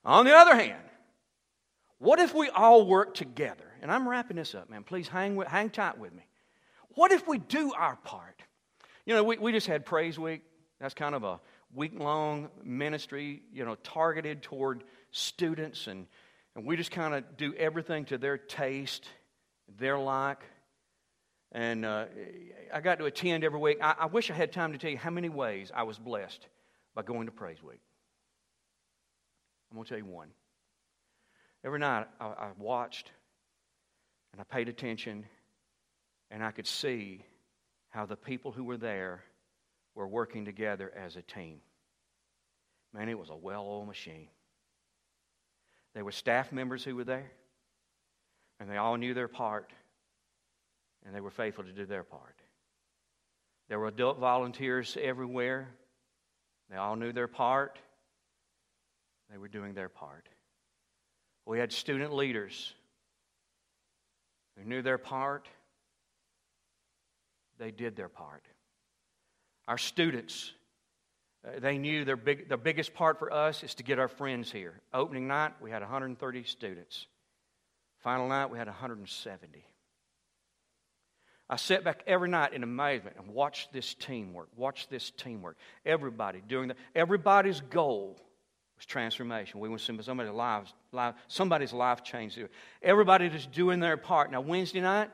On 0.06 0.26
the 0.26 0.36
other 0.36 0.56
hand, 0.56 0.84
what 1.98 2.20
if 2.20 2.34
we 2.34 2.50
all 2.50 2.86
work 2.86 3.14
together? 3.14 3.66
And 3.82 3.92
I'm 3.92 4.08
wrapping 4.08 4.38
this 4.38 4.54
up, 4.54 4.70
man. 4.70 4.84
Please 4.84 5.08
hang, 5.08 5.40
hang 5.42 5.70
tight 5.70 5.98
with 5.98 6.14
me. 6.14 6.26
What 6.96 7.12
if 7.12 7.28
we 7.28 7.40
do 7.40 7.74
our 7.74 7.96
part? 7.98 8.42
You 9.06 9.16
know, 9.16 9.24
we, 9.24 9.38
we 9.38 9.52
just 9.52 9.68
had 9.68 9.86
Praise 9.86 10.20
Week. 10.20 10.42
That's 10.80 10.94
kind 10.94 11.16
of 11.16 11.24
a 11.24 11.40
week 11.74 11.98
long 11.98 12.50
ministry, 12.64 13.42
you 13.54 13.66
know, 13.66 13.76
targeted 13.76 14.42
toward 14.42 14.84
students. 15.12 15.88
And, 15.88 16.08
and 16.56 16.66
we 16.66 16.76
just 16.76 16.92
kind 16.92 17.14
of 17.16 17.38
do 17.38 17.54
everything 17.56 18.06
to 18.06 18.18
their 18.18 18.38
taste, 18.38 19.08
their 19.80 19.98
like. 19.98 20.44
And 21.52 21.86
uh, 21.86 22.06
I 22.74 22.82
got 22.82 23.00
to 23.00 23.06
attend 23.06 23.44
every 23.44 23.60
week. 23.60 23.80
I, 23.82 23.96
I 24.02 24.06
wish 24.06 24.30
I 24.32 24.34
had 24.34 24.52
time 24.52 24.74
to 24.74 24.78
tell 24.78 24.92
you 24.92 24.98
how 24.98 25.10
many 25.10 25.30
ways 25.30 25.72
I 25.74 25.84
was 25.84 25.98
blessed 25.98 26.46
by 26.96 27.02
going 27.02 27.26
to 27.26 27.32
Praise 27.32 27.62
Week. 27.62 27.82
I'm 29.70 29.76
going 29.76 29.86
to 29.86 29.90
tell 29.90 29.98
you 29.98 30.06
one. 30.06 30.30
Every 31.64 31.80
night 31.80 32.08
I, 32.20 32.26
I 32.26 32.50
watched 32.58 33.12
and 34.32 34.42
I 34.42 34.44
paid 34.44 34.70
attention, 34.70 35.26
and 36.30 36.44
I 36.44 36.52
could 36.52 36.68
see 36.68 37.24
how 37.92 38.06
the 38.06 38.16
people 38.16 38.52
who 38.52 38.64
were 38.64 38.78
there 38.78 39.24
were 39.96 40.08
working 40.08 40.46
together 40.46 40.92
as 40.96 41.16
a 41.16 41.22
team. 41.22 41.60
Man, 42.94 43.10
it 43.10 43.20
was 43.20 43.30
a 43.30 43.36
well 43.36 43.64
oiled 43.64 43.88
machine. 43.88 44.28
There 45.94 46.06
were 46.06 46.12
staff 46.12 46.52
members 46.52 46.84
who 46.84 46.96
were 46.96 47.04
there, 47.04 47.32
and 48.60 48.70
they 48.70 48.78
all 48.78 48.96
knew 48.98 49.14
their 49.14 49.28
part, 49.28 49.72
and 51.06 51.14
they 51.14 51.22
were 51.22 51.30
faithful 51.30 51.66
to 51.66 51.72
do 51.72 51.86
their 51.86 52.04
part. 52.04 52.36
There 53.68 53.80
were 53.80 53.88
adult 53.88 54.20
volunteers 54.20 54.98
everywhere. 55.02 55.70
They 56.70 56.78
all 56.78 56.96
knew 56.96 57.12
their 57.12 57.28
part. 57.28 57.78
They 59.30 59.38
were 59.38 59.50
doing 59.50 59.74
their 59.74 59.90
part. 59.90 60.28
We 61.46 61.60
had 61.60 61.72
student 61.72 62.14
leaders 62.14 62.74
who 64.58 64.64
knew 64.64 64.82
their 64.82 64.98
part 64.98 65.48
they 67.62 67.72
did 67.72 67.96
their 67.96 68.10
part. 68.10 68.44
Our 69.68 69.78
students 69.78 70.52
Uh, 71.44 71.60
they 71.60 71.78
knew 71.78 72.06
their, 72.06 72.16
big, 72.16 72.48
their 72.50 72.58
biggest 72.58 72.94
part 72.94 73.18
for 73.18 73.34
us 73.34 73.64
is 73.64 73.74
to 73.76 73.84
get 73.84 73.98
our 73.98 74.08
friends 74.08 74.52
here. 74.52 74.80
Opening 74.94 75.28
night, 75.28 75.54
we 75.60 75.72
had 75.72 75.82
130 75.82 76.44
students. 76.44 77.08
Final 78.04 78.28
night, 78.28 78.52
we 78.52 78.60
had 78.60 78.68
170. 78.68 79.66
I 81.50 81.56
sat 81.56 81.84
back 81.84 82.04
every 82.08 82.30
night 82.30 82.54
in 82.54 82.64
amazement 82.64 83.18
and 83.18 83.34
watched 83.34 83.74
this 83.74 83.96
teamwork. 83.96 84.50
Watch 84.56 84.88
this 84.88 85.12
teamwork. 85.12 85.58
Everybody 85.86 86.42
doing 86.48 86.68
that. 86.70 86.78
Everybody's 86.94 87.62
goal 87.62 88.18
was 88.78 88.86
transformation. 88.86 89.60
We 89.60 89.68
want 89.68 89.82
somebody's 89.82 90.32
lives, 90.32 90.74
life, 90.92 91.16
somebody's 91.28 91.74
life 91.74 92.04
changed. 92.04 92.40
Everybody 92.82 93.30
just 93.30 93.52
doing 93.52 93.80
their 93.80 93.98
part. 93.98 94.32
Now 94.32 94.42
Wednesday 94.42 94.82
night, 94.82 95.10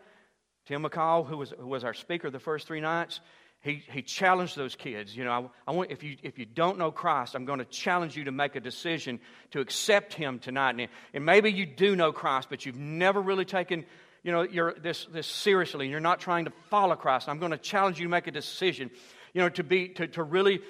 Tim 0.68 0.84
McCall, 0.84 1.26
who 1.26 1.38
was, 1.38 1.54
who 1.58 1.68
was 1.68 1.86
our 1.86 1.94
speaker 1.94 2.30
the 2.30 2.40
first 2.40 2.68
three 2.68 2.82
nights, 2.82 3.22
he, 3.62 3.84
he 3.90 4.02
challenged 4.02 4.58
those 4.58 4.76
kids. 4.76 5.16
You 5.16 5.24
know, 5.24 5.32
I, 5.66 5.72
I, 5.72 5.74
want, 5.74 5.92
if, 5.92 6.04
you, 6.04 6.18
if 6.24 6.38
you 6.38 6.46
don't 6.46 6.78
know 6.78 6.92
Christ, 6.92 7.36
I'm 7.36 7.46
going 7.46 7.60
to 7.60 7.66
challenge 7.66 8.18
you 8.18 8.26
to 8.26 8.32
make 8.34 8.58
a 8.58 8.60
decision 8.60 9.20
to 9.52 9.62
accept 9.62 10.14
Him 10.14 10.40
tonight. 10.40 10.76
And, 10.78 10.90
and 11.14 11.26
maybe 11.26 11.52
you 11.52 11.66
do 11.66 11.96
know 11.96 12.12
Christ, 12.12 12.50
but 12.50 12.66
you've 12.66 12.76
never 12.76 13.22
really 13.22 13.46
taken 13.46 13.86
you 14.24 14.34
know, 14.34 14.74
this, 14.74 15.06
this 15.06 15.26
seriously 15.26 15.86
and 15.86 15.92
you're 15.92 16.02
not 16.02 16.20
trying 16.20 16.46
to 16.46 16.52
follow 16.70 16.96
Christ. 16.96 17.30
I'm 17.30 17.40
going 17.40 17.52
to 17.52 17.58
challenge 17.58 17.98
you 17.98 18.06
to 18.06 18.10
make 18.10 18.28
a 18.28 18.32
decision, 18.32 18.92
you 19.38 19.44
know, 19.44 19.50
to, 19.50 19.64
be, 19.64 19.90
to, 19.90 20.08
to 20.08 20.24
really 20.24 20.62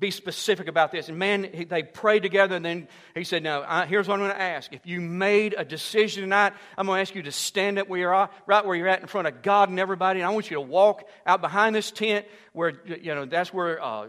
be 0.00 0.10
specific 0.10 0.66
about 0.66 0.92
this. 0.92 1.10
And 1.10 1.18
man, 1.18 1.46
he, 1.52 1.64
they 1.66 1.82
prayed 1.82 2.22
together 2.22 2.56
and 2.56 2.64
then 2.64 2.88
he 3.14 3.22
said, 3.22 3.42
now, 3.42 3.84
here's 3.84 4.08
what 4.08 4.14
I'm 4.14 4.20
going 4.20 4.30
to 4.30 4.40
ask. 4.40 4.72
If 4.72 4.86
you 4.86 5.02
made 5.02 5.54
a 5.58 5.62
decision 5.62 6.22
tonight, 6.22 6.54
I'm 6.78 6.86
going 6.86 6.96
to 6.96 7.00
ask 7.02 7.14
you 7.14 7.22
to 7.24 7.32
stand 7.32 7.78
up 7.78 7.86
where 7.86 8.00
you're 8.00 8.14
at, 8.14 8.32
right 8.46 8.64
where 8.64 8.74
you're 8.74 8.88
at 8.88 9.02
in 9.02 9.08
front 9.08 9.28
of 9.28 9.42
God 9.42 9.68
and 9.68 9.78
everybody. 9.78 10.20
And 10.20 10.26
I 10.26 10.30
want 10.30 10.50
you 10.50 10.54
to 10.54 10.62
walk 10.62 11.06
out 11.26 11.42
behind 11.42 11.76
this 11.76 11.90
tent 11.90 12.24
where, 12.54 12.72
you 12.86 13.14
know, 13.14 13.26
that's 13.26 13.52
where... 13.52 13.82
Uh, 13.82 14.08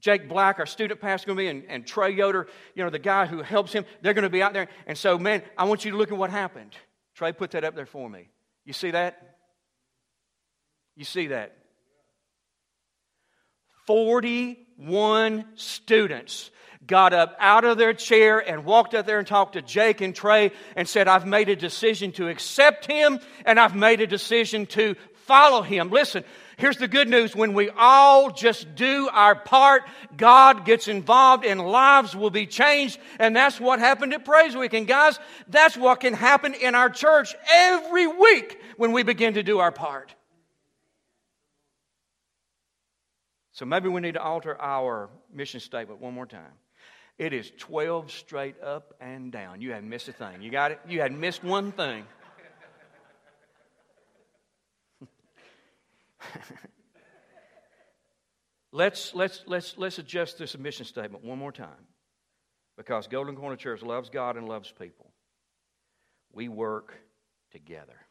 Jake 0.00 0.28
Black, 0.28 0.60
our 0.60 0.66
student 0.66 1.00
pastor, 1.00 1.26
going 1.26 1.36
to 1.36 1.42
be, 1.42 1.48
and, 1.48 1.64
and 1.68 1.86
Trey 1.86 2.10
Yoder, 2.12 2.46
you 2.74 2.84
know, 2.84 2.90
the 2.90 3.00
guy 3.00 3.26
who 3.26 3.42
helps 3.42 3.72
him, 3.72 3.84
they're 4.00 4.14
going 4.14 4.22
to 4.22 4.30
be 4.30 4.42
out 4.42 4.52
there. 4.52 4.68
And 4.86 4.96
so, 4.96 5.18
man, 5.18 5.42
I 5.56 5.64
want 5.64 5.84
you 5.84 5.90
to 5.90 5.96
look 5.96 6.12
at 6.12 6.16
what 6.16 6.30
happened. 6.30 6.76
Trey, 7.16 7.32
put 7.32 7.50
that 7.52 7.64
up 7.64 7.74
there 7.74 7.84
for 7.84 8.08
me. 8.08 8.28
You 8.64 8.72
see 8.72 8.92
that? 8.92 9.38
You 10.94 11.04
see 11.04 11.28
that? 11.28 11.57
41 13.88 15.46
students 15.54 16.50
got 16.86 17.14
up 17.14 17.34
out 17.40 17.64
of 17.64 17.78
their 17.78 17.94
chair 17.94 18.38
and 18.38 18.66
walked 18.66 18.92
up 18.92 19.06
there 19.06 19.18
and 19.18 19.26
talked 19.26 19.54
to 19.54 19.62
Jake 19.62 20.02
and 20.02 20.14
Trey 20.14 20.52
and 20.76 20.86
said, 20.86 21.08
I've 21.08 21.26
made 21.26 21.48
a 21.48 21.56
decision 21.56 22.12
to 22.12 22.28
accept 22.28 22.84
him 22.84 23.18
and 23.46 23.58
I've 23.58 23.74
made 23.74 24.02
a 24.02 24.06
decision 24.06 24.66
to 24.66 24.94
follow 25.24 25.62
him. 25.62 25.88
Listen, 25.88 26.22
Here's 26.58 26.76
the 26.76 26.88
good 26.88 27.08
news 27.08 27.36
when 27.36 27.54
we 27.54 27.70
all 27.70 28.32
just 28.32 28.74
do 28.74 29.08
our 29.12 29.36
part, 29.36 29.84
God 30.16 30.64
gets 30.64 30.88
involved 30.88 31.44
and 31.44 31.60
lives 31.60 32.16
will 32.16 32.30
be 32.30 32.46
changed. 32.46 32.98
And 33.20 33.34
that's 33.36 33.60
what 33.60 33.78
happened 33.78 34.12
at 34.12 34.24
Praise 34.24 34.56
Week. 34.56 34.74
And 34.74 34.84
guys, 34.84 35.20
that's 35.46 35.76
what 35.76 36.00
can 36.00 36.14
happen 36.14 36.54
in 36.54 36.74
our 36.74 36.90
church 36.90 37.36
every 37.48 38.08
week 38.08 38.60
when 38.76 38.90
we 38.90 39.04
begin 39.04 39.34
to 39.34 39.44
do 39.44 39.60
our 39.60 39.70
part. 39.70 40.12
So 43.58 43.66
maybe 43.66 43.88
we 43.88 44.00
need 44.00 44.14
to 44.14 44.22
alter 44.22 44.56
our 44.62 45.10
mission 45.34 45.58
statement 45.58 46.00
one 46.00 46.14
more 46.14 46.26
time. 46.26 46.52
It 47.18 47.32
is 47.32 47.50
12 47.58 48.12
straight 48.12 48.54
up 48.62 48.94
and 49.00 49.32
down. 49.32 49.60
You 49.60 49.72
hadn't 49.72 49.88
missed 49.88 50.06
a 50.06 50.12
thing. 50.12 50.42
You 50.42 50.52
got 50.52 50.70
it? 50.70 50.78
You 50.86 51.00
hadn't 51.00 51.18
missed 51.18 51.42
one 51.42 51.72
thing. 51.72 52.04
let's, 58.70 59.12
let's, 59.12 59.42
let's, 59.48 59.76
let's 59.76 59.98
adjust 59.98 60.38
this 60.38 60.56
mission 60.56 60.86
statement 60.86 61.24
one 61.24 61.38
more 61.38 61.50
time. 61.50 61.88
Because 62.76 63.08
Golden 63.08 63.34
Corner 63.34 63.56
Church 63.56 63.82
loves 63.82 64.08
God 64.08 64.36
and 64.36 64.48
loves 64.48 64.70
people. 64.70 65.10
We 66.32 66.48
work 66.48 66.94
together 67.50 68.06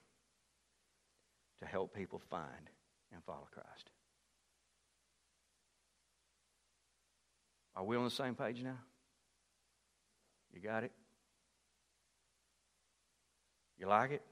to 1.60 1.66
help 1.66 1.96
people 1.96 2.22
find 2.30 2.70
and 3.14 3.24
follow 3.24 3.48
Christ. 3.50 3.92
Are 7.78 7.84
we 7.84 7.96
on 7.96 8.04
the 8.04 8.10
same 8.10 8.34
page 8.34 8.64
now? 8.64 8.80
You 10.52 10.60
got 10.60 10.84
it? 10.84 10.92
You 13.78 13.88
like 13.88 14.10
it? 14.10 14.24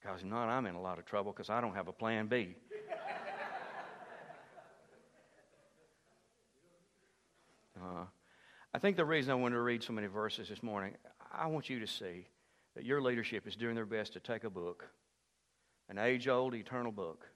Because 0.00 0.20
if 0.20 0.26
not, 0.26 0.48
I'm 0.48 0.66
in 0.66 0.76
a 0.76 0.80
lot 0.80 1.00
of 1.00 1.04
trouble 1.04 1.32
because 1.32 1.50
I 1.50 1.60
don't 1.60 1.74
have 1.74 1.88
a 1.88 1.92
plan 1.92 2.28
B. 2.28 2.54
Uh, 7.76 8.04
I 8.72 8.78
think 8.78 8.96
the 8.96 9.04
reason 9.04 9.32
I 9.32 9.34
wanted 9.34 9.56
to 9.56 9.60
read 9.60 9.82
so 9.82 9.92
many 9.92 10.06
verses 10.06 10.48
this 10.48 10.62
morning, 10.62 10.94
I 11.30 11.48
want 11.48 11.68
you 11.68 11.80
to 11.80 11.86
see 11.86 12.28
that 12.76 12.84
your 12.84 13.02
leadership 13.02 13.46
is 13.48 13.56
doing 13.56 13.74
their 13.74 13.84
best 13.84 14.14
to 14.14 14.20
take 14.20 14.44
a 14.44 14.48
book, 14.48 14.86
an 15.90 15.98
age 15.98 16.28
old, 16.28 16.54
eternal 16.54 16.92
book, 16.92 17.26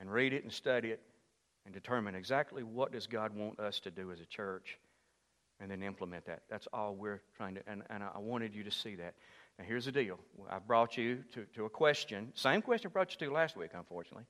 and 0.00 0.10
read 0.10 0.32
it 0.32 0.42
and 0.42 0.52
study 0.52 0.88
it 0.88 1.00
and 1.66 1.74
determine 1.74 2.14
exactly 2.14 2.62
what 2.62 2.92
does 2.92 3.06
God 3.06 3.34
want 3.34 3.60
us 3.60 3.80
to 3.80 3.90
do 3.90 4.12
as 4.12 4.20
a 4.20 4.24
church 4.24 4.78
and 5.60 5.70
then 5.70 5.82
implement 5.82 6.24
that. 6.26 6.42
That's 6.48 6.68
all 6.72 6.94
we're 6.94 7.20
trying 7.36 7.56
to, 7.56 7.62
and, 7.66 7.82
and 7.90 8.02
I 8.02 8.18
wanted 8.18 8.54
you 8.54 8.62
to 8.64 8.70
see 8.70 8.94
that. 8.94 9.14
Now, 9.58 9.64
here's 9.66 9.86
the 9.86 9.92
deal. 9.92 10.18
I 10.48 10.58
brought 10.58 10.96
you 10.96 11.24
to, 11.34 11.44
to 11.54 11.64
a 11.64 11.70
question, 11.70 12.32
same 12.34 12.62
question 12.62 12.90
I 12.90 12.92
brought 12.92 13.12
you 13.12 13.26
to 13.26 13.32
last 13.32 13.56
week, 13.56 13.70
unfortunately. 13.74 14.26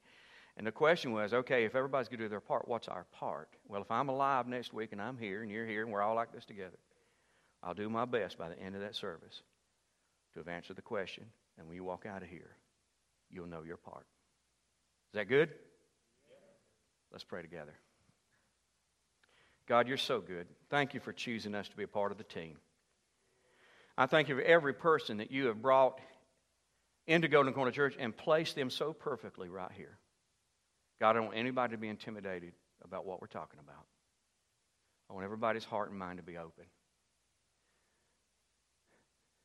And 0.56 0.66
the 0.66 0.72
question 0.72 1.12
was 1.12 1.34
okay, 1.34 1.64
if 1.64 1.74
everybody's 1.74 2.08
going 2.08 2.20
to 2.20 2.24
do 2.24 2.28
their 2.30 2.40
part, 2.40 2.66
what's 2.66 2.88
our 2.88 3.04
part? 3.12 3.50
Well, 3.68 3.82
if 3.82 3.90
I'm 3.90 4.08
alive 4.08 4.46
next 4.46 4.72
week 4.72 4.92
and 4.92 5.02
I'm 5.02 5.18
here 5.18 5.42
and 5.42 5.50
you're 5.50 5.66
here 5.66 5.82
and 5.82 5.92
we're 5.92 6.00
all 6.00 6.14
like 6.14 6.32
this 6.32 6.46
together, 6.46 6.78
I'll 7.62 7.74
do 7.74 7.90
my 7.90 8.06
best 8.06 8.38
by 8.38 8.48
the 8.48 8.58
end 8.58 8.74
of 8.74 8.80
that 8.80 8.94
service 8.94 9.42
to 10.32 10.40
have 10.40 10.48
answered 10.48 10.76
the 10.76 10.82
question. 10.82 11.24
And 11.58 11.66
when 11.66 11.76
you 11.76 11.84
walk 11.84 12.06
out 12.06 12.22
of 12.22 12.28
here, 12.28 12.56
you'll 13.30 13.48
know 13.48 13.62
your 13.64 13.76
part. 13.76 14.06
Is 15.12 15.18
that 15.18 15.28
good? 15.28 15.50
Let's 17.12 17.24
pray 17.24 17.42
together. 17.42 17.74
God, 19.68 19.88
you're 19.88 19.96
so 19.96 20.20
good. 20.20 20.46
Thank 20.70 20.94
you 20.94 21.00
for 21.00 21.12
choosing 21.12 21.54
us 21.54 21.68
to 21.68 21.76
be 21.76 21.82
a 21.82 21.88
part 21.88 22.12
of 22.12 22.18
the 22.18 22.24
team. 22.24 22.56
I 23.98 24.06
thank 24.06 24.28
you 24.28 24.36
for 24.36 24.42
every 24.42 24.74
person 24.74 25.18
that 25.18 25.30
you 25.30 25.46
have 25.46 25.60
brought 25.60 26.00
into 27.06 27.28
Golden 27.28 27.52
Corner 27.52 27.70
Church 27.70 27.96
and 27.98 28.16
placed 28.16 28.54
them 28.54 28.70
so 28.70 28.92
perfectly 28.92 29.48
right 29.48 29.70
here. 29.72 29.98
God, 31.00 31.10
I 31.10 31.12
don't 31.14 31.24
want 31.26 31.38
anybody 31.38 31.72
to 31.72 31.78
be 31.78 31.88
intimidated 31.88 32.52
about 32.84 33.06
what 33.06 33.20
we're 33.20 33.26
talking 33.26 33.60
about. 33.60 33.86
I 35.10 35.14
want 35.14 35.24
everybody's 35.24 35.64
heart 35.64 35.90
and 35.90 35.98
mind 35.98 36.18
to 36.18 36.22
be 36.22 36.36
open 36.36 36.64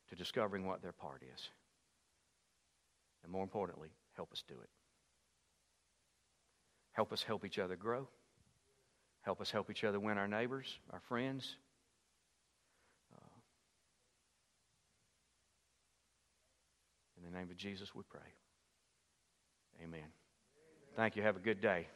to 0.09 0.15
discovering 0.15 0.65
what 0.65 0.81
their 0.81 0.91
part 0.91 1.23
is. 1.33 1.49
And 3.23 3.31
more 3.31 3.43
importantly, 3.43 3.89
help 4.15 4.31
us 4.33 4.43
do 4.47 4.55
it. 4.61 4.69
Help 6.93 7.13
us 7.13 7.23
help 7.23 7.45
each 7.45 7.59
other 7.59 7.75
grow. 7.75 8.07
Help 9.21 9.39
us 9.39 9.51
help 9.51 9.69
each 9.69 9.83
other 9.83 9.99
win 9.99 10.17
our 10.17 10.27
neighbors, 10.27 10.79
our 10.91 10.99
friends. 10.99 11.55
Uh, 13.13 13.39
in 17.17 17.31
the 17.31 17.37
name 17.37 17.49
of 17.49 17.57
Jesus, 17.57 17.93
we 17.93 18.03
pray. 18.09 18.19
Amen. 19.83 20.09
Thank 20.95 21.15
you. 21.15 21.23
Have 21.23 21.37
a 21.37 21.39
good 21.39 21.61
day. 21.61 21.87